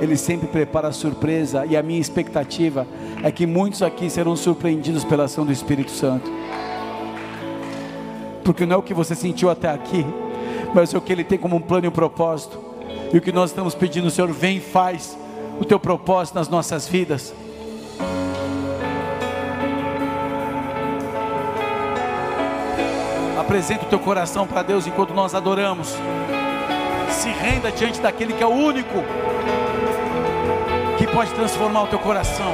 Ele 0.00 0.16
sempre 0.16 0.46
prepara 0.46 0.86
a 0.86 0.92
surpresa 0.92 1.66
e 1.66 1.76
a 1.76 1.82
minha 1.82 2.00
expectativa 2.00 2.86
é 3.20 3.32
que 3.32 3.48
muitos 3.48 3.82
aqui 3.82 4.08
serão 4.08 4.36
surpreendidos 4.36 5.04
pela 5.04 5.24
ação 5.24 5.44
do 5.44 5.50
Espírito 5.50 5.90
Santo. 5.90 6.30
Porque 8.44 8.64
não 8.64 8.76
é 8.76 8.78
o 8.78 8.82
que 8.82 8.94
você 8.94 9.16
sentiu 9.16 9.50
até 9.50 9.68
aqui, 9.68 10.06
mas 10.74 10.92
é 10.92 10.98
o 10.98 11.00
que 11.00 11.12
ele 11.12 11.24
tem 11.24 11.38
como 11.38 11.56
um 11.56 11.60
plano 11.60 11.86
e 11.86 11.88
um 11.88 11.92
propósito. 11.92 12.58
E 13.12 13.18
o 13.18 13.20
que 13.20 13.32
nós 13.32 13.50
estamos 13.50 13.74
pedindo, 13.74 14.10
Senhor, 14.10 14.30
vem 14.32 14.58
e 14.58 14.60
faz 14.60 15.16
o 15.60 15.64
teu 15.64 15.78
propósito 15.80 16.34
nas 16.34 16.48
nossas 16.48 16.86
vidas. 16.86 17.34
apresenta 23.48 23.86
o 23.86 23.88
teu 23.88 23.98
coração 23.98 24.46
para 24.46 24.62
Deus 24.62 24.86
enquanto 24.86 25.14
nós 25.14 25.34
adoramos. 25.34 25.96
Se 27.08 27.30
renda 27.30 27.72
diante 27.72 27.98
daquele 27.98 28.34
que 28.34 28.42
é 28.42 28.46
o 28.46 28.50
único 28.50 29.02
que 30.98 31.06
pode 31.06 31.32
transformar 31.32 31.84
o 31.84 31.86
teu 31.86 31.98
coração. 31.98 32.52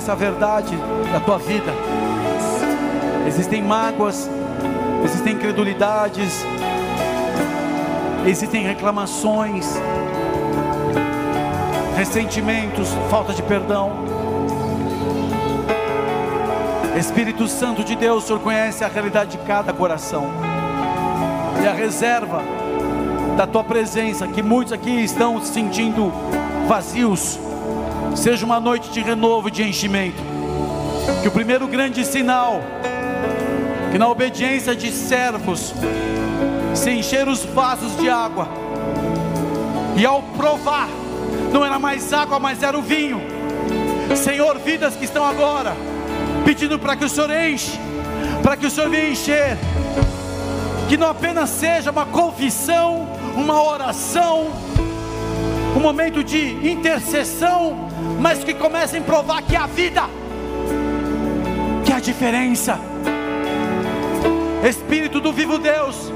Confessa 0.00 0.12
a 0.12 0.14
verdade 0.14 0.76
da 1.12 1.20
tua 1.20 1.38
vida. 1.38 1.72
Existem 3.26 3.62
mágoas, 3.62 4.30
existem 5.04 5.34
incredulidades, 5.34 6.42
existem 8.26 8.62
reclamações, 8.62 9.66
ressentimentos, 11.96 12.88
falta 13.10 13.34
de 13.34 13.42
perdão. 13.42 13.92
Espírito 16.98 17.46
Santo 17.46 17.84
de 17.84 17.94
Deus, 17.94 18.24
o 18.24 18.26
Senhor 18.26 18.40
conhece 18.40 18.82
a 18.82 18.88
realidade 18.88 19.32
de 19.32 19.38
cada 19.44 19.72
coração 19.72 20.28
e 21.62 21.68
a 21.68 21.72
reserva 21.72 22.42
da 23.36 23.46
tua 23.46 23.62
presença, 23.62 24.26
que 24.26 24.42
muitos 24.42 24.72
aqui 24.72 25.04
estão 25.04 25.40
se 25.42 25.52
sentindo 25.52 26.10
vazios 26.66 27.38
Seja 28.20 28.44
uma 28.44 28.60
noite 28.60 28.90
de 28.90 29.00
renovo 29.00 29.48
e 29.48 29.50
de 29.50 29.62
enchimento. 29.62 30.22
Que 31.22 31.28
o 31.28 31.30
primeiro 31.30 31.66
grande 31.66 32.04
sinal, 32.04 32.60
que 33.90 33.96
na 33.96 34.06
obediência 34.10 34.76
de 34.76 34.92
servos, 34.92 35.72
se 36.74 36.90
encher 36.90 37.26
os 37.26 37.46
vasos 37.46 37.96
de 37.96 38.10
água, 38.10 38.46
e 39.96 40.04
ao 40.04 40.22
provar, 40.36 40.86
não 41.50 41.64
era 41.64 41.78
mais 41.78 42.12
água, 42.12 42.38
mas 42.38 42.62
era 42.62 42.78
o 42.78 42.82
vinho. 42.82 43.22
Senhor, 44.14 44.58
vidas 44.58 44.94
que 44.96 45.06
estão 45.06 45.24
agora, 45.24 45.74
pedindo 46.44 46.78
para 46.78 46.96
que 46.96 47.06
o 47.06 47.08
Senhor 47.08 47.30
enche, 47.30 47.80
para 48.42 48.54
que 48.54 48.66
o 48.66 48.70
Senhor 48.70 48.90
venha 48.90 49.08
encher, 49.08 49.56
que 50.90 50.98
não 50.98 51.08
apenas 51.08 51.48
seja 51.48 51.90
uma 51.90 52.04
confissão, 52.04 53.08
uma 53.34 53.62
oração, 53.62 54.48
um 55.74 55.80
momento 55.80 56.22
de 56.22 56.70
intercessão, 56.70 57.79
mas 58.20 58.44
que 58.44 58.52
comecem 58.52 59.00
a 59.00 59.02
provar 59.02 59.40
que 59.40 59.56
a 59.56 59.66
vida, 59.66 60.02
que 61.84 61.92
a 61.92 61.98
diferença. 61.98 62.78
Espírito 64.62 65.20
do 65.20 65.32
vivo 65.32 65.58
Deus, 65.58 66.12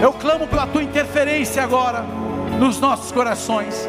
eu 0.00 0.14
clamo 0.14 0.46
pela 0.48 0.66
tua 0.66 0.82
interferência 0.82 1.62
agora 1.62 2.02
nos 2.58 2.80
nossos 2.80 3.12
corações. 3.12 3.86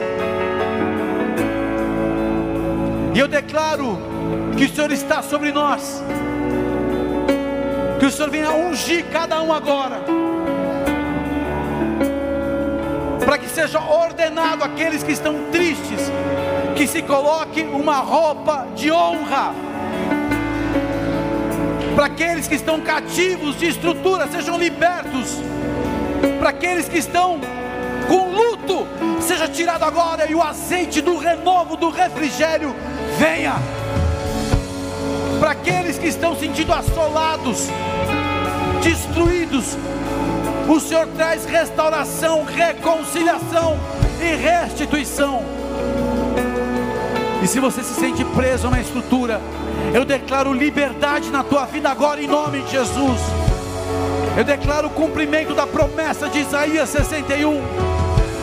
E 3.15 3.19
eu 3.19 3.27
declaro 3.29 3.97
que 4.57 4.65
o 4.65 4.69
Senhor 4.69 4.91
está 4.91 5.23
sobre 5.23 5.53
nós. 5.53 6.03
Que 7.97 8.05
o 8.05 8.11
Senhor 8.11 8.29
venha 8.29 8.51
ungir 8.51 9.05
cada 9.05 9.41
um 9.41 9.53
agora 9.53 10.16
para 13.27 13.37
que 13.37 13.49
seja 13.49 13.81
ordenado 13.81 14.63
aqueles 14.63 15.03
que 15.03 15.11
estão 15.11 15.51
tristes, 15.51 16.09
que 16.77 16.87
se 16.87 17.01
coloque 17.01 17.61
uma 17.61 17.97
roupa 17.97 18.65
de 18.73 18.89
honra, 18.89 19.53
para 21.93 22.05
aqueles 22.05 22.47
que 22.47 22.55
estão 22.55 22.79
cativos 22.79 23.57
de 23.57 23.67
estrutura 23.67 24.29
sejam 24.29 24.57
libertos, 24.57 25.41
para 26.39 26.51
aqueles 26.51 26.87
que 26.87 26.99
estão 26.99 27.41
com 28.07 28.31
luto 28.31 28.87
seja 29.19 29.45
tirado 29.49 29.83
agora 29.83 30.31
e 30.31 30.33
o 30.33 30.41
azeite 30.41 31.01
do 31.01 31.17
renovo, 31.17 31.75
do 31.75 31.89
refrigério. 31.89 32.73
Venha. 33.17 33.55
Para 35.37 35.51
aqueles 35.51 35.97
que 35.97 36.07
estão 36.07 36.33
sentindo 36.33 36.71
assolados, 36.71 37.67
destruídos, 38.81 39.75
o 40.67 40.79
Senhor 40.79 41.07
traz 41.15 41.45
restauração, 41.45 42.43
reconciliação 42.43 43.79
e 44.21 44.35
restituição. 44.35 45.41
E 47.41 47.47
se 47.47 47.59
você 47.59 47.81
se 47.83 47.93
sente 47.93 48.25
preso 48.25 48.69
na 48.69 48.81
estrutura, 48.81 49.39
eu 49.93 50.03
declaro 50.03 50.51
liberdade 50.51 51.29
na 51.29 51.43
tua 51.43 51.65
vida 51.65 51.89
agora 51.89 52.21
em 52.21 52.27
nome 52.27 52.61
de 52.63 52.71
Jesus. 52.71 53.21
Eu 54.35 54.43
declaro 54.43 54.87
o 54.87 54.91
cumprimento 54.91 55.53
da 55.53 55.65
promessa 55.65 56.27
de 56.27 56.39
Isaías 56.39 56.89
61. 56.89 57.61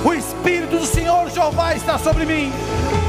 O 0.05 0.14
Espírito 0.14 0.79
do 0.79 0.87
Senhor 0.87 1.31
Jeová 1.31 1.75
está 1.75 1.99
sobre 1.99 2.25
mim, 2.25 2.53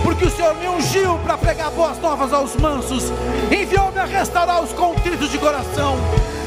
porque 0.04 0.26
o 0.26 0.30
Senhor 0.30 0.56
me 0.56 0.68
ungiu 0.68 1.18
para 1.20 1.38
pregar 1.38 1.72
boas 1.72 2.00
novas 2.00 2.32
aos 2.32 2.56
mansos, 2.56 3.12
enviou-me 3.52 4.00
a 4.00 4.06
restaurar 4.06 4.62
os 4.64 4.72
contritos 4.72 5.30
de 5.30 5.38
coração 5.38 5.98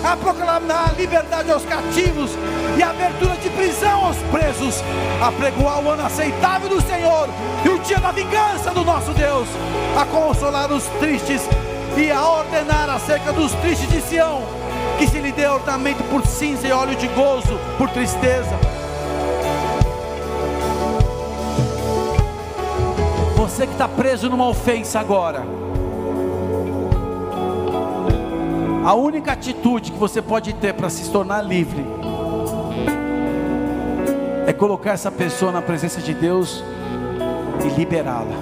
a 0.05 0.16
proclamar 0.16 0.94
liberdade 0.96 1.51
aos 1.51 1.64
cativos 1.64 2.30
e 2.76 2.82
abertura 2.82 3.36
de 3.36 3.51
prisão 3.51 4.07
aos 4.07 4.16
presos, 4.30 4.82
a 5.20 5.32
pregoar 5.32 5.80
o 5.80 5.90
ano 5.90 6.07
aceitável 6.07 6.68
do 6.68 6.80
Senhor 6.80 7.28
e 7.64 7.68
o 7.68 7.78
dia 7.80 7.99
da 7.99 8.12
vingança 8.12 8.70
do 8.70 8.84
nosso 8.84 9.12
Deus, 9.12 9.49
a 9.96 10.05
consolar 10.05 10.70
os 10.72 10.84
tristes 11.01 11.42
e 11.96 12.11
a 12.11 12.26
ordenar 12.26 12.88
acerca 12.90 13.32
dos 13.32 13.53
tristes 13.55 13.88
de 13.88 14.01
Sião, 14.03 14.42
que 14.99 15.07
se 15.07 15.18
lhe 15.18 15.32
dê 15.32 15.46
ornamento 15.46 16.03
por 16.05 16.24
cinza 16.26 16.66
e 16.66 16.72
óleo 16.72 16.94
de 16.96 17.09
gozo 17.09 17.59
por 17.76 17.88
tristeza. 17.90 18.57
Você 23.36 23.66
que 23.66 23.72
está 23.72 23.88
preso 23.88 24.28
numa 24.28 24.46
ofensa 24.46 25.01
agora, 25.01 25.44
A 28.89 28.95
única 28.95 29.32
atitude 29.32 29.93
que 29.93 29.99
você 29.99 30.22
pode 30.22 30.55
ter 30.55 30.72
para 30.72 30.89
se 30.89 31.11
tornar 31.11 31.43
livre 31.43 31.84
é 34.47 34.53
colocar 34.55 34.93
essa 34.93 35.11
pessoa 35.11 35.53
na 35.53 35.61
presença 35.61 36.01
de 36.01 36.14
Deus 36.14 36.64
e 37.66 37.78
liberá-la. 37.78 38.34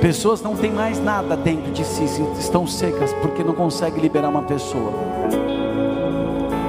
Pessoas 0.00 0.42
não 0.42 0.56
têm 0.56 0.72
mais 0.72 0.98
nada 0.98 1.36
dentro 1.36 1.70
de 1.70 1.84
si, 1.84 2.02
estão 2.36 2.66
secas 2.66 3.12
porque 3.22 3.44
não 3.44 3.54
conseguem 3.54 4.00
liberar 4.00 4.28
uma 4.28 4.42
pessoa. 4.42 4.92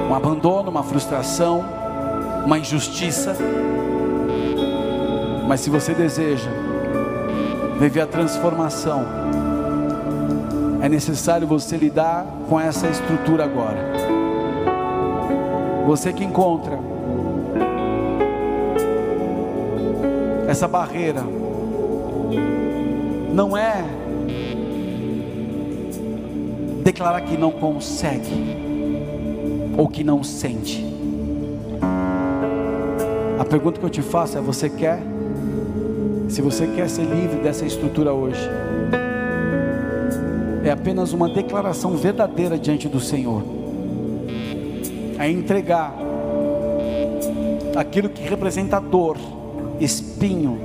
Um 0.08 0.14
abandono, 0.14 0.70
uma 0.70 0.84
frustração, 0.84 1.64
uma 2.44 2.56
injustiça. 2.56 3.36
Mas 5.48 5.58
se 5.58 5.70
você 5.70 5.92
deseja 5.92 6.48
viver 7.80 8.02
a 8.02 8.06
transformação, 8.06 9.04
É 10.86 10.88
necessário 10.88 11.48
você 11.48 11.76
lidar 11.76 12.24
com 12.48 12.60
essa 12.60 12.86
estrutura 12.86 13.42
agora. 13.42 13.76
Você 15.84 16.12
que 16.12 16.22
encontra 16.22 16.78
essa 20.46 20.68
barreira, 20.68 21.24
não 23.34 23.56
é 23.56 23.84
declarar 26.84 27.22
que 27.22 27.36
não 27.36 27.50
consegue 27.50 28.56
ou 29.76 29.88
que 29.88 30.04
não 30.04 30.22
sente. 30.22 30.86
A 33.40 33.44
pergunta 33.44 33.80
que 33.80 33.86
eu 33.86 33.90
te 33.90 34.02
faço 34.02 34.38
é: 34.38 34.40
você 34.40 34.70
quer? 34.70 35.00
Se 36.28 36.40
você 36.40 36.64
quer 36.68 36.88
ser 36.88 37.02
livre 37.02 37.40
dessa 37.40 37.66
estrutura 37.66 38.12
hoje, 38.12 38.48
é 40.68 40.72
apenas 40.72 41.12
uma 41.12 41.28
declaração 41.28 41.96
verdadeira 41.96 42.58
diante 42.58 42.88
do 42.88 42.98
Senhor. 42.98 43.42
É 45.16 45.30
entregar 45.30 45.94
aquilo 47.76 48.08
que 48.08 48.22
representa 48.22 48.80
dor, 48.80 49.16
espinho, 49.80 50.58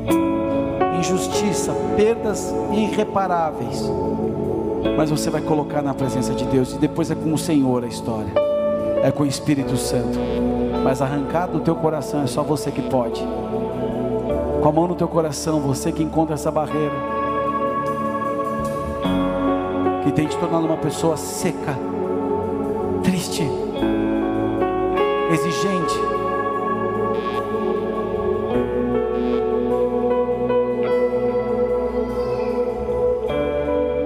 injustiça, 1.00 1.72
perdas 1.96 2.52
irreparáveis. 2.74 3.84
Mas 4.98 5.12
você 5.12 5.30
vai 5.30 5.42
colocar 5.42 5.84
na 5.84 5.94
presença 5.94 6.34
de 6.34 6.46
Deus 6.46 6.74
e 6.74 6.80
depois 6.80 7.12
é 7.12 7.16
com 7.16 7.32
o 7.34 7.38
Senhor 7.38 7.84
a 7.84 7.88
história. 7.88 8.32
É 9.04 9.12
com 9.12 9.24
o 9.24 9.28
Espírito 9.28 9.78
Santo. 9.78 10.18
Mas 10.84 11.00
arrancar 11.02 11.46
do 11.46 11.60
teu 11.60 11.76
coração 11.76 12.24
é 12.24 12.28
só 12.28 12.42
você 12.42 12.72
que 12.72 12.82
pode. 12.82 13.22
Com 14.62 14.68
a 14.68 14.72
mão 14.72 14.88
no 14.88 14.96
teu 14.96 15.08
coração, 15.08 15.60
você 15.60 15.92
que 15.92 16.02
encontra 16.02 16.34
essa 16.34 16.50
barreira 16.50 17.11
que 20.04 20.12
tem 20.12 20.28
te 20.28 20.38
tornado 20.38 20.66
uma 20.66 20.78
pessoa 20.78 21.16
seca, 21.16 21.78
triste, 23.04 23.44
exigente. 25.32 25.96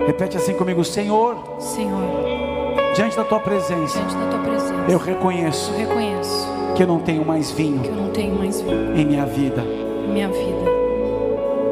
Repete 0.06 0.38
assim 0.38 0.54
comigo, 0.54 0.84
Senhor. 0.84 1.36
Senhor, 1.60 2.04
diante 2.96 3.18
da 3.18 3.24
tua 3.24 3.40
presença, 3.40 3.98
diante 3.98 4.16
da 4.16 4.30
tua 4.30 4.40
presença, 4.40 4.86
eu 4.88 4.98
reconheço, 4.98 5.72
eu 5.72 5.78
reconheço 5.80 6.48
que 6.76 6.84
eu 6.84 6.88
não 6.88 7.00
tenho 7.00 7.26
mais 7.26 7.52
vinho, 7.52 7.82
que 7.82 7.90
eu 7.90 7.96
não 7.96 8.10
tenho 8.10 8.36
mais 8.36 8.62
vinho 8.62 8.96
em 8.96 9.06
minha 9.06 9.26
vida. 9.26 9.62
Em 9.62 10.14
minha 10.14 10.28
vida. 10.28 10.75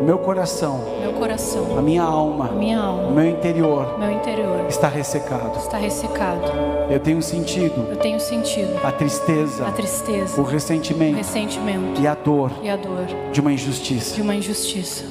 Meu 0.04 0.18
coração, 0.18 0.84
meu 0.99 1.14
coração, 1.14 1.78
a 1.80 1.82
minha 1.82 2.04
alma, 2.04 2.49
a 2.49 2.51
minha 2.51 2.78
alma, 2.78 3.08
o 3.08 3.14
meu 3.14 3.26
interior, 3.26 3.97
meu 3.97 4.12
interior 4.12 4.66
está 4.68 4.89
ressecado. 4.89 5.58
Está 5.58 5.78
ressecado. 5.78 6.41
Eu 6.89 6.99
tenho 6.99 7.22
sentido, 7.22 7.88
eu 7.89 7.95
tenho 7.95 8.20
sentido 8.20 8.86
a 8.86 8.91
tristeza, 8.91 9.66
a 9.66 9.72
tristeza, 9.72 10.41
o 10.41 10.43
ressentimento, 10.43 11.14
o 11.14 11.18
ressentimento 11.18 12.01
e 12.01 12.06
a 12.06 12.16
dor, 12.16 12.51
e 12.62 12.70
a 12.70 12.76
dor 12.76 13.06
de 13.32 13.39
uma 13.39 13.54
injustiça. 13.54 14.16
De 14.16 14.22
uma 14.22 14.36
injustiça. 14.36 15.06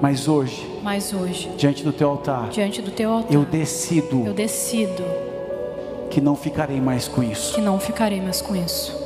Mas 0.00 0.26
hoje, 0.26 0.80
mas 0.82 1.14
hoje, 1.14 1.52
diante 1.56 1.84
do 1.84 1.92
teu 1.92 2.10
altar, 2.10 2.48
diante 2.48 2.82
do 2.82 2.90
teu 2.90 3.12
altar, 3.12 3.32
eu 3.32 3.44
decido, 3.44 4.26
eu 4.26 4.34
decido 4.34 5.04
que 6.10 6.20
não 6.20 6.34
ficarei 6.34 6.80
mais 6.80 7.06
com 7.06 7.22
isso. 7.22 7.54
Que 7.54 7.60
não 7.60 7.78
ficarei 7.78 8.20
mais 8.20 8.42
com 8.42 8.56
isso. 8.56 8.97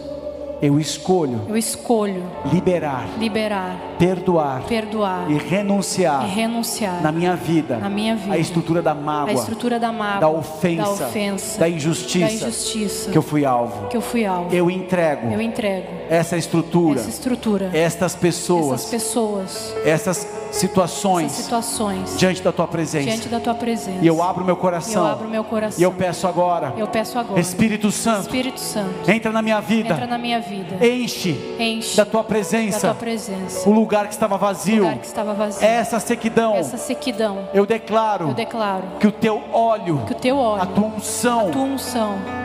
Eu 0.62 0.78
escolho. 0.78 1.40
Eu 1.48 1.56
escolho 1.56 2.22
liberar. 2.52 3.08
Liberar. 3.18 3.76
Perdoar. 3.98 4.62
Perdoar. 4.62 5.30
E 5.30 5.38
renunciar. 5.38 6.24
E 6.24 6.30
renunciar. 6.34 7.02
Na 7.02 7.12
minha 7.12 7.36
vida. 7.36 7.76
Na 7.76 7.88
minha 7.88 8.16
vida. 8.16 8.34
A 8.34 8.38
estrutura 8.38 8.82
da 8.82 8.94
mágoa. 8.94 9.32
Estrutura 9.32 9.78
da 9.78 9.92
mágoa. 9.92 10.20
Da 10.20 10.28
ofensa. 10.28 10.82
Da 10.82 10.90
ofensa. 10.90 11.60
Da 11.60 11.68
injustiça. 11.68 12.26
Da 12.26 12.32
injustiça. 12.32 13.10
Que 13.10 13.18
eu 13.18 13.22
fui 13.22 13.44
alvo. 13.44 13.88
Que 13.88 13.96
eu 13.96 14.00
fui 14.00 14.24
alvo. 14.24 14.54
Eu 14.54 14.70
entrego. 14.70 15.32
Eu 15.32 15.40
entrego. 15.40 15.86
Essa 16.08 16.36
estrutura. 16.36 17.00
Essa 17.00 17.08
estrutura. 17.08 17.70
Estas 17.72 18.14
pessoas. 18.14 18.72
Essas 18.72 18.90
pessoas. 18.90 19.74
Essas 19.84 20.26
situações, 20.52 21.32
situações 21.32 22.16
diante 22.18 22.42
da 22.42 22.52
tua 22.52 22.68
presença. 22.68 23.06
Diante 23.06 23.28
da 23.28 23.40
tua 23.40 23.54
presença. 23.54 23.98
E 24.02 24.06
eu 24.06 24.22
abro 24.22 24.44
meu 24.44 24.56
coração. 24.56 25.04
Eu 25.04 25.10
abro 25.10 25.28
meu 25.28 25.44
coração. 25.44 25.80
E 25.80 25.82
eu 25.82 25.92
peço 25.92 26.26
agora. 26.26 26.74
Eu 26.76 26.86
peço 26.86 27.18
agora. 27.18 27.40
Espírito 27.40 27.90
Santo. 27.90 28.26
Espírito 28.26 28.60
Santo. 28.60 29.10
Entra 29.10 29.32
na 29.32 29.40
minha 29.40 29.60
vida. 29.60 29.94
Entra 29.94 30.06
na 30.06 30.18
minha 30.18 30.40
vida. 30.40 30.84
Enche. 30.86 31.56
Enche. 31.58 31.96
Da 31.96 32.04
tua 32.04 32.22
presença. 32.22 32.88
Da 32.88 32.94
tua 32.94 33.00
presença. 33.00 33.68
O 33.68 33.72
lugar 33.72 33.91
que 34.06 34.14
estava 34.14 34.36
vazio. 34.36 34.82
Lugar 34.82 34.98
que 34.98 35.06
estava 35.06 35.34
vazio. 35.34 35.66
Essa 35.66 36.00
sequidão. 36.00 36.54
Essa 36.54 36.76
sequidão. 36.76 37.48
Eu 37.52 37.66
declaro. 37.66 38.28
Eu 38.28 38.34
declaro. 38.34 38.84
Que 38.98 39.06
o 39.06 39.12
teu 39.12 39.42
óleo. 39.52 40.02
Que 40.06 40.12
o 40.12 40.16
teu 40.16 40.36
óleo. 40.36 40.62
A 40.62 40.66
tua 40.66 40.86
unção. 40.86 41.48
A 41.48 41.52
tua 41.52 41.62
unção 41.62 42.41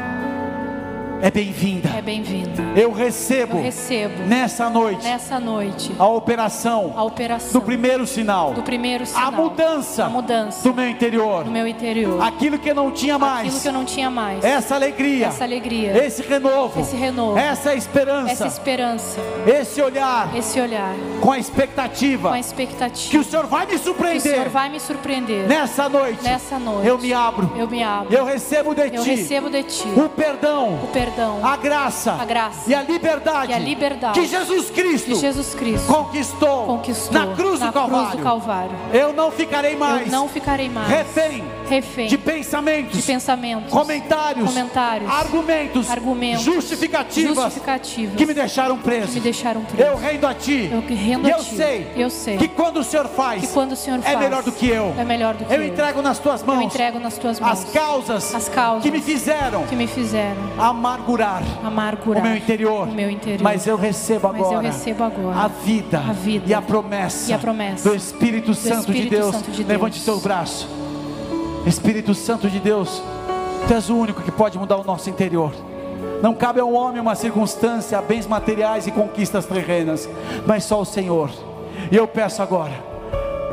é 1.22 1.32
bem-vinda. 1.32 1.90
É 1.90 2.02
bem-vinda. 2.02 2.64
Eu 2.76 2.92
recebo. 2.92 3.58
Eu 3.58 3.64
recebo. 3.64 4.24
Nessa 4.24 4.70
noite. 4.70 5.04
Nessa 5.04 5.40
noite. 5.40 5.92
A 5.98 6.08
operação. 6.08 6.94
A 6.96 7.04
operação. 7.04 7.54
Do 7.54 7.62
primeiro 7.66 8.06
sinal. 8.06 8.54
Do 8.54 8.62
primeiro 8.62 9.06
sinal. 9.06 9.28
A 9.28 9.32
mudança. 9.32 10.06
A 10.06 10.10
mudança. 10.10 10.68
Do 10.68 10.76
meu 10.76 10.88
interior. 10.88 11.44
Do 11.44 11.52
meu 11.52 11.68
interior. 11.68 12.22
Aquilo 12.22 12.60
que 12.60 12.70
eu 12.70 12.76
não 12.76 12.92
tinha 12.92 13.18
mais. 13.18 13.48
Aquilo 13.48 13.62
que 13.62 13.68
eu 13.68 13.74
não 13.74 13.84
tinha 13.86 14.12
mais. 14.12 14.44
Essa 14.44 14.76
alegria. 14.76 15.28
Essa 15.28 15.44
alegria. 15.44 16.06
Esse 16.06 16.22
renovo. 16.22 16.80
Esse 16.80 16.96
renovo. 16.96 17.38
Essa 17.38 17.74
esperança. 17.74 18.32
Essa 18.32 18.48
esperança. 18.48 19.20
Esse 19.48 19.82
olhar. 19.82 20.36
Esse 20.36 20.62
olhar. 20.62 20.94
Com 21.20 21.32
a 21.32 21.40
expectativa. 21.40 22.30
Com 22.30 22.36
a 22.36 22.40
expectativa. 22.40 23.10
Que 23.10 23.18
o 23.18 23.24
Senhor 23.24 23.48
vai 23.48 23.66
me 23.66 23.78
surpreender. 23.80 24.22
Que 24.22 24.28
o 24.30 24.32
Senhor 24.34 24.50
vai 24.50 24.70
me 24.70 24.80
surpreender. 24.80 25.48
Nessa 25.48 25.90
noite. 25.90 26.24
Nessa 26.24 26.60
noite. 26.60 26.88
Eu 26.88 26.98
me 27.00 27.12
abro. 27.12 27.52
Eu 27.58 27.68
me 27.68 27.82
abro. 27.82 28.14
Eu 28.14 28.24
recebo 28.24 28.76
de 28.76 28.82
eu 28.82 28.90
ti. 28.92 28.98
Eu 28.98 29.04
recebo 29.04 29.50
de 29.50 29.64
ti. 29.64 29.88
O 29.98 30.10
perdão. 30.10 30.76
O 30.76 30.88
perdão. 30.88 31.07
A 31.44 31.56
graça 31.56 32.14
a 32.14 32.26
graça 32.26 32.70
e 32.70 32.76
a 32.76 32.82
liberdade, 32.82 33.52
e 33.52 33.56
a 33.56 33.60
liberdade 33.60 34.20
que 34.20 34.28
Jesus 34.28 34.70
Cristo, 34.70 35.08
que 35.08 35.16
Jesus 35.16 35.56
Cristo 35.56 35.88
conquistou, 35.88 36.66
conquistou 36.66 37.14
na 37.14 37.36
cruz, 37.36 37.60
na 37.60 37.68
do, 37.68 37.74
Calvário. 37.74 38.08
cruz 38.10 38.18
do 38.18 38.24
Calvário. 38.24 38.72
Eu 38.94 39.14
não 39.14 39.32
ficarei 39.32 39.76
mais, 39.76 40.06
Eu 40.06 40.12
não 40.12 40.28
ficarei 40.28 40.70
mais 40.70 40.88
refém, 40.90 41.44
refém 41.70 42.08
de 42.08 42.18
pensamentos, 42.18 42.98
de 42.98 43.02
pensamentos, 43.04 43.72
comentários, 43.72 44.50
comentários, 44.50 45.12
argumentos, 45.12 45.90
argumentos 45.90 46.44
justificativas, 46.44 47.36
justificativas 47.36 48.16
que 48.16 48.26
me 48.26 48.34
deixaram 48.34 48.78
preso. 48.78 49.14
Me 49.14 49.20
deixaram 49.20 49.62
preso. 49.64 49.90
Eu 49.90 49.98
rendo 49.98 50.28
a 50.28 50.34
ti. 50.34 50.70
Eu 50.72 50.82
rendo 50.82 51.28
e 51.28 51.32
a 51.32 51.38
eu 51.38 51.44
ti. 51.44 51.56
sei, 51.56 51.92
eu 51.96 52.10
sei 52.10 52.38
que 52.38 52.48
quando 52.48 52.78
o 52.78 52.84
Senhor 52.84 53.08
faz, 53.08 53.42
que 53.42 53.48
quando 53.48 53.74
o 53.74 53.76
Senhor 53.76 54.00
é 54.00 54.02
faz, 54.02 54.20
melhor 54.20 54.44
do 54.44 54.52
que 54.52 54.68
eu. 54.68 54.94
É 54.98 55.04
melhor 55.04 55.34
do 55.34 55.46
que 55.46 55.54
eu. 55.54 55.62
eu. 55.62 55.68
entrego 55.68 56.02
nas 56.02 56.20
tuas 56.20 56.44
mãos. 56.44 56.58
Eu 56.58 56.62
entrego 56.64 57.00
nas 57.00 57.18
tuas 57.18 57.40
mãos 57.40 57.52
as 57.52 57.66
causas, 57.66 58.36
as 58.36 58.50
causas 58.50 58.84
que 58.84 58.92
me 58.92 59.02
fizeram, 59.02 59.66
que 59.68 59.76
me 59.76 59.88
fizeram 59.88 60.38
amargurar, 60.58 61.44
amargurar 61.64 62.24
o 62.24 62.28
meu 62.28 62.36
interior. 62.36 62.88
O 62.88 62.92
meu 62.92 63.10
interior. 63.10 63.44
Mas 63.44 63.68
eu 63.68 63.76
recebo 63.76 64.28
agora, 64.28 64.56
eu 64.56 64.60
recebo 64.60 65.04
agora 65.04 65.38
a 65.38 65.48
vida, 65.48 66.00
a 66.00 66.14
vida 66.14 66.46
e 66.48 66.54
a 66.54 66.62
promessa, 66.62 67.32
e 67.32 67.34
a 67.34 67.40
promessa 67.40 67.90
do 67.90 67.96
Espírito, 67.96 68.48
do 68.48 68.56
Santo, 68.56 68.92
Espírito 68.92 69.04
de 69.04 69.10
Deus. 69.10 69.36
Santo 69.36 69.52
de 69.52 69.58
Deus. 69.58 69.68
Levante 69.68 70.00
seu 70.00 70.20
braço. 70.20 70.87
Espírito 71.68 72.14
Santo 72.14 72.50
de 72.50 72.60
Deus, 72.60 73.02
Tu 73.68 73.74
és 73.74 73.90
o 73.90 73.98
único 73.98 74.22
que 74.22 74.32
pode 74.32 74.58
mudar 74.58 74.78
o 74.78 74.84
nosso 74.84 75.10
interior. 75.10 75.52
Não 76.22 76.34
cabe 76.34 76.62
ao 76.62 76.72
homem 76.72 77.02
uma 77.02 77.16
circunstância, 77.16 78.02
bens 78.02 78.26
materiais 78.26 78.88
e 78.88 78.92
conquistas 78.92 79.46
terrenas, 79.46 80.10
mas 80.46 80.64
só 80.64 80.80
o 80.80 80.86
Senhor. 80.86 81.30
E 81.92 81.96
eu 81.98 82.08
peço 82.08 82.42
agora 82.42 82.72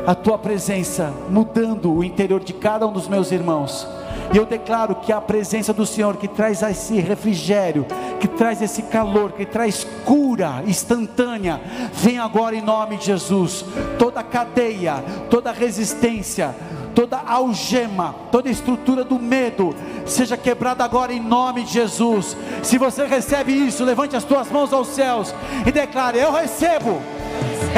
a 0.07 0.15
tua 0.15 0.37
presença 0.37 1.11
mudando 1.29 1.91
o 1.91 2.03
interior 2.03 2.39
de 2.39 2.53
cada 2.53 2.87
um 2.87 2.93
dos 2.93 3.07
meus 3.09 3.31
irmãos. 3.31 3.85
E 4.33 4.37
eu 4.37 4.45
declaro 4.45 4.95
que 4.95 5.11
a 5.11 5.19
presença 5.19 5.73
do 5.73 5.85
Senhor 5.85 6.15
que 6.15 6.27
traz 6.27 6.61
esse 6.61 6.99
refrigério, 6.99 7.85
que 8.19 8.27
traz 8.27 8.61
esse 8.61 8.83
calor, 8.83 9.33
que 9.33 9.45
traz 9.45 9.85
cura 10.05 10.63
instantânea, 10.65 11.59
vem 11.91 12.19
agora 12.19 12.55
em 12.55 12.61
nome 12.61 12.97
de 12.97 13.07
Jesus. 13.07 13.65
Toda 13.99 14.23
cadeia, 14.23 15.03
toda 15.29 15.51
resistência, 15.51 16.55
toda 16.95 17.21
algema, 17.27 18.15
toda 18.31 18.49
estrutura 18.49 19.03
do 19.03 19.19
medo, 19.19 19.75
seja 20.05 20.37
quebrada 20.37 20.83
agora 20.83 21.13
em 21.13 21.19
nome 21.19 21.63
de 21.63 21.73
Jesus. 21.73 22.37
Se 22.63 22.77
você 22.77 23.05
recebe 23.05 23.51
isso, 23.51 23.83
levante 23.83 24.15
as 24.15 24.23
tuas 24.23 24.49
mãos 24.49 24.71
aos 24.71 24.87
céus 24.87 25.35
e 25.65 25.71
declare: 25.71 26.17
Eu 26.17 26.31
recebo, 26.31 27.01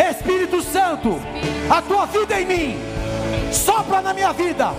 Espírito 0.10 0.62
Santo, 0.62 1.20
a 1.70 1.82
tua 1.82 2.06
vida 2.06 2.40
em 2.40 2.46
mim, 2.46 2.78
sopra 3.52 4.02
na 4.02 4.14
minha 4.14 4.32
vida 4.32 4.72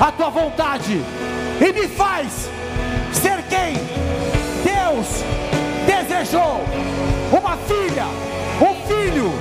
a 0.00 0.12
tua 0.12 0.30
vontade 0.30 1.00
e 1.60 1.72
me 1.72 1.88
faz 1.88 2.48
ser 3.12 3.42
quem 3.48 3.74
Deus 4.64 5.06
desejou: 5.86 6.60
uma 7.32 7.56
filha, 7.56 8.06
um 8.60 8.74
filho, 8.86 9.32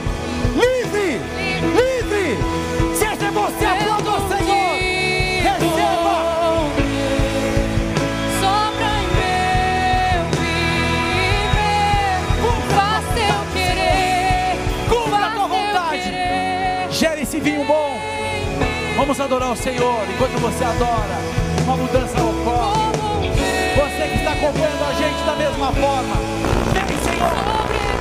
adorar 19.19 19.51
o 19.51 19.55
Senhor. 19.55 19.99
Enquanto 20.09 20.39
você 20.39 20.63
adora, 20.63 21.17
uma 21.63 21.75
mudança 21.75 22.15
ocorre. 22.21 23.29
Você 23.75 24.07
que 24.07 24.17
está 24.19 24.31
acompanhando 24.31 24.83
a 24.83 24.93
gente 24.93 25.23
da 25.25 25.35
mesma 25.35 25.71
forma. 25.73 26.15
Vem, 26.71 26.97
Senhor. 26.99 28.00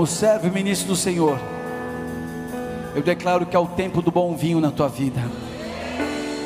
Como 0.00 0.08
servo 0.08 0.46
e 0.46 0.50
ministro 0.50 0.88
do 0.88 0.96
Senhor, 0.96 1.38
eu 2.94 3.02
declaro 3.02 3.44
que 3.44 3.54
é 3.54 3.58
o 3.58 3.66
tempo 3.66 4.00
do 4.00 4.10
bom 4.10 4.34
vinho 4.34 4.58
na 4.58 4.70
tua 4.70 4.88
vida. 4.88 5.20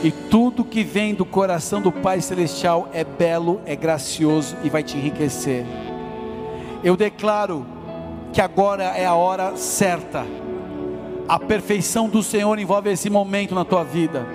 E 0.02 0.10
tudo 0.10 0.64
que 0.64 0.82
vem 0.82 1.14
do 1.14 1.24
coração 1.24 1.80
do 1.80 1.92
Pai 1.92 2.20
Celestial 2.20 2.88
é 2.92 3.04
belo, 3.04 3.60
é 3.64 3.76
gracioso 3.76 4.56
e 4.64 4.68
vai 4.68 4.82
te 4.82 4.96
enriquecer. 4.96 5.64
Eu 6.82 6.96
declaro 6.96 7.64
que 8.32 8.40
agora 8.40 8.86
é 8.86 9.06
a 9.06 9.14
hora 9.14 9.56
certa. 9.56 10.26
A 11.28 11.38
perfeição 11.38 12.08
do 12.08 12.24
Senhor 12.24 12.58
envolve 12.58 12.90
esse 12.90 13.08
momento 13.08 13.54
na 13.54 13.64
tua 13.64 13.84
vida. 13.84 14.26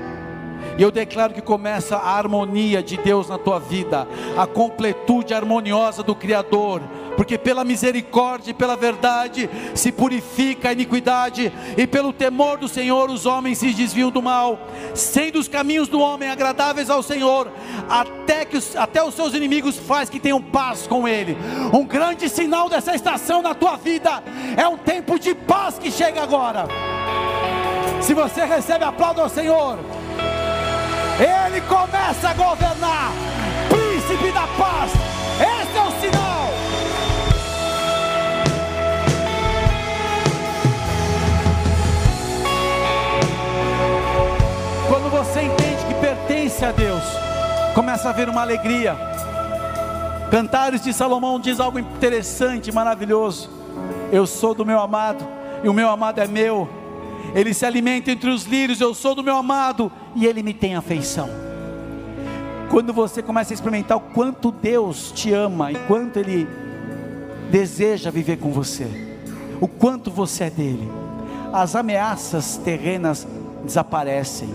E 0.80 0.82
eu 0.82 0.92
declaro 0.92 1.34
que 1.34 1.42
começa 1.42 1.98
a 1.98 2.16
harmonia 2.16 2.82
de 2.82 2.96
Deus 2.96 3.28
na 3.28 3.38
tua 3.38 3.60
vida, 3.60 4.08
a 4.38 4.48
completude 4.48 5.34
harmoniosa 5.34 6.02
do 6.02 6.16
Criador, 6.16 6.82
porque 7.18 7.38
pela 7.38 7.66
misericórdia 7.66 8.52
e 8.52 8.54
pela 8.54 8.78
verdade 8.78 9.50
se 9.76 9.92
purifica 9.92 10.70
a 10.70 10.72
iniquidade, 10.72 11.52
e 11.76 11.86
pelo 11.86 12.14
temor 12.14 12.58
do 12.58 12.70
Senhor 12.70 13.10
os 13.10 13.26
homens 13.26 13.58
se 13.58 13.74
desviam 13.74 14.10
do 14.10 14.22
mal, 14.22 14.58
sendo 14.96 15.38
os 15.38 15.50
caminhos 15.50 15.90
do 15.90 16.00
homem 16.00 16.30
agradáveis 16.30 16.90
ao 16.90 17.04
Senhor, 17.04 17.52
até 17.90 18.46
que 18.46 18.56
os, 18.56 18.74
até 18.78 19.04
os 19.04 19.14
seus 19.16 19.34
inimigos 19.34 19.78
faz 19.78 20.10
que 20.10 20.18
tenham 20.18 20.42
paz 20.42 20.88
com 20.88 21.06
ele. 21.06 21.38
Um 21.74 21.84
grande 21.84 22.30
sinal 22.30 22.70
dessa 22.70 22.96
estação 22.96 23.42
na 23.42 23.54
tua 23.54 23.76
vida 23.76 24.24
é 24.56 24.66
um 24.66 24.78
tempo 24.78 25.20
de 25.20 25.36
paz 25.36 25.78
que 25.78 25.92
chega 25.92 26.24
agora. 26.24 26.70
Se 28.00 28.14
você 28.14 28.46
recebe 28.46 28.86
aplauso 28.86 29.20
ao 29.20 29.28
Senhor, 29.28 29.78
ele 31.20 31.62
começa 31.62 32.30
a 32.30 32.34
governar, 32.34 33.12
príncipe 33.68 34.32
da 34.32 34.48
paz. 34.58 34.92
Esse 35.36 35.78
é 35.78 35.82
o 35.82 35.92
sinal. 36.00 36.50
Quando 44.88 45.10
você 45.12 45.42
entende 45.42 45.86
que 45.88 45.94
pertence 45.96 46.64
a 46.64 46.72
Deus, 46.72 47.04
começa 47.76 48.08
a 48.08 48.12
haver 48.12 48.30
uma 48.30 48.42
alegria. 48.42 48.96
Cantares 50.32 50.82
de 50.82 50.94
Salomão 50.94 51.40
diz 51.40 51.60
algo 51.60 51.80
interessante, 51.80 52.72
maravilhoso. 52.72 53.50
Eu 54.12 54.26
sou 54.26 54.54
do 54.54 54.66
meu 54.66 54.80
amado, 54.80 55.28
e 55.64 55.68
o 55.68 55.74
meu 55.74 55.90
amado 55.90 56.20
é 56.20 56.28
meu. 56.28 56.79
Ele 57.36 57.54
se 57.54 57.66
alimenta 57.66 58.12
entre 58.12 58.30
os 58.30 58.44
lírios, 58.44 58.82
eu 58.82 58.94
sou 58.94 59.14
do 59.14 59.24
meu 59.24 59.36
amado, 59.36 59.92
e 60.16 60.26
ele 60.26 60.42
me 60.42 60.54
tem 60.54 60.76
afeição. 60.76 61.30
Quando 62.70 62.94
você 62.94 63.24
começa 63.24 63.52
a 63.52 63.56
experimentar 63.56 63.98
o 63.98 64.02
quanto 64.02 64.52
Deus 64.52 65.12
te 65.12 65.34
ama 65.34 65.72
e 65.72 65.76
quanto 65.88 66.18
Ele 66.18 66.48
deseja 67.50 68.12
viver 68.12 68.38
com 68.38 68.52
você, 68.52 68.88
o 69.60 69.68
quanto 69.68 70.12
você 70.12 70.46
é 70.46 70.50
dele, 70.52 70.88
as 71.52 71.76
ameaças 71.76 72.58
terrenas 72.58 73.28
desaparecem, 73.64 74.50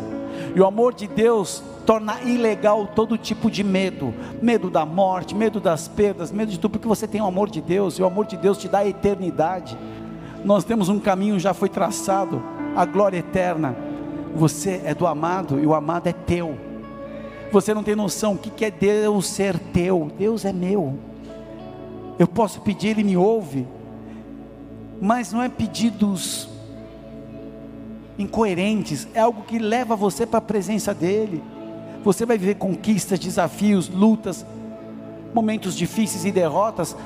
e 0.55 0.61
o 0.61 0.66
amor 0.66 0.95
de 0.95 1.09
Deus 1.09 1.61
torna 1.85 2.22
ilegal 2.22 2.87
todo 2.87 3.18
tipo 3.18 3.51
de 3.51 3.64
medo, 3.64 4.14
medo 4.41 4.70
da 4.70 4.87
morte, 4.87 5.35
medo 5.35 5.59
das 5.59 5.89
perdas, 5.89 6.31
medo 6.31 6.53
de 6.53 6.59
tudo, 6.59 6.70
porque 6.70 6.87
você 6.87 7.09
tem 7.09 7.20
o 7.20 7.27
amor 7.27 7.51
de 7.51 7.61
Deus, 7.61 7.99
e 7.99 8.03
o 8.03 8.07
amor 8.07 8.27
de 8.27 8.37
Deus 8.37 8.57
te 8.57 8.68
dá 8.68 8.79
a 8.79 8.89
eternidade. 8.89 9.77
Nós 10.45 10.62
temos 10.62 10.89
um 10.89 11.01
caminho 11.01 11.37
já 11.39 11.53
foi 11.53 11.68
traçado, 11.68 12.41
a 12.75 12.85
glória 12.85 13.18
eterna. 13.18 13.77
Você 14.35 14.81
é 14.85 14.95
do 14.95 15.07
amado 15.07 15.61
e 15.61 15.66
o 15.66 15.75
amado 15.75 16.09
é 16.09 16.12
teu. 16.12 16.57
Você 17.53 17.72
não 17.72 17.85
tem 17.85 17.95
noção 17.95 18.35
o 18.35 18.39
que 18.39 18.64
é 18.64 18.70
Deus 18.70 19.27
ser 19.27 19.59
teu. 19.59 20.11
Deus 20.18 20.45
é 20.45 20.53
meu. 20.53 20.99
Eu 22.18 22.27
posso 22.27 22.61
pedir, 22.61 22.89
Ele 22.89 23.05
me 23.05 23.16
ouve, 23.16 23.66
mas 25.01 25.33
não 25.33 25.43
é 25.43 25.49
pedidos 25.49 26.49
incoerentes, 28.16 29.09
é 29.12 29.20
algo 29.20 29.43
que 29.43 29.59
leva 29.59 29.97
você 29.97 30.25
para 30.25 30.39
a 30.39 30.43
presença 30.43 30.95
dEle. 30.95 31.43
Você 32.05 32.25
vai 32.25 32.39
viver 32.39 32.55
conquistas, 32.55 33.18
desafios, 33.18 33.89
lutas, 33.89 34.47
momentos 35.33 35.75
difíceis 35.75 36.25
e 36.25 36.31
derrotas, 36.31 36.97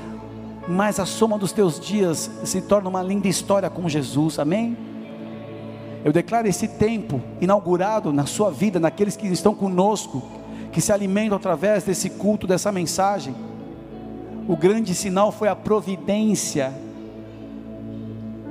mas 0.66 1.00
a 1.00 1.06
soma 1.06 1.38
dos 1.38 1.52
teus 1.52 1.80
dias 1.80 2.30
se 2.44 2.60
torna 2.60 2.90
uma 2.90 3.02
linda 3.02 3.28
história 3.28 3.70
com 3.70 3.88
Jesus, 3.88 4.38
amém? 4.38 4.76
Eu 6.04 6.12
declaro 6.12 6.46
esse 6.46 6.68
tempo 6.68 7.20
inaugurado 7.40 8.12
na 8.12 8.24
sua 8.26 8.50
vida, 8.50 8.78
naqueles 8.78 9.16
que 9.16 9.26
estão 9.26 9.54
conosco, 9.54 10.22
que 10.72 10.80
se 10.80 10.92
alimentam 10.92 11.36
através 11.36 11.84
desse 11.84 12.10
culto, 12.10 12.46
dessa 12.46 12.70
mensagem. 12.70 13.34
O 14.46 14.56
grande 14.56 14.94
sinal 14.94 15.32
foi 15.32 15.48
a 15.48 15.56
providência, 15.56 16.72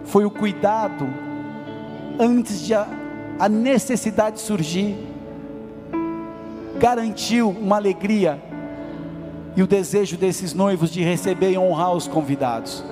foi 0.05 0.25
o 0.25 0.31
cuidado, 0.31 1.07
antes 2.19 2.61
de 2.61 2.73
a, 2.73 2.85
a 3.39 3.49
necessidade 3.49 4.39
surgir, 4.39 4.95
garantiu 6.77 7.49
uma 7.49 7.77
alegria 7.77 8.41
e 9.55 9.63
o 9.63 9.67
desejo 9.67 10.17
desses 10.17 10.53
noivos 10.53 10.91
de 10.91 11.01
receber 11.01 11.51
e 11.51 11.57
honrar 11.57 11.93
os 11.93 12.07
convidados. 12.07 12.83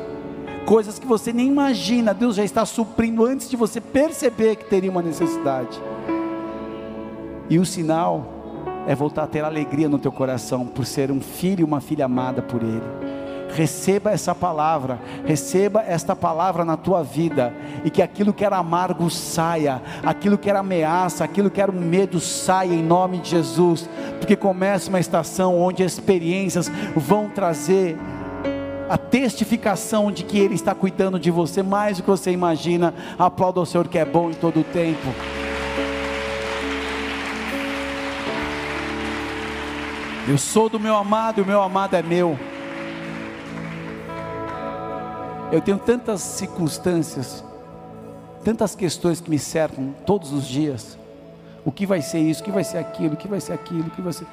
Coisas 0.65 0.97
que 0.97 1.05
você 1.05 1.31
nem 1.31 1.47
imagina, 1.47 2.11
Deus 2.11 2.35
já 2.35 2.43
está 2.43 2.65
suprindo 2.65 3.23
antes 3.23 3.47
de 3.47 3.55
você 3.55 3.79
perceber 3.79 4.55
que 4.55 4.65
teria 4.65 4.89
uma 4.89 5.01
necessidade. 5.01 5.79
E 7.47 7.59
o 7.59 7.65
sinal 7.65 8.25
é 8.87 8.95
voltar 8.95 9.23
a 9.23 9.27
ter 9.27 9.43
alegria 9.43 9.87
no 9.87 9.99
teu 9.99 10.11
coração 10.11 10.65
por 10.65 10.83
ser 10.83 11.11
um 11.11 11.21
filho 11.21 11.61
e 11.61 11.63
uma 11.63 11.79
filha 11.79 12.05
amada 12.05 12.41
por 12.41 12.63
Ele. 12.63 12.81
Receba 13.53 14.09
essa 14.09 14.33
palavra, 14.33 14.99
receba 15.23 15.83
esta 15.83 16.15
palavra 16.15 16.65
na 16.65 16.75
tua 16.75 17.03
vida, 17.03 17.53
e 17.85 17.91
que 17.91 18.01
aquilo 18.01 18.33
que 18.33 18.43
era 18.43 18.57
amargo 18.57 19.07
saia, 19.09 19.81
aquilo 20.03 20.37
que 20.37 20.49
era 20.49 20.59
ameaça, 20.59 21.23
aquilo 21.23 21.51
que 21.51 21.61
era 21.61 21.71
um 21.71 21.79
medo 21.79 22.19
saia 22.19 22.73
em 22.73 22.83
nome 22.83 23.19
de 23.19 23.29
Jesus, 23.29 23.87
porque 24.17 24.35
começa 24.35 24.89
uma 24.89 24.99
estação 24.99 25.57
onde 25.61 25.83
experiências 25.83 26.71
vão 26.95 27.29
trazer 27.29 27.97
a 28.89 28.97
testificação 28.97 30.11
de 30.11 30.23
que 30.23 30.37
Ele 30.37 30.55
está 30.55 30.75
cuidando 30.75 31.19
de 31.19 31.31
você 31.31 31.63
mais 31.63 31.97
do 31.97 32.03
que 32.03 32.09
você 32.09 32.31
imagina. 32.31 32.93
Aplauda 33.17 33.59
o 33.59 33.65
Senhor 33.65 33.87
que 33.87 33.97
é 33.97 34.05
bom 34.05 34.29
em 34.29 34.33
todo 34.33 34.59
o 34.59 34.63
tempo. 34.63 35.07
Eu 40.27 40.37
sou 40.37 40.69
do 40.69 40.79
meu 40.79 40.95
amado 40.95 41.39
e 41.39 41.43
o 41.43 41.45
meu 41.45 41.61
amado 41.61 41.95
é 41.95 42.01
meu. 42.01 42.37
Eu 45.51 45.61
tenho 45.61 45.77
tantas 45.77 46.21
circunstâncias, 46.21 47.43
tantas 48.43 48.75
questões 48.75 49.21
que 49.21 49.29
me 49.29 49.37
cercam 49.37 49.93
todos 50.05 50.33
os 50.33 50.47
dias. 50.47 50.97
O 51.63 51.71
que 51.71 51.85
vai 51.85 52.01
ser 52.01 52.19
isso? 52.19 52.41
O 52.41 52.43
que 52.43 52.51
vai 52.51 52.63
ser 52.63 52.79
aquilo? 52.79 53.13
O 53.13 53.17
que 53.17 53.27
vai 53.27 53.39
ser 53.39 53.53
aquilo? 53.53 53.87
O 53.87 53.91
que 53.91 54.01
vai 54.01 54.13
ser... 54.13 54.25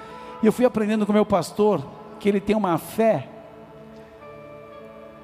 E 0.43 0.47
eu 0.47 0.53
fui 0.53 0.65
aprendendo 0.65 1.07
com 1.07 1.13
meu 1.13 1.27
pastor 1.27 1.83
que 2.19 2.29
ele 2.29 2.41
tem 2.41 2.57
uma 2.57 2.79
fé 2.79 3.29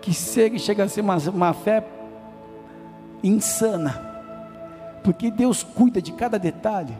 que 0.08 0.14
chega, 0.14 0.58
chega 0.58 0.84
a 0.84 0.88
ser 0.88 1.02
uma, 1.02 1.18
uma 1.28 1.52
fé 1.52 1.84
insana, 3.22 4.00
porque 5.04 5.30
Deus 5.30 5.62
cuida 5.62 6.00
de 6.00 6.12
cada 6.12 6.38
detalhe. 6.38 6.96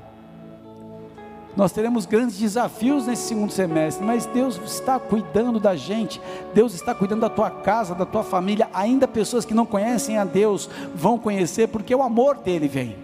Nós 1.56 1.72
teremos 1.72 2.06
grandes 2.06 2.38
desafios 2.38 3.06
nesse 3.06 3.22
segundo 3.22 3.50
semestre, 3.50 4.04
mas 4.04 4.26
Deus 4.26 4.60
está 4.64 4.98
cuidando 4.98 5.58
da 5.58 5.74
gente, 5.74 6.20
Deus 6.54 6.74
está 6.74 6.94
cuidando 6.94 7.22
da 7.22 7.30
tua 7.30 7.50
casa, 7.50 7.94
da 7.94 8.04
tua 8.04 8.22
família. 8.22 8.68
Ainda 8.72 9.08
pessoas 9.08 9.44
que 9.44 9.54
não 9.54 9.66
conhecem 9.66 10.18
a 10.18 10.24
Deus 10.24 10.68
vão 10.94 11.18
conhecer, 11.18 11.68
porque 11.68 11.94
o 11.94 12.02
amor 12.02 12.36
dele 12.36 12.68
vem. 12.68 12.96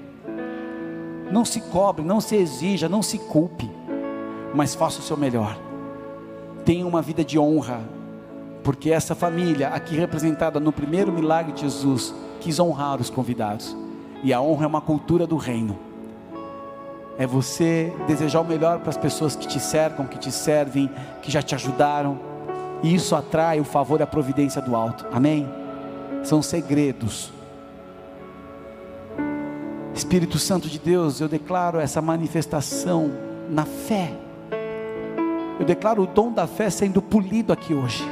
Não 1.33 1.45
se 1.45 1.61
cobre, 1.63 2.05
não 2.05 2.21
se 2.21 2.37
exija, 2.37 2.89
não 2.89 3.03
se 3.03 3.19
culpe, 3.19 3.69
mas 4.55 4.75
faça 4.75 5.01
o 5.01 5.03
seu 5.03 5.17
melhor. 5.17 5.59
Tenha 6.65 6.87
uma 6.87 7.03
vida 7.03 7.25
de 7.25 7.39
honra, 7.39 7.81
porque 8.65 8.91
essa 8.91 9.15
família, 9.15 9.69
aqui 9.69 9.95
representada 9.95 10.59
no 10.59 10.73
primeiro 10.73 11.13
milagre 11.13 11.53
de 11.53 11.61
Jesus, 11.61 12.13
quis 12.41 12.59
honrar 12.59 13.01
os 13.01 13.11
convidados, 13.11 13.77
e 14.25 14.33
a 14.33 14.41
honra 14.41 14.65
é 14.65 14.67
uma 14.67 14.81
cultura 14.81 15.27
do 15.27 15.37
reino 15.37 15.79
é 17.19 17.27
você 17.27 17.93
desejar 18.07 18.41
o 18.41 18.45
melhor 18.45 18.81
para 18.81 18.91
as 18.91 18.97
pessoas 18.97 19.37
que 19.37 19.47
te 19.47 19.61
cercam, 19.61 20.07
que 20.07 20.19
te 20.19 20.33
servem, 20.33 20.91
que 21.23 21.31
já 21.31 21.43
te 21.43 21.55
ajudaram. 21.55 22.19
E 22.83 22.95
isso 22.95 23.15
atrai 23.15 23.61
o 23.61 23.65
favor 23.65 24.01
e 24.01 24.03
a 24.03 24.07
providência 24.07 24.61
do 24.61 24.75
alto. 24.75 25.07
Amém? 25.13 25.49
São 26.23 26.43
segredos. 26.43 27.33
Espírito 29.95 30.39
Santo 30.39 30.69
de 30.69 30.79
Deus, 30.79 31.21
eu 31.21 31.29
declaro 31.29 31.79
essa 31.79 32.03
manifestação 32.03 33.13
na 33.49 33.65
fé. 33.65 34.13
Eu 35.59 35.65
declaro 35.65 36.03
o 36.03 36.07
dom 36.07 36.33
da 36.33 36.49
fé 36.49 36.69
sendo 36.69 37.01
polido 37.01 37.53
aqui 37.53 37.73
hoje 37.73 38.05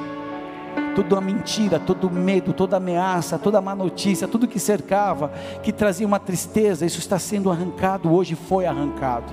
toda 0.94 1.20
mentira, 1.20 1.78
todo 1.78 2.10
medo, 2.10 2.52
toda 2.52 2.76
ameaça, 2.76 3.38
toda 3.38 3.60
má 3.60 3.74
notícia, 3.74 4.28
tudo 4.28 4.48
que 4.48 4.58
cercava, 4.58 5.32
que 5.62 5.72
trazia 5.72 6.06
uma 6.06 6.18
tristeza, 6.18 6.86
isso 6.86 6.98
está 6.98 7.18
sendo 7.18 7.50
arrancado, 7.50 8.12
hoje 8.12 8.34
foi 8.34 8.66
arrancado. 8.66 9.32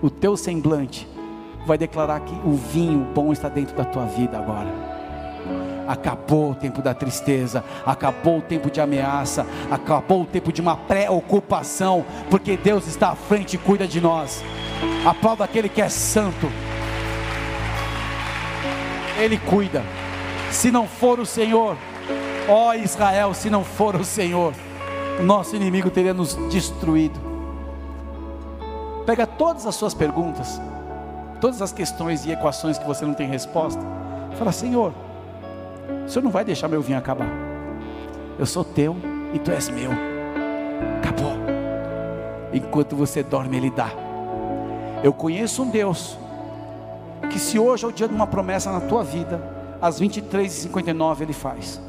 O 0.00 0.08
teu 0.08 0.36
semblante 0.36 1.08
vai 1.66 1.76
declarar 1.76 2.20
que 2.20 2.34
o 2.44 2.52
vinho 2.52 3.06
bom 3.14 3.32
está 3.32 3.48
dentro 3.48 3.76
da 3.76 3.84
tua 3.84 4.06
vida 4.06 4.38
agora. 4.38 4.68
Acabou 5.86 6.52
o 6.52 6.54
tempo 6.54 6.80
da 6.80 6.94
tristeza, 6.94 7.64
acabou 7.84 8.38
o 8.38 8.42
tempo 8.42 8.70
de 8.70 8.80
ameaça, 8.80 9.44
acabou 9.70 10.22
o 10.22 10.26
tempo 10.26 10.52
de 10.52 10.60
uma 10.60 10.76
preocupação, 10.76 12.04
porque 12.30 12.56
Deus 12.56 12.86
está 12.86 13.10
à 13.10 13.16
frente 13.16 13.54
e 13.54 13.58
cuida 13.58 13.88
de 13.88 14.00
nós. 14.00 14.42
Aplauda 15.04 15.44
aquele 15.44 15.68
que 15.68 15.82
é 15.82 15.88
santo. 15.88 16.48
Ele 19.18 19.36
cuida. 19.36 19.82
Se 20.50 20.70
não 20.70 20.86
for 20.86 21.20
o 21.20 21.26
Senhor, 21.26 21.76
ó 22.48 22.74
Israel, 22.74 23.32
se 23.32 23.48
não 23.48 23.62
for 23.62 23.94
o 23.94 24.04
Senhor, 24.04 24.52
o 25.18 25.22
nosso 25.22 25.54
inimigo 25.54 25.90
teria 25.90 26.12
nos 26.12 26.34
destruído. 26.50 27.18
Pega 29.06 29.26
todas 29.26 29.66
as 29.66 29.74
suas 29.74 29.94
perguntas, 29.94 30.60
todas 31.40 31.62
as 31.62 31.72
questões 31.72 32.24
e 32.26 32.32
equações 32.32 32.78
que 32.78 32.86
você 32.86 33.04
não 33.04 33.14
tem 33.14 33.28
resposta. 33.28 33.80
Fala, 34.36 34.52
Senhor, 34.52 34.92
o 36.04 36.08
Senhor 36.08 36.22
não 36.22 36.30
vai 36.30 36.44
deixar 36.44 36.68
meu 36.68 36.82
vinho 36.82 36.98
acabar. 36.98 37.28
Eu 38.38 38.46
sou 38.46 38.64
teu 38.64 38.96
e 39.32 39.38
tu 39.38 39.50
és 39.50 39.68
meu. 39.68 39.90
Acabou. 40.98 41.32
Enquanto 42.52 42.96
você 42.96 43.22
dorme, 43.22 43.56
Ele 43.56 43.70
dá. 43.70 43.90
Eu 45.02 45.12
conheço 45.12 45.62
um 45.62 45.70
Deus 45.70 46.18
que 47.30 47.38
se 47.38 47.58
hoje 47.58 47.84
é 47.84 47.88
o 47.88 47.92
dia 47.92 48.08
de 48.08 48.14
uma 48.14 48.26
promessa 48.26 48.72
na 48.72 48.80
tua 48.80 49.04
vida, 49.04 49.59
às 49.80 50.00
23h59 50.00 51.20
ele 51.22 51.32
faz. 51.32 51.80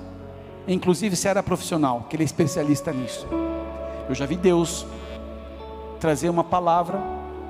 Inclusive 0.68 1.16
se 1.16 1.28
era 1.28 1.42
profissional, 1.42 2.06
que 2.10 2.16
ele 2.16 2.24
é 2.24 2.26
especialista 2.26 2.92
nisso. 2.92 3.28
Eu 4.08 4.16
já 4.16 4.26
vi 4.26 4.36
Deus 4.36 4.86
trazer 6.00 6.30
uma 6.30 6.44
palavra, 6.44 7.00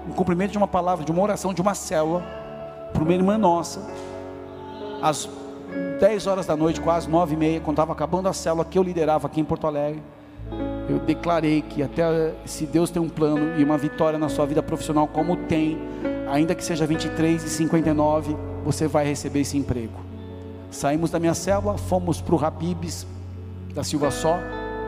um 0.07 0.11
cumprimento 0.11 0.51
de 0.51 0.57
uma 0.57 0.67
palavra, 0.67 1.05
de 1.05 1.11
uma 1.11 1.21
oração, 1.21 1.53
de 1.53 1.61
uma 1.61 1.73
célula, 1.73 2.23
para 2.93 3.03
uma 3.03 3.13
irmã 3.13 3.37
nossa, 3.37 3.87
às 5.01 5.29
10 5.99 6.27
horas 6.27 6.45
da 6.45 6.55
noite, 6.55 6.81
quase 6.81 7.09
9 7.09 7.33
e 7.33 7.37
meia, 7.37 7.59
quando 7.59 7.75
estava 7.75 7.93
acabando 7.93 8.27
a 8.27 8.33
célula 8.33 8.65
que 8.65 8.77
eu 8.77 8.83
liderava 8.83 9.27
aqui 9.27 9.39
em 9.39 9.45
Porto 9.45 9.67
Alegre, 9.67 10.03
eu 10.89 10.99
declarei 10.99 11.61
que 11.61 11.81
até 11.81 12.33
se 12.45 12.65
Deus 12.65 12.89
tem 12.89 13.01
um 13.01 13.07
plano 13.07 13.57
e 13.57 13.63
uma 13.63 13.77
vitória 13.77 14.19
na 14.19 14.27
sua 14.27 14.45
vida 14.45 14.61
profissional, 14.61 15.07
como 15.07 15.37
tem, 15.37 15.77
ainda 16.29 16.53
que 16.53 16.63
seja 16.63 16.85
23 16.85 17.43
e 17.43 17.49
59, 17.49 18.35
você 18.65 18.87
vai 18.87 19.05
receber 19.05 19.41
esse 19.41 19.57
emprego. 19.57 20.10
Saímos 20.71 21.11
da 21.11 21.19
minha 21.19 21.33
célula, 21.33 21.77
fomos 21.77 22.21
para 22.21 22.33
o 22.33 22.43
Habibs 22.43 23.05
da 23.75 23.83
Silva 23.83 24.09
Só, 24.09 24.37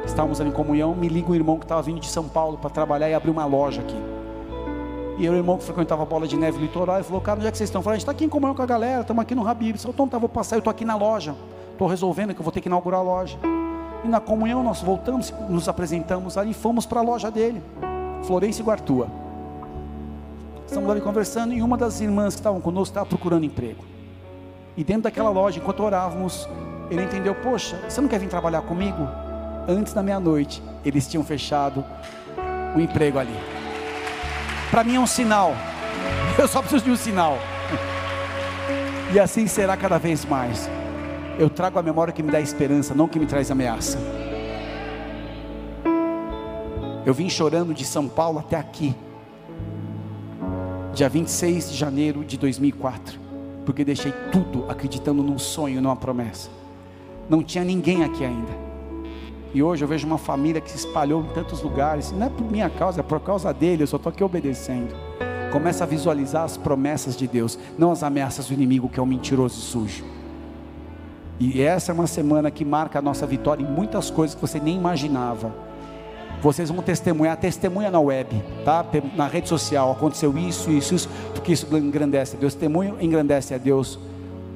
estávamos 0.06 0.40
ali 0.40 0.50
em 0.50 0.54
comunhão. 0.54 0.96
Me 0.96 1.10
liga 1.10 1.30
um 1.30 1.36
irmão 1.36 1.58
que 1.58 1.66
estava 1.66 1.82
vindo 1.82 2.00
de 2.00 2.08
São 2.08 2.28
Paulo 2.28 2.58
para 2.58 2.70
trabalhar 2.70 3.10
e 3.10 3.14
abrir 3.14 3.30
uma 3.30 3.46
loja 3.46 3.82
aqui. 3.82 4.02
E 5.18 5.26
eu, 5.26 5.34
o 5.34 5.36
irmão 5.36 5.58
que 5.58 5.66
frequentava 5.66 6.02
a 6.02 6.06
bola 6.06 6.26
de 6.26 6.38
neve 6.38 6.58
litoral, 6.58 7.04
falou: 7.04 7.22
Cara, 7.22 7.38
onde 7.38 7.48
é 7.48 7.52
que 7.52 7.58
vocês 7.58 7.70
estão? 7.70 7.80
Eu 7.80 7.84
falei: 7.84 7.96
A 7.96 7.98
gente 7.98 8.04
está 8.04 8.14
aqui 8.14 8.24
em 8.24 8.30
comunhão 8.30 8.56
com 8.56 8.62
a 8.62 8.66
galera, 8.66 9.02
estamos 9.02 9.22
aqui 9.22 9.36
no 9.36 9.46
Habibs. 9.46 9.84
Eu 9.84 9.92
falei: 9.92 9.94
Então, 9.94 10.08
tá, 10.08 10.18
vou 10.18 10.30
passar, 10.30 10.56
eu 10.56 10.60
estou 10.60 10.72
aqui 10.72 10.86
na 10.86 10.96
loja, 10.96 11.36
estou 11.74 11.88
resolvendo 11.88 12.34
que 12.34 12.40
eu 12.40 12.44
vou 12.44 12.52
ter 12.52 12.62
que 12.62 12.70
inaugurar 12.70 13.02
a 13.02 13.04
loja. 13.04 13.38
E 14.06 14.08
na 14.08 14.22
comunhão 14.22 14.64
nós 14.64 14.82
voltamos, 14.82 15.34
nos 15.50 15.68
apresentamos 15.68 16.38
ali, 16.38 16.54
fomos 16.54 16.86
para 16.86 17.02
a 17.02 17.04
loja 17.04 17.30
dele, 17.30 17.62
Florencio 18.24 18.64
Guartua. 18.64 19.08
Estamos 20.66 20.90
ali 20.90 21.02
conversando 21.02 21.54
e 21.54 21.62
uma 21.62 21.78
das 21.78 22.02
irmãs 22.02 22.34
que 22.34 22.40
estavam 22.40 22.60
conosco 22.60 22.92
estava 22.92 23.06
procurando 23.06 23.46
emprego. 23.46 23.93
E 24.76 24.84
dentro 24.84 25.04
daquela 25.04 25.30
loja, 25.30 25.60
enquanto 25.60 25.84
orávamos, 25.84 26.48
ele 26.90 27.04
entendeu: 27.04 27.36
Poxa, 27.36 27.80
você 27.88 28.02
não 28.02 28.08
quer 28.08 28.20
vir 28.20 28.28
trabalhar 28.28 28.62
comigo? 28.62 29.08
Antes 29.68 29.94
da 29.94 30.02
meia-noite, 30.02 30.62
eles 30.84 31.08
tinham 31.08 31.24
fechado 31.24 31.86
o 32.76 32.80
emprego 32.80 33.20
ali. 33.20 33.36
Para 34.72 34.84
mim 34.84 34.96
é 34.96 35.00
um 35.00 35.08
sinal. 35.08 35.54
Eu 36.38 36.48
só 36.48 36.60
preciso 36.60 36.86
de 36.86 36.92
um 36.92 36.96
sinal. 36.96 37.38
E 39.14 39.20
assim 39.20 39.46
será 39.46 39.78
cada 39.78 40.00
vez 40.00 40.26
mais. 40.26 40.68
Eu 41.38 41.50
trago 41.50 41.78
a 41.78 41.84
memória 41.84 42.12
que 42.12 42.24
me 42.24 42.32
dá 42.32 42.42
esperança, 42.42 42.96
não 42.96 43.08
que 43.08 43.20
me 43.20 43.28
traz 43.28 43.52
ameaça. 43.52 43.98
Eu 47.06 47.14
vim 47.14 47.30
chorando 47.30 47.74
de 47.74 47.86
São 47.86 48.08
Paulo 48.08 48.40
até 48.40 48.56
aqui, 48.56 48.96
dia 50.94 51.10
26 51.10 51.72
de 51.72 51.78
janeiro 51.78 52.24
de 52.24 52.38
2004 52.38 53.23
porque 53.66 53.84
deixei 53.86 54.14
tudo 54.32 54.66
acreditando 54.70 55.24
num 55.24 55.38
sonho, 55.38 55.82
numa 55.82 55.96
promessa. 55.96 56.50
Não 57.30 57.42
tinha 57.44 57.64
ninguém 57.64 58.04
aqui 58.04 58.24
ainda. 58.24 58.52
E 59.54 59.62
hoje 59.62 59.84
eu 59.84 59.88
vejo 59.88 60.08
uma 60.08 60.18
família 60.18 60.60
que 60.60 60.70
se 60.70 60.78
espalhou 60.78 61.22
em 61.22 61.34
tantos 61.34 61.62
lugares. 61.62 62.12
Não 62.12 62.26
é 62.26 62.30
por 62.30 62.50
minha 62.50 62.70
causa, 62.70 63.02
é 63.02 63.04
por 63.04 63.20
causa 63.20 63.54
dele. 63.54 63.84
Eu 63.84 63.88
só 63.88 63.98
estou 63.98 64.10
aqui 64.10 64.24
obedecendo. 64.24 64.96
Começa 65.52 65.84
a 65.84 65.88
visualizar 65.88 66.44
as 66.44 66.58
promessas 66.58 67.16
de 67.16 67.28
Deus, 67.28 67.60
não 67.78 67.92
as 67.92 68.02
ameaças 68.02 68.48
do 68.48 68.54
inimigo, 68.54 68.90
que 68.90 69.00
é 69.00 69.04
um 69.04 69.06
mentiroso 69.06 69.60
e 69.60 69.62
sujo. 69.62 70.04
E 71.40 71.62
essa 71.62 71.92
é 71.92 71.94
uma 71.94 72.08
semana 72.08 72.50
que 72.50 72.66
marca 72.66 72.98
a 72.98 73.02
nossa 73.02 73.28
vitória 73.28 73.64
em 73.64 73.68
muitas 73.68 74.10
coisas 74.10 74.34
que 74.34 74.42
você 74.42 74.60
nem 74.60 74.76
imaginava. 74.76 75.54
Vocês 76.44 76.70
vão 76.70 76.84
testemunhar, 76.84 77.38
testemunha 77.38 77.90
na 77.90 78.02
web, 78.02 78.44
tá? 78.66 78.86
Na 79.16 79.28
rede 79.28 79.48
social, 79.48 79.94
aconteceu 79.94 80.38
isso, 80.38 80.70
isso, 80.70 80.94
isso, 80.94 81.10
porque 81.34 81.54
isso 81.54 81.66
engrandece 81.78 82.36
a 82.36 82.40
Deus. 82.40 82.54
Testemunho 82.54 82.98
engrandece 83.00 83.54
a 83.54 83.58
Deus. 83.58 83.98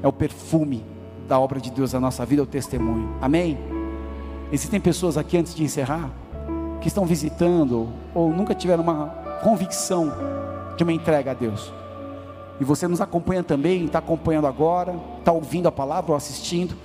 É 0.03 0.07
o 0.07 0.11
perfume 0.11 0.83
da 1.29 1.39
obra 1.39 1.61
de 1.61 1.71
Deus 1.71 1.93
na 1.93 2.01
nossa 2.01 2.25
vida, 2.25 2.41
é 2.41 2.43
o 2.43 2.45
testemunho. 2.45 3.15
Amém? 3.21 3.57
Existem 4.51 4.81
pessoas 4.81 5.17
aqui 5.17 5.37
antes 5.37 5.55
de 5.55 5.63
encerrar 5.63 6.11
que 6.81 6.89
estão 6.89 7.05
visitando 7.05 7.87
ou 8.13 8.31
nunca 8.31 8.53
tiveram 8.53 8.83
uma 8.83 9.07
convicção 9.41 10.11
de 10.75 10.83
uma 10.83 10.91
entrega 10.91 11.31
a 11.31 11.33
Deus. 11.33 11.71
E 12.59 12.65
você 12.65 12.85
nos 12.85 12.99
acompanha 12.99 13.43
também, 13.43 13.85
está 13.85 13.99
acompanhando 13.99 14.47
agora, 14.47 14.93
está 15.19 15.31
ouvindo 15.31 15.69
a 15.69 15.71
palavra 15.71 16.11
ou 16.11 16.17
assistindo. 16.17 16.75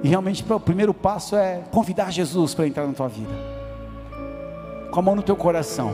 E 0.00 0.08
realmente 0.08 0.44
o 0.48 0.60
primeiro 0.60 0.94
passo 0.94 1.34
é 1.34 1.64
convidar 1.72 2.12
Jesus 2.12 2.54
para 2.54 2.68
entrar 2.68 2.86
na 2.86 2.92
tua 2.92 3.08
vida 3.08 3.57
com 4.90 5.00
a 5.00 5.02
mão 5.02 5.14
no 5.14 5.22
teu 5.22 5.36
coração. 5.36 5.92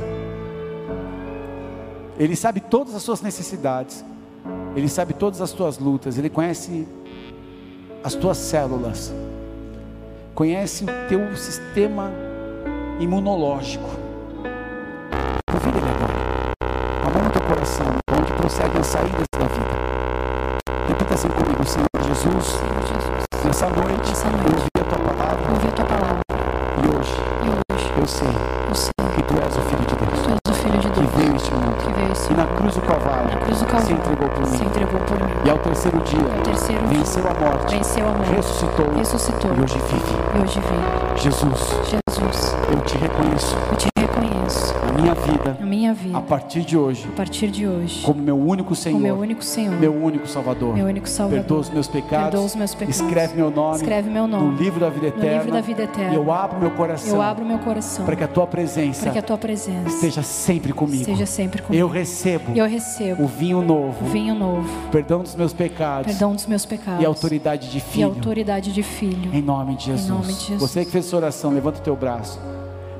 Ele 2.18 2.36
sabe 2.36 2.60
todas 2.60 2.94
as 2.94 3.02
suas 3.02 3.20
necessidades, 3.20 4.04
Ele 4.76 4.88
sabe 4.88 5.14
todas 5.14 5.40
as 5.40 5.52
tuas 5.52 5.78
lutas, 5.78 6.16
Ele 6.16 6.30
conhece 6.30 6.86
as 8.04 8.14
tuas 8.14 8.36
células, 8.38 9.12
conhece 10.34 10.84
o 10.84 11.08
teu 11.08 11.36
sistema 11.36 12.12
imunológico. 13.00 13.88
Convida 15.50 15.78
Ele 15.78 15.88
agora, 15.88 16.14
com 17.02 17.08
a 17.08 17.12
mão 17.12 17.24
no 17.24 17.30
teu 17.30 17.42
coração, 17.42 17.86
onde 18.16 18.32
procedem 18.34 18.80
as 18.80 18.86
saídas 18.86 19.26
da 19.32 19.46
vida. 19.46 19.94
Repita 20.86 21.14
assim 21.14 21.28
comigo, 21.28 21.64
Senhor 21.66 21.88
Jesus, 22.06 22.44
Senhor 22.44 22.80
Jesus, 22.82 23.44
nessa 23.44 23.68
noite, 23.70 24.08
Nessa 24.08 24.30
noite. 24.30 24.46
eu 24.46 24.54
ouvi 24.54 24.68
a 24.78 24.84
tua 24.84 24.98
palavra 24.98 25.52
ouvi 25.52 25.66
a 25.66 25.72
tua 25.72 25.84
palavra 25.84 26.20
e 26.84 26.96
hoje 26.96 27.12
e 27.42 27.74
hoje 27.74 27.92
eu 27.98 28.06
sei 28.06 28.53
que 29.14 29.22
tu 29.22 29.34
és 29.38 29.56
o 29.56 29.60
Filho 29.60 29.84
de 29.86 29.94
Deus, 29.94 30.20
que 30.20 30.24
tu 30.24 30.30
és 30.30 30.50
o 30.50 30.62
Filho 30.62 30.78
de 30.78 30.88
que 30.88 31.00
Deus 31.00 31.12
veio 31.14 31.32
a 31.32 31.36
este 31.36 31.50
mundo. 31.54 31.76
que 31.76 31.92
veio 31.92 32.12
esse 32.12 32.32
E 32.32 32.36
na 32.36 32.46
cruz 32.46 32.74
do 32.74 32.80
Calvário, 32.82 33.24
na 33.30 33.36
cruz 33.36 33.58
do 33.58 33.64
se 33.64 33.64
Calvário 33.66 33.96
entregou 33.96 34.28
por 34.28 34.46
se 34.46 34.58
mim. 34.58 34.66
entregou 34.66 35.00
por 35.00 35.16
mim. 35.20 35.32
E 35.44 35.50
ao 35.50 35.58
terceiro 35.58 36.00
dia, 36.00 36.20
Ao 36.36 36.42
terceiro 36.42 36.82
dia, 36.88 36.98
venceu 36.98 37.24
a 37.28 37.34
morte, 37.34 37.76
venceu 37.76 38.06
a 38.06 38.10
morte, 38.12 38.30
ressuscitou, 38.34 38.86
ressuscitou 38.96 39.50
e 39.56 39.60
hoje 39.62 39.78
vive. 39.88 40.14
e 40.34 40.42
hoje 40.42 40.60
vive. 40.60 41.20
Jesus, 41.22 41.60
Jesus, 41.90 42.56
eu 42.72 42.80
te 42.82 42.96
reconheço 42.98 43.56
eu 43.70 43.76
te 43.76 43.84
reconheço 43.84 43.93
minha 44.94 45.14
vida, 45.14 45.58
a 45.60 45.66
minha 45.66 45.90
a 45.90 45.94
vida, 45.94 46.20
partir 46.22 46.62
de 46.62 46.76
hoje, 46.76 47.08
a 47.12 47.16
partir 47.16 47.48
de 47.50 47.66
hoje, 47.66 48.02
como 48.02 48.20
meu 48.22 48.38
único 48.38 48.74
Senhor, 48.74 49.00
meu 49.00 49.18
único 49.18 49.42
Senhor, 49.42 49.74
meu 49.78 49.94
único 49.94 50.26
Salvador. 50.26 50.74
meu 50.74 50.86
único 50.86 51.08
Salvador. 51.08 51.40
Perdoa 51.40 51.60
os 51.60 51.70
meus 51.70 51.88
pecados. 51.88 52.24
Perdoa 52.30 52.46
os 52.46 52.54
meus 52.54 52.74
pecados. 52.74 53.00
Escreve 53.00 53.34
meu 53.36 53.50
nome. 53.50 53.76
Escreve 53.76 54.10
meu 54.10 54.26
nome 54.26 54.52
no 54.52 54.56
livro 54.56 54.80
da 54.80 54.88
vida 54.90 55.08
no 55.08 55.16
eterna. 55.18 55.36
livro 55.38 55.52
da 55.52 55.60
vida 55.60 55.82
eterna. 55.82 56.12
E 56.12 56.16
eu 56.16 56.32
abro 56.32 56.58
meu 56.60 56.70
coração. 56.70 57.14
Eu 57.14 57.22
abro 57.22 57.44
meu 57.44 57.58
coração 57.58 58.04
para 58.04 58.16
que 58.16 58.24
a 58.24 58.28
tua 58.28 58.46
presença 58.46 59.02
para 59.02 59.12
que 59.12 59.18
a 59.18 59.22
tua 59.22 59.38
presença 59.38 59.88
esteja 59.88 60.22
sempre 60.22 60.72
comigo. 60.72 61.02
esteja 61.02 61.26
sempre 61.26 61.62
comigo. 61.62 61.80
Eu 61.80 61.88
recebo 61.88 62.52
E 62.54 62.58
eu 62.58 62.66
recebo 62.66 63.24
o 63.24 63.26
vinho 63.26 63.62
novo, 63.62 64.04
o 64.04 64.08
vinho 64.08 64.34
novo, 64.34 64.68
perdão 64.90 65.22
dos 65.22 65.34
meus 65.34 65.52
pecados 65.52 66.06
perdão 66.06 66.34
dos 66.34 66.46
meus 66.46 66.64
pecados 66.64 67.02
e 67.02 67.06
autoridade 67.06 67.70
de 67.70 67.78
e 67.78 67.80
filho. 67.80 68.06
autoridade 68.06 68.72
de 68.72 68.82
filho. 68.82 69.34
Em 69.34 69.42
nome 69.42 69.76
de 69.76 69.86
Jesus. 69.86 70.08
nome 70.08 70.32
de 70.32 70.40
Jesus. 70.40 70.60
Você 70.60 70.84
que 70.84 70.90
fez 70.90 71.06
essa 71.06 71.16
oração, 71.16 71.52
levanta 71.52 71.78
o 71.78 71.82
teu 71.82 71.96
braço. 71.96 72.38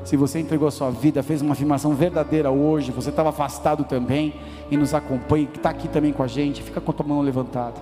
Se 0.05 0.15
você 0.15 0.39
entregou 0.39 0.67
a 0.67 0.71
sua 0.71 0.91
vida, 0.91 1.23
fez 1.23 1.41
uma 1.41 1.53
afirmação 1.53 1.95
verdadeira 1.95 2.51
hoje, 2.51 2.91
você 2.91 3.09
estava 3.09 3.29
afastado 3.29 3.83
também 3.83 4.35
e 4.69 4.77
nos 4.77 4.93
acompanha, 4.93 5.47
que 5.47 5.57
está 5.57 5.71
aqui 5.71 5.87
também 5.87 6.13
com 6.13 6.21
a 6.21 6.27
gente, 6.27 6.61
fica 6.61 6.79
com 6.79 6.91
a 6.91 6.93
tua 6.93 7.07
mão 7.07 7.21
levantada. 7.21 7.81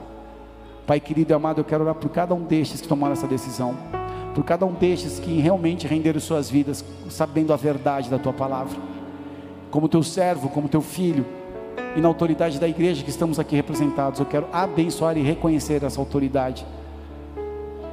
Pai 0.88 1.02
querido 1.02 1.34
e 1.34 1.36
amado, 1.36 1.60
eu 1.60 1.66
quero 1.66 1.84
orar 1.84 1.96
por 1.96 2.10
cada 2.10 2.34
um 2.34 2.44
destes 2.44 2.80
que 2.80 2.88
tomaram 2.88 3.12
essa 3.12 3.28
decisão, 3.28 3.76
por 4.34 4.46
cada 4.46 4.66
um 4.66 4.72
destes 4.72 5.20
que 5.20 5.42
realmente 5.42 5.86
renderam 5.86 6.18
suas 6.22 6.50
vidas, 6.50 6.84
sabendo 7.10 7.52
a 7.52 7.58
verdade 7.58 8.10
da 8.10 8.18
tua 8.18 8.32
palavra, 8.32 8.80
como 9.70 9.90
teu 9.90 10.02
servo, 10.02 10.48
como 10.48 10.70
teu 10.70 10.82
filho, 10.82 11.26
e 11.94 12.00
na 12.00 12.08
autoridade 12.08 12.58
da 12.58 12.70
igreja 12.70 13.04
que 13.04 13.10
estamos 13.10 13.38
aqui 13.38 13.54
representados, 13.54 14.22
eu 14.22 14.26
quero 14.26 14.48
abençoar 14.54 15.18
e 15.18 15.22
reconhecer 15.22 15.84
essa 15.84 16.00
autoridade 16.00 16.66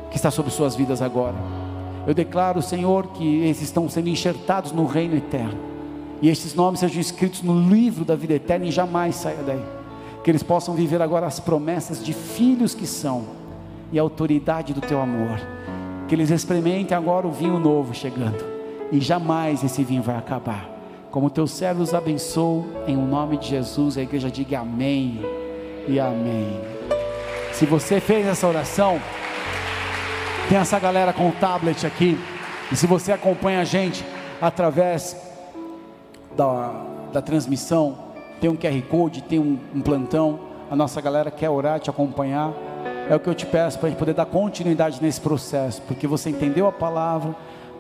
que 0.08 0.16
está 0.16 0.30
sobre 0.30 0.52
suas 0.52 0.76
vidas 0.76 1.02
agora. 1.02 1.59
Eu 2.06 2.14
declaro, 2.14 2.62
Senhor, 2.62 3.08
que 3.08 3.24
eles 3.24 3.60
estão 3.60 3.88
sendo 3.88 4.08
enxertados 4.08 4.72
no 4.72 4.86
reino 4.86 5.16
eterno. 5.16 5.58
E 6.22 6.28
estes 6.28 6.54
nomes 6.54 6.80
sejam 6.80 7.00
escritos 7.00 7.42
no 7.42 7.58
livro 7.68 8.04
da 8.04 8.14
vida 8.14 8.34
eterna 8.34 8.66
e 8.66 8.70
jamais 8.70 9.14
saia 9.16 9.42
daí. 9.44 9.62
Que 10.22 10.30
eles 10.30 10.42
possam 10.42 10.74
viver 10.74 11.00
agora 11.00 11.26
as 11.26 11.40
promessas 11.40 12.04
de 12.04 12.12
filhos 12.12 12.74
que 12.74 12.86
são 12.86 13.24
e 13.92 13.98
a 13.98 14.02
autoridade 14.02 14.74
do 14.74 14.80
teu 14.80 15.00
amor. 15.00 15.40
Que 16.08 16.14
eles 16.14 16.30
experimentem 16.30 16.96
agora 16.96 17.26
o 17.26 17.32
vinho 17.32 17.58
novo 17.58 17.94
chegando 17.94 18.60
e 18.92 19.00
jamais 19.00 19.62
esse 19.62 19.82
vinho 19.84 20.02
vai 20.02 20.16
acabar. 20.16 20.68
Como 21.10 21.30
teus 21.30 21.50
servos 21.50 21.94
abençoo, 21.94 22.66
em 22.86 22.96
o 22.96 23.04
nome 23.04 23.36
de 23.36 23.48
Jesus, 23.48 23.96
a 23.96 24.02
igreja 24.02 24.30
diga 24.30 24.60
amém 24.60 25.20
e 25.88 25.98
amém. 25.98 26.60
Se 27.52 27.66
você 27.66 28.00
fez 28.00 28.26
essa 28.26 28.46
oração, 28.46 29.00
tem 30.50 30.58
essa 30.58 30.80
galera 30.80 31.12
com 31.12 31.28
o 31.28 31.32
tablet 31.32 31.86
aqui. 31.86 32.18
E 32.72 32.74
se 32.74 32.84
você 32.84 33.12
acompanha 33.12 33.60
a 33.60 33.64
gente 33.64 34.04
através 34.42 35.16
da, 36.36 36.72
da 37.12 37.22
transmissão, 37.22 37.96
tem 38.40 38.50
um 38.50 38.56
QR 38.56 38.82
Code, 38.90 39.22
tem 39.22 39.38
um, 39.38 39.56
um 39.72 39.80
plantão. 39.80 40.40
A 40.68 40.74
nossa 40.74 41.00
galera 41.00 41.30
quer 41.30 41.48
orar, 41.48 41.78
te 41.78 41.88
acompanhar. 41.88 42.52
É 43.08 43.14
o 43.14 43.20
que 43.20 43.28
eu 43.28 43.34
te 43.34 43.46
peço 43.46 43.78
para 43.78 43.86
a 43.86 43.90
gente 43.90 43.98
poder 44.00 44.12
dar 44.12 44.26
continuidade 44.26 44.98
nesse 45.00 45.20
processo, 45.20 45.82
porque 45.82 46.08
você 46.08 46.30
entendeu 46.30 46.66
a 46.66 46.72
palavra, 46.72 47.32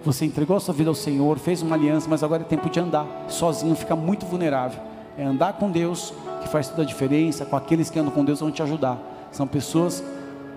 você 0.04 0.24
entregou 0.24 0.56
a 0.56 0.60
sua 0.60 0.72
vida 0.72 0.90
ao 0.90 0.94
Senhor, 0.94 1.40
fez 1.40 1.62
uma 1.62 1.74
aliança, 1.74 2.06
mas 2.08 2.22
agora 2.22 2.42
é 2.42 2.44
tempo 2.44 2.70
de 2.70 2.78
andar. 2.78 3.04
Sozinho 3.26 3.74
fica 3.74 3.96
muito 3.96 4.24
vulnerável. 4.26 4.80
É 5.18 5.24
andar 5.24 5.54
com 5.54 5.72
Deus 5.72 6.14
que 6.40 6.48
faz 6.48 6.68
toda 6.68 6.82
a 6.82 6.86
diferença. 6.86 7.44
Com 7.44 7.56
aqueles 7.56 7.90
que 7.90 7.98
andam 7.98 8.12
com 8.12 8.24
Deus 8.24 8.38
vão 8.38 8.52
te 8.52 8.62
ajudar. 8.62 8.96
São 9.32 9.44
pessoas 9.44 10.04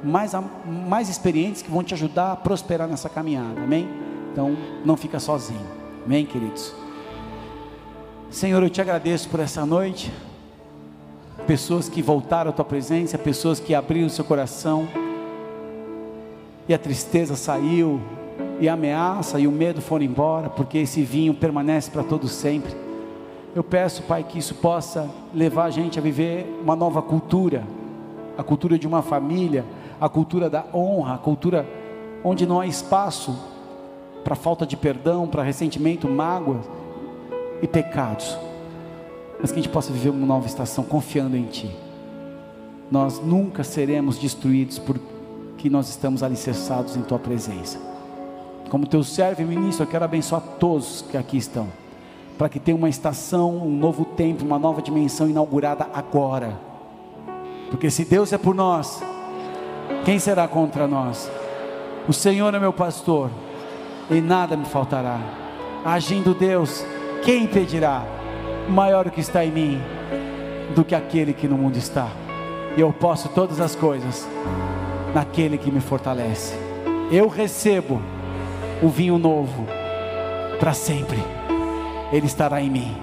mais, 0.04 0.34
mais 0.88 1.10
experientes 1.10 1.62
que 1.62 1.72
vão 1.72 1.84
te 1.84 1.94
ajudar 1.94 2.34
a 2.34 2.36
prosperar 2.36 2.88
nessa 2.88 3.10
caminhada, 3.10 3.62
amém? 3.62 3.88
Então, 4.32 4.58
não 4.84 4.98
fica 4.98 5.20
sozinho, 5.20 5.66
amém, 6.06 6.26
queridos? 6.26 6.74
Senhor, 8.30 8.64
eu 8.64 8.70
te 8.70 8.82
agradeço 8.82 9.30
por 9.30 9.40
essa 9.40 9.66
noite, 9.66 10.12
pessoas 11.46 11.88
que 11.88 12.02
voltaram 12.02 12.50
à 12.50 12.54
tua 12.54 12.66
presença, 12.66 13.18
pessoas 13.18 13.60
que 13.60 13.76
abriram 13.76 14.10
seu 14.10 14.26
coração, 14.26 14.88
e 16.68 16.74
a 16.74 16.78
tristeza 16.80 17.36
saiu, 17.36 18.02
e 18.60 18.68
a 18.70 18.74
ameaça 18.74 19.40
e 19.40 19.48
o 19.48 19.52
medo 19.52 19.82
foram 19.82 20.06
embora, 20.06 20.50
porque 20.50 20.78
esse 20.80 21.04
vinho 21.04 21.34
permanece 21.34 21.92
para 21.92 22.04
todo 22.04 22.28
sempre. 22.28 22.74
Eu 23.56 23.64
peço, 23.64 24.02
Pai, 24.04 24.24
que 24.24 24.40
isso 24.40 24.56
possa 24.56 25.10
levar 25.34 25.66
a 25.66 25.70
gente 25.70 26.00
a 26.00 26.02
viver 26.02 26.60
uma 26.64 26.76
nova 26.76 27.02
cultura, 27.02 27.64
a 28.38 28.42
cultura 28.42 28.80
de 28.80 28.88
uma 28.88 29.02
família, 29.02 29.64
a 30.00 30.10
cultura 30.10 30.50
da 30.50 30.66
honra, 30.74 31.16
a 31.16 31.18
cultura 31.18 31.68
onde 32.24 32.46
não 32.46 32.60
há 32.60 32.68
espaço 32.68 33.36
para 34.24 34.36
falta 34.36 34.66
de 34.66 34.78
perdão, 34.78 35.28
para 35.28 35.44
ressentimento, 35.44 36.08
mágoa 36.08 36.62
e 37.62 37.68
pecados, 37.68 38.38
mas 39.40 39.52
que 39.52 39.60
a 39.60 39.62
gente 39.62 39.72
possa 39.72 39.92
viver 39.92 40.10
uma 40.10 40.26
nova 40.26 40.48
estação 40.48 40.84
confiando 40.84 41.36
em 41.36 41.44
Ti. 41.44 41.70
Nós 42.90 43.20
nunca 43.20 43.64
seremos 43.64 44.18
destruídos 44.18 44.80
porque 44.80 45.70
nós 45.70 45.90
estamos 45.90 46.24
alicerçados 46.24 46.96
em 46.96 47.02
Tua 47.02 47.20
presença. 47.20 47.80
Como 48.70 48.88
Teu 48.88 49.04
servo 49.04 49.42
e 49.42 49.46
ministro, 49.46 49.84
eu 49.84 49.88
quero 49.88 50.06
abençoar 50.06 50.42
todos 50.60 51.04
que 51.10 51.18
aqui 51.18 51.38
estão, 51.38 51.68
para 52.38 52.50
que 52.50 52.60
tenha 52.60 52.78
uma 52.78 52.90
estação, 52.90 53.58
um 53.58 53.78
novo 53.78 54.06
tempo, 54.06 54.46
uma 54.46 54.58
nova 54.58 54.82
dimensão 54.82 55.30
inaugurada 55.30 55.88
agora. 55.94 56.58
Porque 57.70 57.90
se 57.90 58.06
Deus 58.06 58.32
é 58.32 58.38
por 58.38 58.56
nós, 58.56 59.02
quem 60.06 60.20
será 60.20 60.48
contra 60.48 60.88
nós? 60.88 61.30
O 62.08 62.14
Senhor 62.14 62.54
é 62.54 62.60
meu 62.60 62.74
pastor, 62.74 63.30
e 64.10 64.20
nada 64.20 64.58
me 64.58 64.66
faltará. 64.66 65.20
Agindo 65.86 66.34
Deus, 66.34 66.86
quem 67.24 67.44
impedirá? 67.44 68.04
Maior 68.68 69.08
o 69.08 69.12
que 69.12 69.22
está 69.22 69.46
em 69.46 69.52
mim 69.52 69.82
do 70.76 70.84
que 70.84 70.96
aquele 70.96 71.34
que 71.34 71.48
no 71.48 71.58
mundo 71.58 71.78
está. 71.78 72.10
E 72.76 72.82
eu 72.82 72.92
posso 72.92 73.30
todas 73.30 73.60
as 73.60 73.76
coisas 73.76 74.28
naquele 75.14 75.58
que 75.58 75.72
me 75.72 75.80
fortalece. 75.80 76.56
Eu 77.12 77.28
recebo 77.28 78.02
o 78.82 78.90
vinho 78.90 79.18
novo 79.18 79.66
para 80.60 80.74
sempre. 80.74 81.22
Ele 82.12 82.26
estará 82.26 82.62
em 82.62 82.70
mim. 82.70 82.98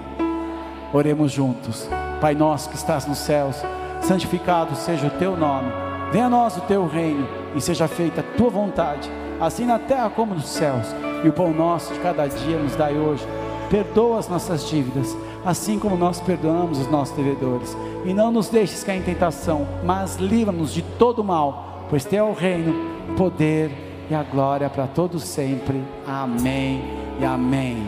Oremos 0.93 1.31
juntos. 1.31 1.87
Pai 2.19 2.35
nosso 2.35 2.69
que 2.69 2.75
estás 2.75 3.05
nos 3.07 3.19
céus, 3.19 3.55
santificado 4.01 4.75
seja 4.75 5.07
o 5.07 5.11
teu 5.11 5.35
nome. 5.35 5.90
Venha 6.11 6.25
a 6.25 6.29
nós 6.29 6.57
o 6.57 6.61
teu 6.61 6.85
reino 6.85 7.25
e 7.55 7.61
seja 7.61 7.87
feita 7.87 8.19
a 8.19 8.37
tua 8.37 8.49
vontade, 8.49 9.09
assim 9.39 9.65
na 9.65 9.79
terra 9.79 10.09
como 10.09 10.35
nos 10.35 10.49
céus. 10.49 10.87
E 11.23 11.29
o 11.29 11.33
pão 11.33 11.53
nosso 11.53 11.93
de 11.93 11.99
cada 11.99 12.27
dia 12.27 12.57
nos 12.57 12.75
dai 12.75 12.97
hoje. 12.97 13.25
Perdoa 13.69 14.19
as 14.19 14.27
nossas 14.27 14.67
dívidas, 14.67 15.15
assim 15.45 15.79
como 15.79 15.95
nós 15.95 16.19
perdoamos 16.19 16.79
os 16.79 16.91
nossos 16.91 17.15
devedores. 17.15 17.77
E 18.03 18.13
não 18.13 18.29
nos 18.29 18.49
deixes 18.49 18.83
cair 18.83 18.99
em 18.99 19.03
tentação, 19.03 19.65
mas 19.85 20.17
livra-nos 20.17 20.73
de 20.73 20.81
todo 20.81 21.23
mal, 21.23 21.85
pois 21.89 22.03
teu 22.03 22.25
é 22.25 22.29
o 22.29 22.33
reino, 22.33 22.75
o 23.09 23.13
poder 23.13 23.71
e 24.09 24.13
a 24.13 24.23
glória 24.23 24.69
para 24.69 24.87
todos 24.87 25.23
sempre. 25.23 25.81
Amém 26.05 26.83
e 27.21 27.23
amém. 27.23 27.87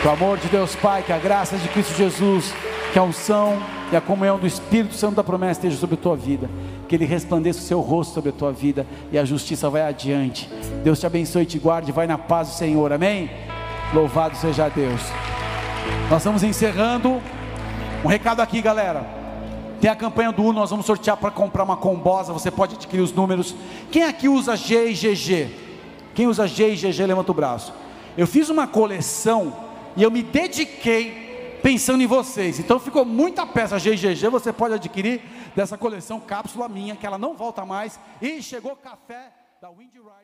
Que 0.00 0.08
o 0.08 0.10
amor 0.10 0.38
de 0.38 0.48
Deus 0.48 0.74
Pai, 0.76 1.02
que 1.02 1.12
a 1.12 1.18
graça 1.18 1.58
de 1.58 1.68
Cristo 1.68 1.94
Jesus, 1.94 2.54
que 2.92 2.98
a 2.98 3.02
unção 3.02 3.58
e 3.92 3.96
a 3.96 4.00
comunhão 4.00 4.38
do 4.38 4.46
Espírito 4.46 4.94
Santo 4.94 5.16
da 5.16 5.22
promessa 5.22 5.60
esteja 5.60 5.76
sobre 5.76 5.96
a 5.96 5.98
tua 5.98 6.16
vida. 6.16 6.48
Que 6.88 6.94
Ele 6.94 7.04
resplandeça 7.04 7.58
o 7.58 7.62
seu 7.62 7.80
rosto 7.80 8.14
sobre 8.14 8.30
a 8.30 8.32
tua 8.32 8.50
vida 8.50 8.86
e 9.12 9.18
a 9.18 9.24
justiça 9.24 9.68
vai 9.68 9.82
adiante. 9.82 10.48
Deus 10.82 10.98
te 10.98 11.06
abençoe 11.06 11.42
e 11.42 11.46
te 11.46 11.58
guarde. 11.58 11.92
Vai 11.92 12.06
na 12.06 12.16
paz 12.16 12.48
do 12.48 12.54
Senhor. 12.54 12.90
Amém? 12.90 13.30
Louvado 13.92 14.34
seja 14.36 14.70
Deus. 14.70 15.02
Nós 16.08 16.22
estamos 16.22 16.42
encerrando. 16.42 17.20
Um 18.02 18.08
recado 18.08 18.40
aqui, 18.40 18.62
galera. 18.62 19.06
Tem 19.78 19.90
a 19.90 19.96
campanha 19.96 20.32
do 20.32 20.42
Uno, 20.42 20.60
nós 20.60 20.70
vamos 20.70 20.86
sortear 20.86 21.16
para 21.18 21.30
comprar 21.30 21.64
uma 21.64 21.76
combosa. 21.76 22.32
Você 22.32 22.50
pode 22.50 22.76
adquirir 22.76 23.02
os 23.02 23.12
números. 23.12 23.54
Quem 23.90 24.04
aqui 24.04 24.26
usa 24.26 24.56
G 24.56 24.90
e 24.90 24.94
GG? 24.94 25.50
Quem 26.14 26.26
usa 26.26 26.46
G 26.46 26.72
e 26.72 26.76
GG, 26.76 27.04
levanta 27.04 27.30
o 27.30 27.34
braço. 27.34 27.74
Eu 28.16 28.26
fiz 28.26 28.48
uma 28.48 28.66
coleção 28.66 29.52
e 29.94 30.02
eu 30.02 30.10
me 30.10 30.22
dediquei 30.22 31.31
pensando 31.62 32.02
em 32.02 32.06
vocês. 32.06 32.58
Então 32.58 32.78
ficou 32.78 33.04
muita 33.04 33.46
peça 33.46 33.78
G 33.78 33.94
e 33.94 33.96
GG. 33.96 34.28
Você 34.28 34.52
pode 34.52 34.74
adquirir 34.74 35.22
dessa 35.54 35.78
coleção 35.78 36.20
cápsula 36.20 36.68
minha, 36.68 36.96
que 36.96 37.06
ela 37.06 37.18
não 37.18 37.34
volta 37.34 37.64
mais. 37.64 37.98
E 38.20 38.42
chegou 38.42 38.76
café 38.76 39.32
da 39.60 39.70
Wind 39.70 39.94
Riders. 39.94 40.21